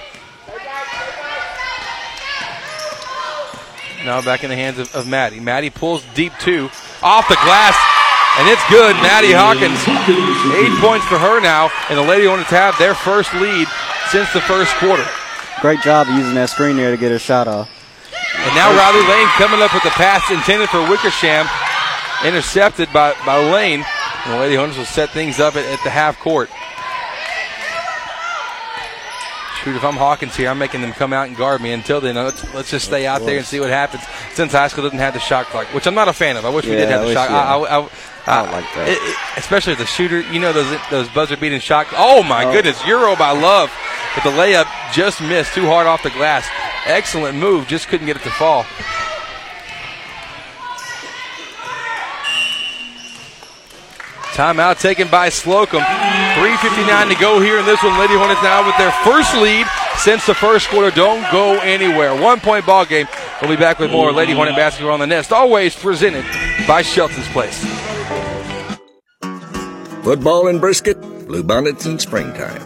[4.04, 5.40] Now back in the hands of, of Maddie.
[5.40, 6.72] Maddie pulls deep two
[7.04, 7.78] off the glass,
[8.40, 8.96] and it's good.
[8.96, 9.78] Maddie Hawkins,
[10.58, 13.68] eight points for her now, and the Lady Hornets have their first lead
[14.12, 15.06] since the first quarter.
[15.62, 17.70] Great job of using that screen there to get a shot off.
[18.38, 21.48] And now Riley Lane coming up with the pass intended for Wickersham,
[22.24, 23.84] intercepted by, by Lane.
[24.26, 26.50] And the Lady Hornets will set things up at, at the half court.
[29.64, 31.72] Shoot, if I'm Hawkins here, I'm making them come out and guard me.
[31.72, 34.04] Until then, let's, let's just stay out there and see what happens.
[34.34, 36.46] Since high school doesn't have the shot clock, which I'm not a fan of.
[36.46, 37.30] I wish we Yeah, did have the wish- shot.
[37.32, 37.38] yeah.
[37.56, 37.90] I, I, I,
[38.28, 38.88] I don't like that.
[38.90, 41.90] it- it- especially the shooter, you know those those buzzer beating shots.
[41.96, 42.52] Oh my Oh.
[42.52, 43.72] goodness, Euro by Love,
[44.16, 46.48] but the layup just missed too hard off the glass.
[46.88, 48.66] Excellent move, just couldn't get it to fall.
[54.34, 55.82] Timeout taken by Slocum.
[55.82, 57.98] 3.59 to go here in this one.
[57.98, 59.66] Lady Hornets now with their first lead
[59.98, 60.92] since the first quarter.
[60.92, 62.14] Don't go anywhere.
[62.20, 63.08] One point ball game.
[63.42, 65.32] We'll be back with more Lady Hornet basketball on the nest.
[65.32, 66.26] Always presented
[66.68, 67.64] by Shelton's Place.
[70.06, 72.62] Football and brisket, bluebonnets in springtime.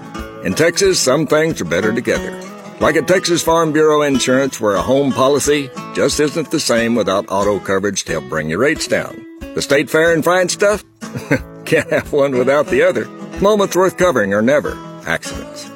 [0.45, 2.37] In Texas, some things are better together.
[2.81, 7.31] Like at Texas Farm Bureau Insurance, where a home policy just isn't the same without
[7.31, 9.25] auto coverage to help bring your rates down.
[9.39, 10.83] The state fair and fine stuff?
[11.65, 13.05] Can't have one without the other.
[13.41, 14.73] Moments worth covering are never
[15.07, 15.71] accidents.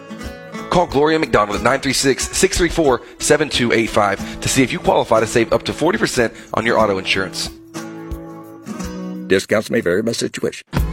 [0.69, 6.35] Call Gloria McDonald at 936-634-7285 to see if you qualify to save up to 40%
[6.55, 7.47] on your auto insurance.
[9.27, 10.67] Discounts may vary by situation.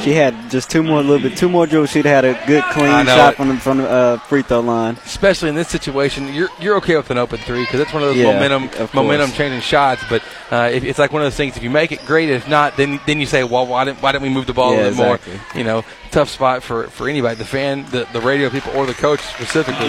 [0.02, 1.90] She had just two more, little bit, two more dribbles.
[1.90, 4.96] She'd had a good clean shot from the, from the uh, free throw line.
[5.06, 8.08] especially in this situation, you're you're okay with an open three because it's one of
[8.08, 10.02] those Yeah, momentum momentum changing shots.
[10.10, 11.56] But uh, if, it's like one of those things.
[11.56, 12.28] If you make it, great.
[12.28, 14.72] If not, then then you say, well, why didn't why didn't we move the ball
[14.72, 15.34] Yeah, a little exactly.
[15.34, 15.42] more?
[15.56, 18.94] You know, tough spot for for anybody, the fan, the the radio people, or the
[18.94, 19.86] coach specifically.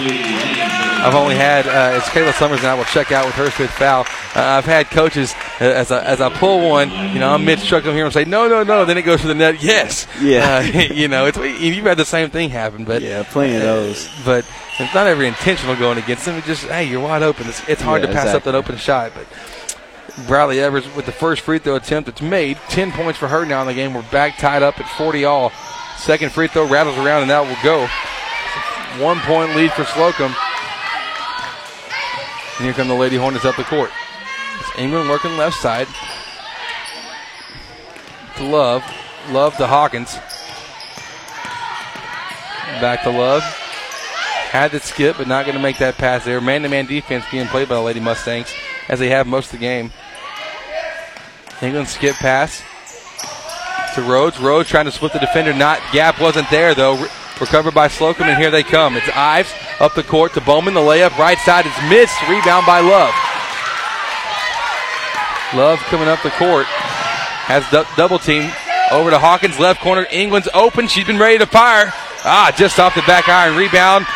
[1.04, 3.72] I've only had uh, it's Kayla Summers and I will check out with her fifth
[3.72, 4.06] foul.
[4.34, 7.58] Uh, I've had coaches uh, as I, as I pull one, you know, I'm mid
[7.58, 8.84] stroke here and say no, no, no.
[8.84, 9.62] Then it goes to the net.
[9.62, 10.56] Yes, Yeah.
[10.58, 10.60] Uh,
[10.94, 14.08] you know, it's you've had the same thing happen, but Yeah, plenty of those.
[14.24, 14.46] but
[14.78, 16.36] it's not every intentional going against them.
[16.36, 17.46] It's just hey, you're wide open.
[17.48, 19.12] It's, it's hard Yeah, to pass up that open shot.
[19.14, 19.26] But
[20.26, 22.56] Briley Evers with the first free throw attempt, it's made.
[22.68, 23.94] Ten points for her now in the game.
[23.94, 25.50] We're back tied up at 40 all.
[25.96, 27.86] Second free throw rattles around and that will go.
[29.04, 30.34] One point lead for Slocum.
[32.56, 33.90] And here come the Lady Hornets up the court.
[34.60, 35.88] It's England working left side.
[38.36, 38.82] To Love.
[39.30, 40.14] Love to Hawkins.
[42.80, 43.42] Back to Love.
[43.42, 46.40] Had to skip, but not going to make that pass there.
[46.40, 48.52] Man to man defense being played by the Lady Mustangs
[48.88, 49.92] as they have most of the game.
[51.62, 52.62] England skip pass
[53.94, 54.40] to Rhodes.
[54.40, 55.54] Rhodes trying to split the defender.
[55.54, 57.00] Not gap wasn't there though.
[57.00, 57.08] Re-
[57.40, 58.96] recovered by Slocum, and here they come.
[58.96, 60.74] It's Ives up the court to Bowman.
[60.74, 62.20] The layup right side is missed.
[62.28, 63.14] Rebound by Love.
[65.54, 66.66] Love coming up the court
[67.46, 68.50] has du- double team
[68.90, 70.06] over to Hawkins left corner.
[70.10, 70.88] England's open.
[70.88, 71.92] She's been ready to fire.
[72.24, 74.06] Ah, just off the back iron rebound.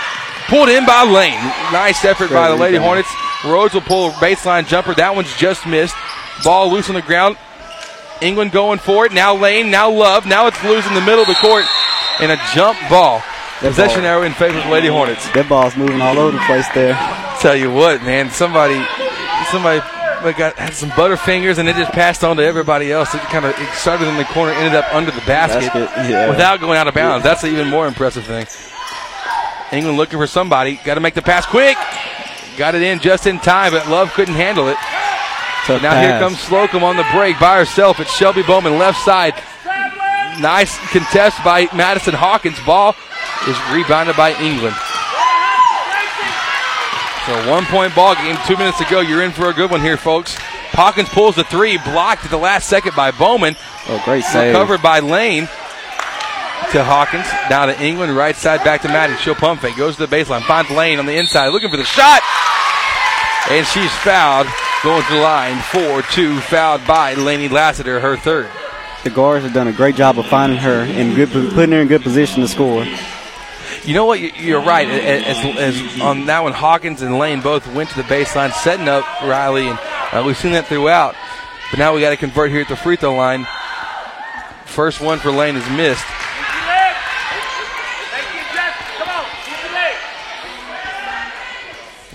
[0.49, 1.39] Pulled in by Lane.
[1.73, 3.05] Nice effort by the Lady rebound.
[3.05, 3.15] Hornets.
[3.45, 4.95] Rhodes will pull a baseline jumper.
[4.95, 5.95] That one's just missed.
[6.43, 7.37] Ball loose on the ground.
[8.21, 9.13] England going for it.
[9.13, 10.27] Now Lane, now Love.
[10.27, 11.65] Now it's loose in the middle of the court.
[12.21, 13.23] And a jump ball.
[13.61, 15.29] That Possession ball- arrow in favor of Lady Hornets.
[15.31, 16.95] That ball's moving all over the place there.
[17.41, 18.79] Tell you what, man, somebody,
[19.51, 19.81] somebody
[20.23, 23.15] got had some butterfingers and it just passed on to everybody else.
[23.15, 26.29] It kind of it started in the corner, ended up under the basket, Basket, yeah.
[26.29, 27.25] without going out of bounds.
[27.25, 28.47] That's an even more impressive thing.
[29.73, 30.81] England looking for somebody.
[30.85, 31.77] Got to make the pass quick.
[32.57, 34.77] Got it in just in time, but Love couldn't handle it.
[35.67, 38.01] Tough now here comes Slocum on the break by herself.
[38.01, 39.35] It's Shelby Bowman left side.
[40.41, 42.59] Nice contest by Madison Hawkins.
[42.65, 42.95] Ball
[43.47, 44.77] is rebounded by England.
[47.29, 49.01] So one point ball game, two minutes to go.
[49.01, 50.35] You're in for a good one here, folks.
[50.73, 53.55] Hawkins pulls the three, blocked at the last second by Bowman.
[53.87, 54.55] Oh, great save.
[54.55, 55.43] Recovered by Lane
[56.73, 57.27] to Hawkins.
[57.51, 59.19] Down to England, right side back to Madden.
[59.19, 61.85] She'll pump fake, goes to the baseline, finds Lane on the inside, looking for the
[61.85, 62.23] shot.
[63.51, 64.47] And she's fouled,
[64.83, 65.61] going to the line.
[65.71, 68.49] 4 2, fouled by Laney Lassiter, her third.
[69.05, 71.89] The guards have done a great job of finding her and good, putting her in
[71.89, 72.87] good position to score.
[73.85, 74.21] You know what?
[74.21, 74.89] You- You're right.
[74.89, 79.05] As, as on that one, Hawkins and Lane both went to the baseline, setting up
[79.23, 79.79] Riley, and
[80.13, 81.15] uh, we've seen that throughout.
[81.71, 83.47] But now we got to convert here at the free throw line.
[84.67, 86.05] First one for Lane is missed.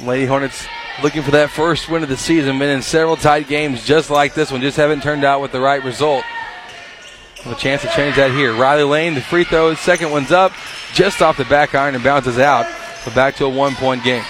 [0.01, 0.65] Lady Hornets
[1.01, 2.59] looking for that first win of the season.
[2.59, 5.61] Been in several tight games just like this one, just haven't turned out with the
[5.61, 6.23] right result.
[7.45, 8.55] A chance to change that here.
[8.55, 10.53] Riley Lane, the free throw, second one's up,
[10.93, 12.65] just off the back iron and bounces out.
[13.03, 14.23] So back to a one point game.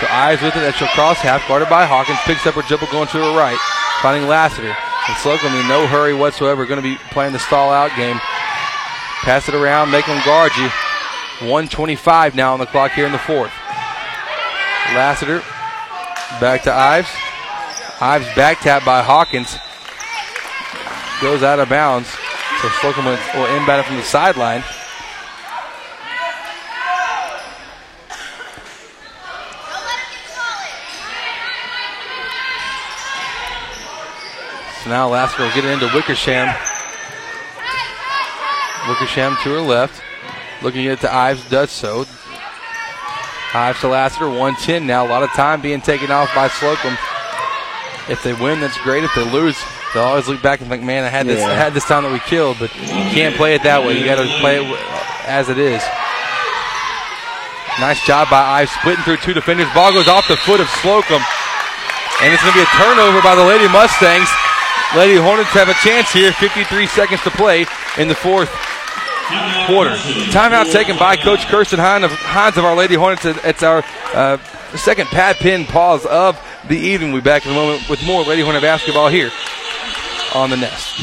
[0.00, 2.88] So Ives with it, that she'll cross half, guarded by Hawkins, picks up her dribble
[2.90, 3.58] going to her right,
[4.02, 4.74] finding Lassiter.
[4.74, 8.18] And Slocum in no hurry whatsoever, going to be playing the stall out game.
[9.22, 10.66] Pass it around, make them guard you.
[11.46, 13.52] 125 now on the clock here in the fourth.
[14.90, 15.38] Lassiter
[16.40, 17.08] back to Ives.
[18.00, 19.56] Ives back tap by Hawkins.
[21.20, 22.08] Goes out of bounds.
[22.60, 24.62] So Slocum will will inbound it from the sideline.
[34.82, 36.54] So now Lassiter will get it into Wickersham.
[38.86, 40.02] Wickersham to her left.
[40.62, 42.04] Looking at the Ives, does so.
[43.54, 45.06] Ives to Lassiter, 110 now.
[45.06, 46.98] A lot of time being taken off by Slocum.
[48.08, 49.04] If they win, that's great.
[49.04, 49.56] If they lose,
[49.94, 51.50] they'll always look back and think, "Man, I had this, Yeah.
[51.50, 53.98] I had this time that we killed." But you can't play it that way.
[53.98, 54.80] You got to play it
[55.26, 55.82] as it is.
[57.80, 59.66] Nice job by Ives, splitting through two defenders.
[59.74, 61.22] Ball goes off the foot of Slocum,
[62.22, 64.28] and it's going to be a turnover by the Lady Mustangs.
[64.94, 66.30] Lady Hornets have a chance here.
[66.32, 67.66] 53 seconds to play
[67.98, 68.50] in the fourth
[69.66, 69.90] quarter.
[70.30, 73.24] Timeout taken by Coach Kirsten Hines of, Hines of our Lady Hornets.
[73.24, 73.82] It's our
[74.14, 74.38] uh,
[74.76, 77.10] second pad pin pause of the evening.
[77.12, 79.32] We'll be back in a moment with more Lady Hornet basketball here
[80.34, 81.00] on the Nest.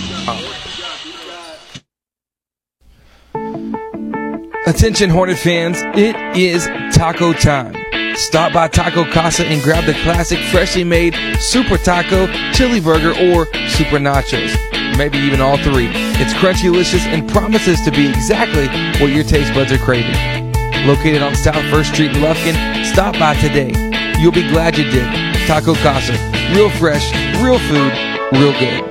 [4.68, 7.76] Attention Hornet fans, it is taco time.
[8.16, 13.46] Stop by Taco Casa and grab the classic freshly made Super Taco, Chili Burger, or
[13.70, 14.56] Super Nachos.
[14.98, 15.88] Maybe even all three.
[16.20, 18.68] It's crunchy delicious and promises to be exactly
[19.02, 20.14] what your taste buds are craving.
[20.86, 23.72] Located on South First Street in Lufkin, stop by today.
[24.20, 25.08] You'll be glad you did.
[25.48, 26.14] Taco Casa.
[26.54, 27.94] Real fresh, real food,
[28.34, 28.91] real good.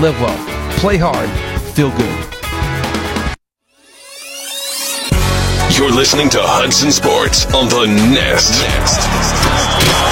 [0.00, 1.28] Live well, play hard,
[1.74, 2.24] feel good.
[5.76, 8.56] You're listening to Hudson Sports on the Nest.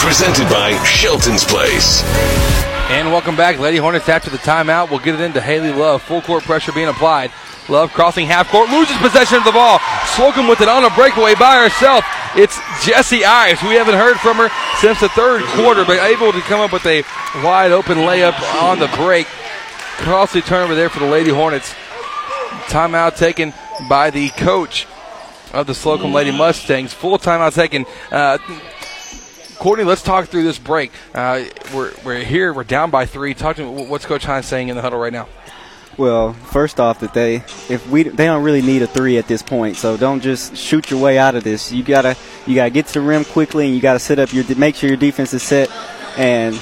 [0.04, 2.04] Presented by Shelton's Place.
[2.90, 4.08] And welcome back, Lady Hornets.
[4.10, 6.02] After the timeout, we'll get it into Haley Love.
[6.02, 7.32] Full court pressure being applied.
[7.70, 9.80] Love crossing half court, loses possession of the ball.
[10.14, 12.04] Slocum with it on a breakaway by herself.
[12.36, 13.62] It's Jessie Ives.
[13.62, 16.84] We haven't heard from her since the third quarter, but able to come up with
[16.84, 17.02] a
[17.42, 19.26] wide open layup on the break.
[20.00, 21.74] Costly turnover there for the Lady Hornets.
[22.68, 23.52] Timeout taken
[23.88, 24.86] by the coach
[25.52, 26.92] of the Slocum Lady Mustangs.
[26.94, 27.84] Full timeout taken.
[28.10, 28.38] Uh,
[29.58, 30.90] Courtney, let's talk through this break.
[31.14, 31.44] Uh,
[31.74, 32.52] we're, we're here.
[32.54, 33.34] We're down by three.
[33.34, 33.86] Talk to me.
[33.86, 35.28] What's Coach Hines saying in the huddle right now?
[35.98, 37.36] Well, first off, that they
[37.68, 40.90] if we they don't really need a three at this point, so don't just shoot
[40.90, 41.70] your way out of this.
[41.72, 42.16] You gotta
[42.46, 44.88] you gotta get to the rim quickly, and you gotta set up your make sure
[44.88, 45.68] your defense is set,
[46.16, 46.58] and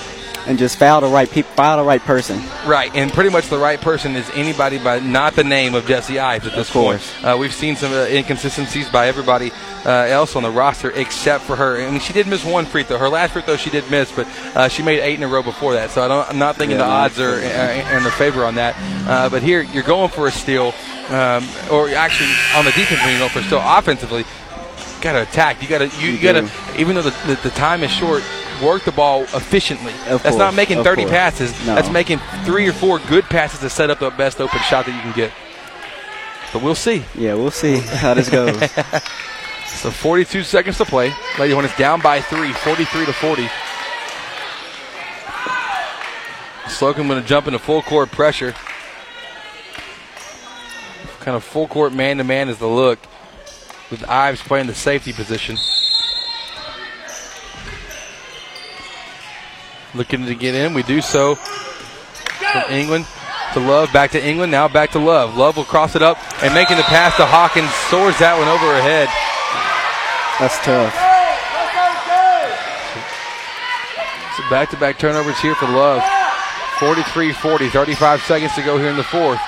[0.49, 2.41] and just foul the right people, foul the right person.
[2.67, 6.19] Right, and pretty much the right person is anybody by not the name of Jesse
[6.19, 7.01] Ives at this point.
[7.01, 7.25] course.
[7.25, 9.53] Uh, we've seen some uh, inconsistencies by everybody
[9.85, 11.81] uh, else on the roster except for her.
[11.81, 12.99] I mean, she did miss one free throw.
[12.99, 14.27] Her last free throw she did miss, but
[14.57, 15.91] uh, she made eight in a row before that.
[15.91, 18.55] So I don't, I'm not thinking Yeah, the odds are uh, in her favor on
[18.55, 18.75] that.
[19.07, 20.73] Uh, but here, you're going for a steal,
[21.11, 23.61] um, or actually on the defense when you go for a steal.
[23.63, 24.25] Offensively,
[25.03, 25.63] got to attack.
[25.63, 26.51] You got to you, You got to
[26.81, 28.23] even though the, the, the time is short.
[28.63, 29.93] Work the ball efficiently.
[30.09, 31.13] Of That's not making of 30 course.
[31.13, 31.67] passes.
[31.67, 31.75] No.
[31.75, 34.95] That's making three or four good passes to set up the best open shot that
[34.95, 35.33] you can get.
[36.53, 37.05] But we'll see.
[37.15, 38.57] Yeah, we'll see how this goes.
[39.69, 41.13] So 42 seconds to play.
[41.39, 43.49] Lady Hornets down by three, 43 to 40.
[46.69, 48.55] Slocum going to jump into full court pressure.
[51.21, 52.99] Kind of full court man to man is the look,
[53.91, 55.57] with Ives playing the safety position.
[59.99, 60.75] Looking to get in.
[60.75, 63.05] We do so from England
[63.53, 65.37] to Love, back to England, now back to Love.
[65.37, 68.63] Love will cross it up and making the pass to Hawkins, soars that one over
[68.63, 69.09] her head.
[70.39, 70.95] That's tough.
[74.37, 76.01] So back to back turnovers here for Love.
[76.79, 79.41] 43 40, 35 seconds to go here in the fourth.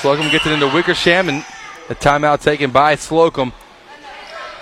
[0.00, 1.44] Slocum gets it into Wickersham and
[1.88, 3.52] a timeout taken by Slocum.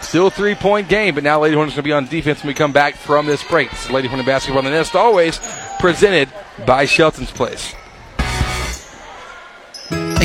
[0.00, 2.54] Still three point game, but now Lady Hornets going to be on defense when we
[2.54, 3.72] come back from this break.
[3.72, 5.38] Is Lady Hornet basketball on the nest, always
[5.80, 6.28] presented
[6.66, 7.74] by Shelton's Place.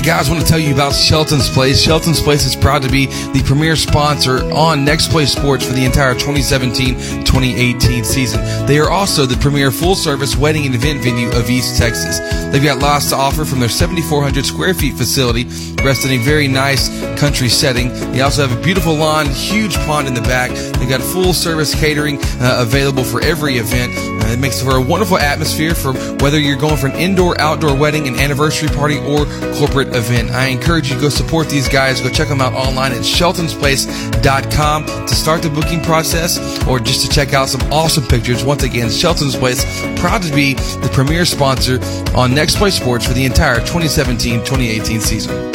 [0.04, 1.82] Guys, I want to tell you about Shelton's Place.
[1.82, 5.86] Shelton's Place is proud to be the premier sponsor on Next Play Sports for the
[5.86, 8.66] entire 2017-2018 season.
[8.66, 12.20] They are also the premier full-service wedding and event venue of East Texas.
[12.52, 15.46] They've got lots to offer from their 7,400 square feet facility,
[15.86, 17.88] rest in a very nice country setting.
[18.12, 20.52] They also have a beautiful lawn, huge pond in the back.
[20.52, 23.94] They've got full-service catering uh, available for every event.
[23.96, 27.74] Uh, it makes for a wonderful atmosphere for whether you're going for an indoor, outdoor
[27.76, 29.26] wedding, an anniversary party, or
[29.56, 30.32] corporate event.
[30.32, 32.02] I encourage you to go support these guys.
[32.02, 37.10] Go check them out online at sheltonsplace.com to start the booking process or just to
[37.10, 38.44] check out some awesome pictures.
[38.44, 39.64] Once again, Shelton's Place,
[40.00, 41.80] proud to be the premier sponsor
[42.16, 45.54] on Next Play Sports for the entire 2017-2018 season.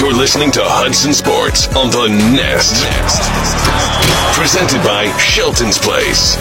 [0.00, 2.82] You're listening to Hudson Sports on the Nest.
[2.82, 4.38] Nest.
[4.38, 6.38] Presented by Shelton's Place.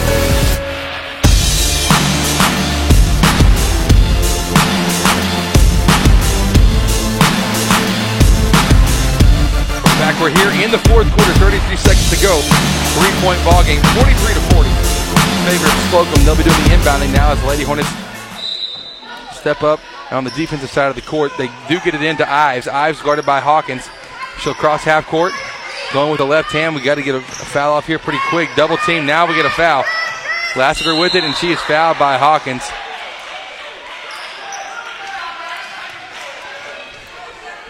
[10.20, 12.36] We're here in the fourth quarter, 33 seconds to go.
[13.00, 14.70] Three point ball game, 43 to 40.
[15.48, 17.88] Favorite Slocum, they'll be doing the inbounding now as Lady Hornets
[19.32, 19.80] step up
[20.12, 21.32] on the defensive side of the court.
[21.38, 22.68] They do get it into Ives.
[22.68, 23.88] Ives guarded by Hawkins.
[24.40, 25.32] She'll cross half court.
[25.94, 26.76] Going with the left hand.
[26.76, 28.50] We got to get a foul off here pretty quick.
[28.56, 29.06] Double team.
[29.06, 29.86] Now we get a foul.
[30.58, 32.68] Lassiter with it, and she is fouled by Hawkins.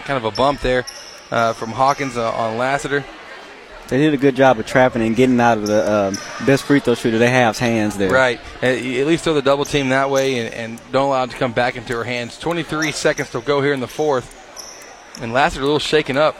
[0.04, 0.84] Kind of a bump there
[1.30, 3.04] uh, from Hawkins uh, on Lassiter.
[3.88, 6.78] They did a good job of trapping and getting out of the um, best free
[6.78, 8.12] throw shooter they have's hands there.
[8.12, 8.40] Right.
[8.62, 11.52] At least throw the double team that way and, and, don't allow it to come
[11.52, 12.38] back into her hands.
[12.38, 14.36] 23 seconds to go here in the fourth.
[15.20, 16.36] And Lassiter a little shaken up.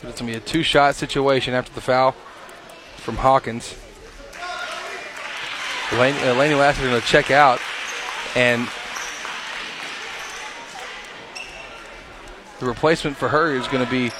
[0.00, 2.12] But it's going to be a two shot situation after the foul
[2.96, 3.76] from Hawkins.
[5.92, 7.60] Laney, uh, Laney Lassiter going to check out.
[8.34, 8.66] And
[12.58, 14.10] the replacement for her is going to be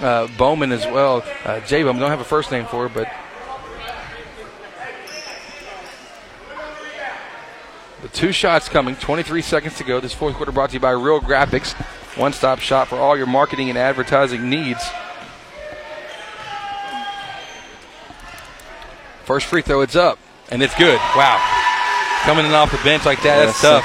[0.00, 1.24] uh, Bowman as well.
[1.44, 3.12] Uh, Jay Bowman, don't have a first name for her, but
[8.02, 8.96] the two shots coming.
[8.96, 10.00] 23 seconds to go.
[10.00, 11.72] This fourth quarter brought to you by Real Graphics,
[12.16, 14.84] one-stop shop for all your marketing and advertising needs.
[19.24, 20.18] First free throw, it's up,
[20.50, 20.98] and it's good.
[21.16, 21.38] Wow,
[22.24, 23.84] coming in off the bench like that, that's tough.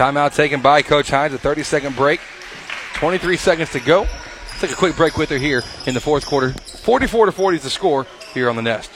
[0.00, 1.34] Timeout taken by Coach Hines.
[1.34, 2.20] A 30 second break.
[2.94, 4.00] 23 seconds to go.
[4.00, 6.52] Let's take a quick break with her here in the fourth quarter.
[6.52, 8.90] 44 to 40 is the score here on the Nest.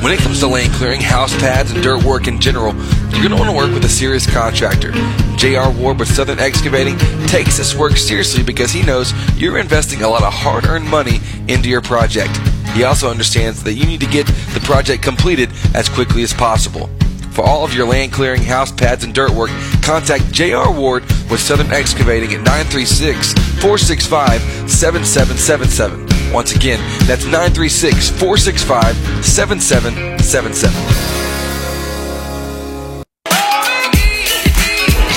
[0.00, 2.72] When it comes to land clearing, house pads, and dirt work in general,
[3.10, 4.92] you're going to want to work with a serious contractor.
[5.36, 5.72] J.R.
[5.72, 6.96] Ward with Southern Excavating
[7.26, 11.18] takes this work seriously because he knows you're investing a lot of hard earned money
[11.48, 12.36] into your project.
[12.74, 16.88] He also understands that you need to get the project completed as quickly as possible.
[17.34, 19.50] For all of your land clearing, house pads, and dirt work,
[19.82, 20.72] contact J.R.
[20.72, 24.40] Ward with Southern Excavating at 936 465
[24.70, 26.32] 7777.
[26.32, 26.78] Once again,
[27.08, 28.94] that's 936 465
[29.24, 30.78] 7777.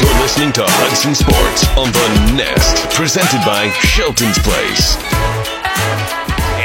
[0.01, 4.97] You're listening to Hudson Sports on the Nest, presented by Shelton's Place.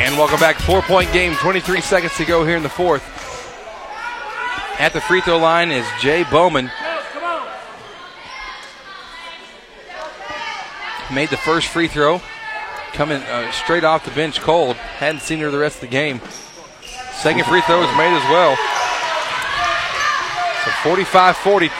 [0.00, 0.56] And welcome back.
[0.56, 3.31] Four point game, 23 seconds to go here in the fourth.
[4.78, 6.70] At the free throw line is Jay Bowman.
[11.12, 12.22] Made the first free throw.
[12.92, 14.76] Coming uh, straight off the bench cold.
[14.76, 16.20] Hadn't seen her the rest of the game.
[17.14, 18.56] Second free throw is made as well.
[20.64, 21.70] So 45 40.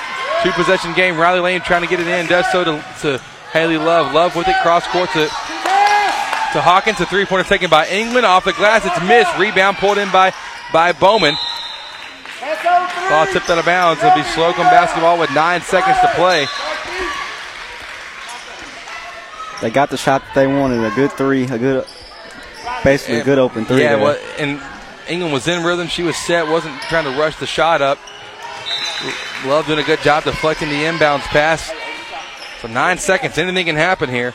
[0.42, 1.16] Two possession game.
[1.16, 2.26] Riley Lane trying to get it in.
[2.26, 3.18] Does so to, to
[3.52, 4.12] Haley Love.
[4.12, 4.56] Love with it.
[4.62, 7.00] Cross court to, to Hawkins.
[7.00, 8.26] A three pointer taken by England.
[8.26, 8.84] Off the glass.
[8.84, 9.38] It's missed.
[9.38, 10.34] Rebound pulled in by,
[10.72, 11.36] by Bowman.
[12.42, 14.02] Ball tipped out of bounds.
[14.02, 16.46] It'll be Slocum basketball with nine seconds to play.
[19.60, 20.82] They got the shot that they wanted.
[20.84, 21.44] A good three.
[21.44, 21.86] A good,
[22.82, 23.82] basically a good open three.
[23.82, 24.60] Yeah, well, and
[25.08, 25.86] England was in rhythm.
[25.86, 26.48] She was set.
[26.48, 27.98] Wasn't trying to rush the shot up.
[29.46, 31.72] Love doing a good job deflecting the inbounds pass.
[32.60, 33.38] So nine seconds.
[33.38, 34.34] Anything can happen here.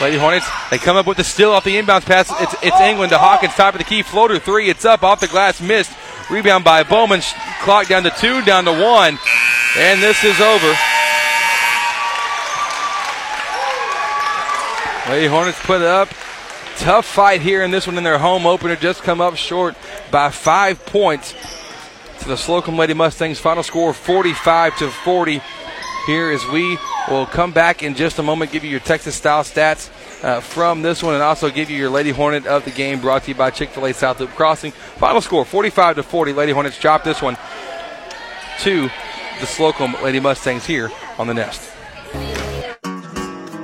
[0.00, 2.30] Lady Hornets, they come up with the steal off the inbounds pass.
[2.40, 4.68] It's, it's England to Hawkins, top of the key, floater three.
[4.68, 5.90] It's up off the glass, missed.
[6.30, 7.22] Rebound by Bowman.
[7.60, 9.18] Clock down to two, down to one.
[9.78, 10.74] And this is over.
[15.08, 16.08] Lady Hornets put it up.
[16.76, 18.76] Tough fight here in this one in their home opener.
[18.76, 19.76] Just come up short
[20.10, 21.34] by five points
[22.20, 23.38] to the Slocum Lady Mustangs.
[23.38, 25.40] Final score 45 to 40
[26.06, 26.78] here as we
[27.10, 29.90] will come back in just a moment, give you your Texas style stats
[30.24, 33.24] uh, from this one, and also give you your Lady Hornet of the game brought
[33.24, 34.72] to you by Chick fil A South Loop Crossing.
[34.72, 36.32] Final score 45 to 40.
[36.32, 37.36] Lady Hornets drop this one
[38.60, 38.88] to
[39.40, 41.60] the Slocum Lady Mustangs here on the Nest.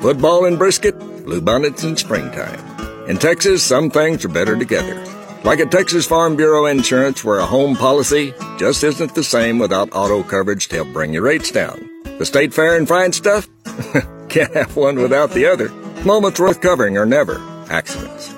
[0.02, 3.09] Football and brisket, bluebonnets in springtime.
[3.09, 5.02] In Texas, some things are better together.
[5.44, 9.89] Like at Texas Farm Bureau Insurance, where a home policy just isn't the same without
[9.93, 11.91] auto coverage to help bring your rates down.
[12.23, 13.49] The state fair and fine stuff?
[14.28, 15.70] Can't have one without the other.
[16.07, 18.32] Moments worth covering are never accidents.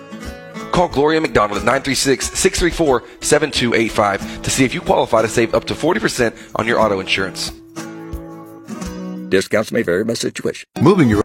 [0.72, 6.34] Call Gloria McDonald at 936-634-7285 to see if you qualify to save up to 40%
[6.56, 7.50] on your auto insurance.
[9.28, 10.66] Discounts may vary by situation.
[10.80, 11.22] Moving your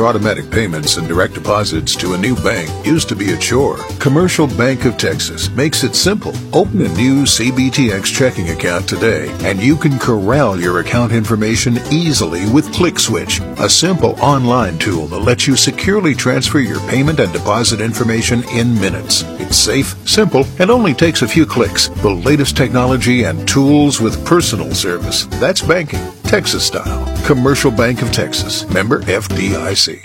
[0.00, 3.76] your automatic payments and direct deposits to a new bank used to be a chore.
[3.98, 6.32] Commercial Bank of Texas makes it simple.
[6.54, 12.50] Open a new CBTX checking account today and you can corral your account information easily
[12.50, 17.82] with ClickSwitch, a simple online tool that lets you securely transfer your payment and deposit
[17.82, 19.22] information in minutes.
[19.38, 21.88] It's safe, simple, and only takes a few clicks.
[21.88, 25.26] The latest technology and tools with personal service.
[25.40, 26.00] That's banking,
[26.30, 27.26] Texas style.
[27.26, 28.64] Commercial Bank of Texas.
[28.72, 30.00] Member FDIC.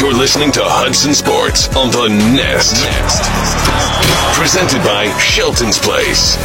[0.00, 2.82] You're listening to Hudson Sports on the Nest.
[4.38, 6.38] Presented by Shelton's Place.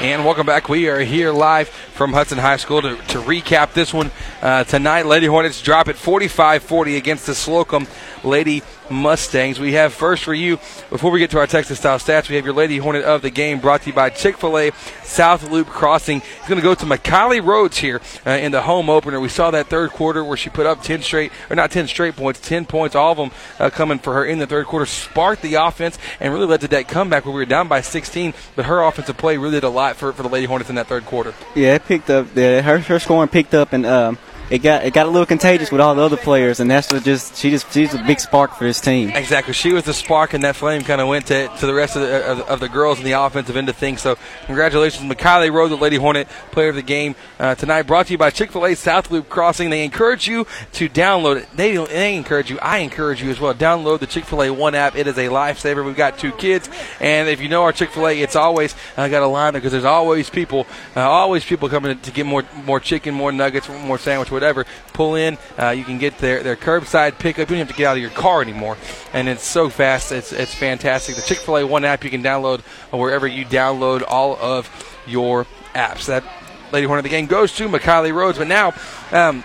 [0.00, 0.68] And welcome back.
[0.68, 4.10] We are here live from Hudson High School to, to recap this one
[4.42, 5.06] uh, tonight.
[5.06, 7.86] Lady Hornets drop it 45 40 against the Slocum
[8.24, 9.58] Lady Mustangs.
[9.58, 10.56] We have first for you,
[10.90, 13.30] before we get to our Texas style stats, we have your Lady Hornet of the
[13.30, 14.70] game brought to you by Chick fil A
[15.02, 16.22] South Loop Crossing.
[16.38, 19.20] It's going to go to McKiley Rhodes here uh, in the home opener.
[19.20, 22.16] We saw that third quarter where she put up 10 straight, or not 10 straight
[22.16, 25.42] points, 10 points, all of them uh, coming for her in the third quarter, sparked
[25.42, 28.34] the offense and really led to that comeback where we were down by 16.
[28.54, 30.86] But her offensive play really did a lot for, for the Lady Hornets in that
[30.86, 31.34] third quarter.
[31.54, 32.28] Yeah, it picked up.
[32.34, 34.18] Yeah, her her scoring picked up, and um,
[34.50, 37.02] it got it got a little contagious with all the other players, and that's what
[37.02, 39.10] just she just she's a big spark for this team.
[39.10, 39.52] Exactly.
[39.52, 42.02] She was the spark, and that flame kind of went to, to the rest of
[42.02, 44.02] the, of, of the girls in the offensive end of things.
[44.02, 44.16] So,
[44.46, 47.82] congratulations, McKiley Rhodes, the Lady Hornet player of the game uh, tonight.
[47.82, 49.70] Brought to you by Chick fil A South Loop Crossing.
[49.70, 51.48] They encourage you to download it.
[51.54, 52.58] They, they encourage you.
[52.60, 53.52] I encourage you as well.
[53.54, 54.94] Download the Chick fil A One app.
[54.94, 55.84] It is a lifesaver.
[55.84, 56.70] We've got two kids,
[57.00, 59.72] and if you know our Chick fil A, it's always uh, got a line because
[59.72, 63.98] there's always people, uh, always people coming to get more more chicken, more nuggets, more
[63.98, 64.66] sandwich, whatever.
[64.92, 65.38] Pull in.
[65.58, 67.50] Uh, you can get their, their curbside pickup.
[67.50, 68.76] You don't have to get out of your car anymore.
[69.12, 70.12] And it's so fast.
[70.12, 71.16] It's, it's fantastic.
[71.16, 72.60] The Chick fil A One app you can download
[72.92, 74.68] wherever you download all of
[75.06, 76.06] your apps.
[76.06, 76.24] That
[76.72, 78.38] Lady Hornet of the game goes to McKiley Rhodes.
[78.38, 78.74] But now,
[79.12, 79.42] um,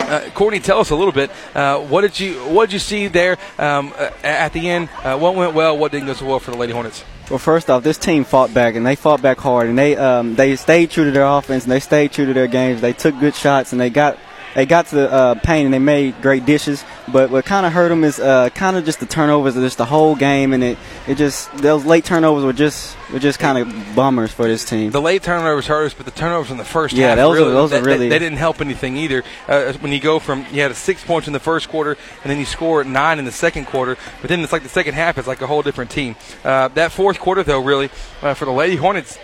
[0.00, 1.30] uh, Courtney, tell us a little bit.
[1.54, 4.88] Uh, what did you What did you see there um, at the end?
[5.02, 5.78] Uh, what went well?
[5.78, 7.04] What didn't go so well for the Lady Hornets?
[7.32, 10.34] Well, first off, this team fought back and they fought back hard, and they um,
[10.34, 12.82] they stayed true to their offense and they stayed true to their games.
[12.82, 14.18] They took good shots and they got
[14.54, 16.84] they got to the uh, paint and they made great dishes.
[17.12, 19.84] But what kind of hurt them is uh, kind of just the turnovers just the
[19.84, 23.94] whole game, and it it just those late turnovers were just were just kind of
[23.94, 24.90] bummers for this team.
[24.90, 27.40] The late turnovers hurt us, but the turnovers in the first Yeah, half those are-
[27.40, 29.22] really, those are they, really- they, didn't help anything either.
[29.48, 32.30] Uh, when you go from you had a six points in the first quarter, and
[32.30, 35.18] then you score nine in the second quarter, but then it's like the second half
[35.18, 36.14] is like a whole different team.
[36.44, 37.90] Uh, that fourth quarter, though, really
[38.22, 39.18] uh, for the Lady Hornets,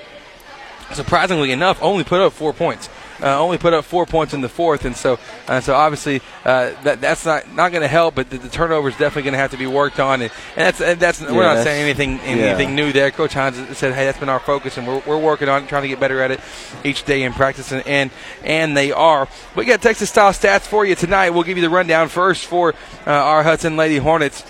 [0.92, 2.88] surprisingly enough, only put up four points.
[3.20, 5.18] Uh, only put up four points in the fourth, and so
[5.48, 8.14] uh, so obviously uh, that that's not not going to help.
[8.14, 10.66] But the, the turnover is definitely going to have to be worked on, and, and
[10.66, 13.10] that's and that's we're not that's- saying anything anything new there.
[13.10, 15.82] Coach Hines said, "Hey, that's been our focus, and we're, we're working on it, trying
[15.82, 16.40] to get better at it
[16.84, 18.10] each day in practice." And and,
[18.44, 19.28] and they are.
[19.56, 21.30] We got Texas style stats for you tonight.
[21.30, 22.74] We'll give you the rundown first for
[23.06, 24.44] uh, our Hudson Lady Hornets.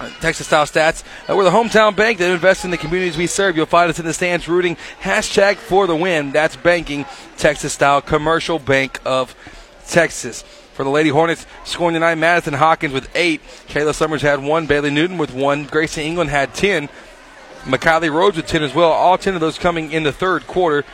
[0.00, 1.04] Uh, Texas style stats.
[1.28, 3.56] Uh, we're the hometown bank that invests in the communities we serve.
[3.56, 6.32] You'll find us in the stands rooting hashtag for the win.
[6.32, 7.04] That's banking
[7.36, 9.34] Texas style commercial bank of
[9.86, 10.42] Texas.
[10.74, 13.40] For the Lady Hornets, scoring tonight, Madison Hawkins with eight.
[13.68, 14.66] Kayla Summers had one.
[14.66, 15.66] Bailey Newton with one.
[15.66, 16.88] Gracie England had ten.
[17.64, 18.92] McKiley Rhodes with 10 as well.
[18.92, 20.84] All 10 of those coming in the third quarter.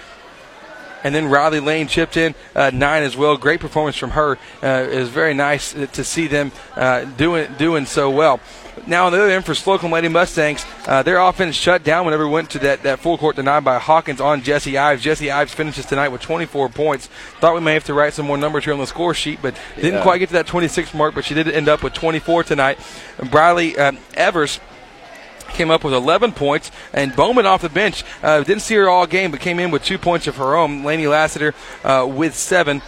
[1.03, 3.37] And then Riley Lane chipped in uh, nine as well.
[3.37, 4.39] Great performance from her.
[4.63, 8.39] Uh, it was very nice to see them uh, doing doing so well.
[8.87, 12.27] Now on the other end for Slocum Lady Mustangs, uh, their offense shut down whenever
[12.27, 15.03] we went to that, that full court denied by Hawkins on Jesse Ives.
[15.03, 17.09] Jesse Ives finishes tonight with 24 points.
[17.41, 19.55] Thought we may have to write some more numbers here on the score sheet, but
[19.77, 21.15] didn't quite get to that 26 mark.
[21.15, 22.79] But she did end up with 24 tonight.
[23.31, 24.61] Briley um, Evers
[25.51, 29.07] came up with 11 points, and Bowman off the bench uh, didn't see her all
[29.07, 30.85] game, but came in with two points of her own.
[30.85, 31.55] Laney Lassiter
[31.85, 32.83] uh, with seven,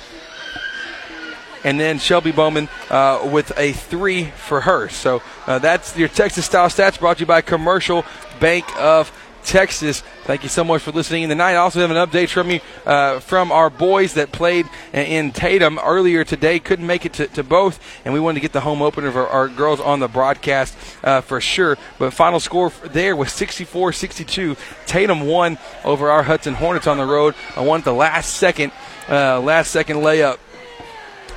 [1.65, 4.89] and then Shelby Bowman uh, with a three for her.
[4.89, 8.05] So uh, that's your Texas style stats brought to you by Commercial
[8.41, 9.13] Bank of
[9.45, 10.03] Texas.
[10.25, 11.53] Thank you so much for listening in tonight.
[11.53, 15.79] I also have an update from you uh, from our boys that played in Tatum
[15.83, 16.59] earlier today.
[16.61, 19.17] Couldn't make it to, to both, and we wanted to get the home opener of
[19.17, 21.77] our, our girls on the broadcast uh, for sure.
[21.99, 24.57] But final score there was 64 62.
[24.87, 27.35] Tatum won over our Hudson Hornets on the road.
[27.57, 28.73] I at the last second,
[29.09, 30.39] uh, last second layup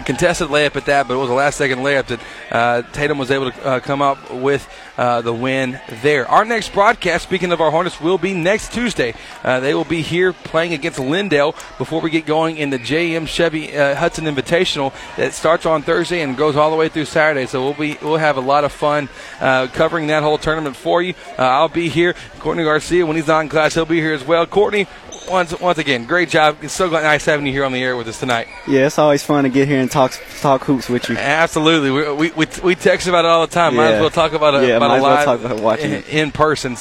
[0.05, 2.19] contested layup at that, but it was a last second layup that
[2.51, 4.67] uh, Tatum was able to uh, come up with
[4.97, 6.27] uh, the win there.
[6.27, 9.13] Our next broadcast, speaking of our Hornets, will be next Tuesday.
[9.43, 13.27] Uh, they will be here playing against Lindale before we get going in the JM
[13.27, 17.45] Chevy uh, Hudson Invitational that starts on Thursday and goes all the way through Saturday.
[17.45, 19.09] So we'll be we'll have a lot of fun
[19.39, 21.13] uh, covering that whole tournament for you.
[21.37, 22.15] I'll be here.
[22.39, 24.45] Courtney Garcia, when he's in class, he'll be here as well.
[24.45, 24.87] Courtney,
[25.29, 26.57] once once again, great job.
[26.61, 28.47] It's so nice having you here on the air with us tonight.
[28.67, 31.17] Yeah, it's always fun to get here and talk talk hoops with you.
[31.17, 33.75] Absolutely, we we, we, we text about it all the time.
[33.75, 33.95] Might Yeah.
[33.95, 35.97] as well talk about it Yeah, about might it as well talk about watching in,
[35.97, 36.09] it.
[36.09, 36.73] in person.